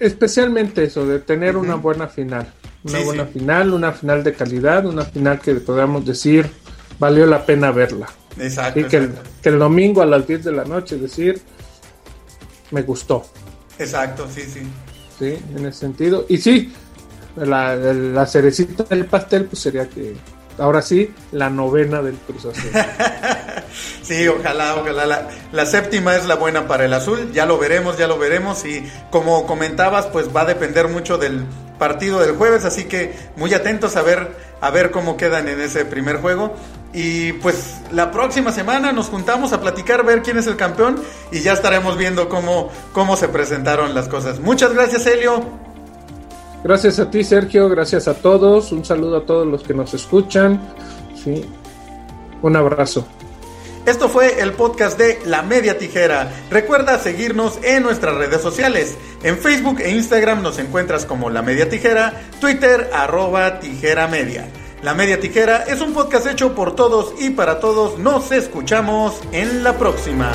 Especialmente 0.00 0.84
eso, 0.84 1.06
de 1.06 1.18
tener 1.20 1.56
una 1.56 1.76
buena 1.76 2.08
final, 2.08 2.52
una 2.82 3.00
buena 3.00 3.26
final, 3.26 3.72
una 3.72 3.92
final 3.92 4.24
de 4.24 4.34
calidad, 4.34 4.86
una 4.86 5.04
final 5.04 5.40
que 5.40 5.54
podamos 5.54 6.04
decir 6.04 6.50
valió 6.98 7.26
la 7.26 7.44
pena 7.44 7.70
verla. 7.70 8.08
Exacto. 8.38 8.80
Y 8.80 8.84
que, 8.84 9.08
El, 9.44 9.58
domingo 9.58 10.02
a 10.02 10.06
las 10.06 10.26
10 10.26 10.44
de 10.44 10.52
la 10.52 10.64
noche 10.64 10.96
decir, 10.96 11.40
me 12.70 12.82
gustó. 12.82 13.24
Exacto, 13.78 14.28
sí, 14.32 14.42
sí. 14.42 14.62
Sí, 15.18 15.38
en 15.56 15.66
ese 15.66 15.80
sentido. 15.80 16.26
Y 16.28 16.38
sí, 16.38 16.72
la, 17.36 17.76
la 17.76 18.26
cerecita 18.26 18.84
del 18.84 19.06
pastel, 19.06 19.44
pues 19.44 19.62
sería 19.62 19.88
que 19.88 20.16
ahora 20.58 20.82
sí, 20.82 21.12
la 21.32 21.50
novena 21.50 22.02
del 22.02 22.14
Cruz 22.16 22.46
Azul. 22.46 22.70
sí, 24.02 24.26
ojalá, 24.28 24.76
ojalá. 24.76 25.06
La, 25.06 25.28
la, 25.52 25.66
séptima 25.66 26.16
es 26.16 26.26
la 26.26 26.36
buena 26.36 26.66
para 26.66 26.84
el 26.84 26.92
azul. 26.92 27.32
Ya 27.32 27.46
lo 27.46 27.58
veremos, 27.58 27.98
ya 27.98 28.06
lo 28.06 28.18
veremos. 28.18 28.64
Y 28.64 28.84
como 29.10 29.46
comentabas, 29.46 30.06
pues 30.06 30.34
va 30.34 30.42
a 30.42 30.46
depender 30.46 30.88
mucho 30.88 31.18
del 31.18 31.44
partido 31.78 32.20
del 32.20 32.36
jueves. 32.36 32.64
Así 32.64 32.84
que 32.84 33.14
muy 33.36 33.52
atentos 33.54 33.96
a 33.96 34.02
ver, 34.02 34.36
a 34.60 34.70
ver 34.70 34.90
cómo 34.90 35.16
quedan 35.16 35.48
en 35.48 35.60
ese 35.60 35.84
primer 35.84 36.18
juego. 36.18 36.54
Y 36.94 37.32
pues 37.34 37.80
la 37.90 38.12
próxima 38.12 38.52
semana 38.52 38.92
nos 38.92 39.08
juntamos 39.08 39.52
a 39.52 39.60
platicar, 39.60 40.06
ver 40.06 40.22
quién 40.22 40.38
es 40.38 40.46
el 40.46 40.54
campeón 40.54 41.02
y 41.32 41.40
ya 41.40 41.52
estaremos 41.52 41.98
viendo 41.98 42.28
cómo, 42.28 42.70
cómo 42.92 43.16
se 43.16 43.28
presentaron 43.28 43.94
las 43.94 44.08
cosas. 44.08 44.38
Muchas 44.38 44.72
gracias, 44.72 45.04
Helio. 45.06 45.42
Gracias 46.62 47.00
a 47.00 47.10
ti, 47.10 47.24
Sergio. 47.24 47.68
Gracias 47.68 48.06
a 48.06 48.14
todos. 48.14 48.70
Un 48.70 48.84
saludo 48.84 49.16
a 49.16 49.26
todos 49.26 49.44
los 49.44 49.64
que 49.64 49.74
nos 49.74 49.92
escuchan. 49.92 50.60
Sí. 51.22 51.44
Un 52.42 52.54
abrazo. 52.54 53.04
Esto 53.86 54.08
fue 54.08 54.40
el 54.40 54.52
podcast 54.52 54.96
de 54.96 55.18
La 55.26 55.42
Media 55.42 55.76
Tijera. 55.76 56.32
Recuerda 56.48 56.98
seguirnos 56.98 57.58
en 57.64 57.82
nuestras 57.82 58.14
redes 58.14 58.40
sociales. 58.40 58.96
En 59.22 59.36
Facebook 59.36 59.80
e 59.80 59.90
Instagram 59.90 60.42
nos 60.42 60.58
encuentras 60.58 61.04
como 61.04 61.28
La 61.28 61.42
Media 61.42 61.68
Tijera, 61.68 62.22
Twitter 62.40 62.88
arroba 62.94 63.58
Tijera 63.58 64.06
Media. 64.06 64.48
La 64.84 64.92
Media 64.92 65.18
Tijera 65.18 65.64
es 65.66 65.80
un 65.80 65.94
podcast 65.94 66.26
hecho 66.26 66.54
por 66.54 66.76
todos 66.76 67.14
y 67.18 67.30
para 67.30 67.58
todos. 67.58 67.98
Nos 67.98 68.30
escuchamos 68.32 69.18
en 69.32 69.64
la 69.64 69.78
próxima. 69.78 70.30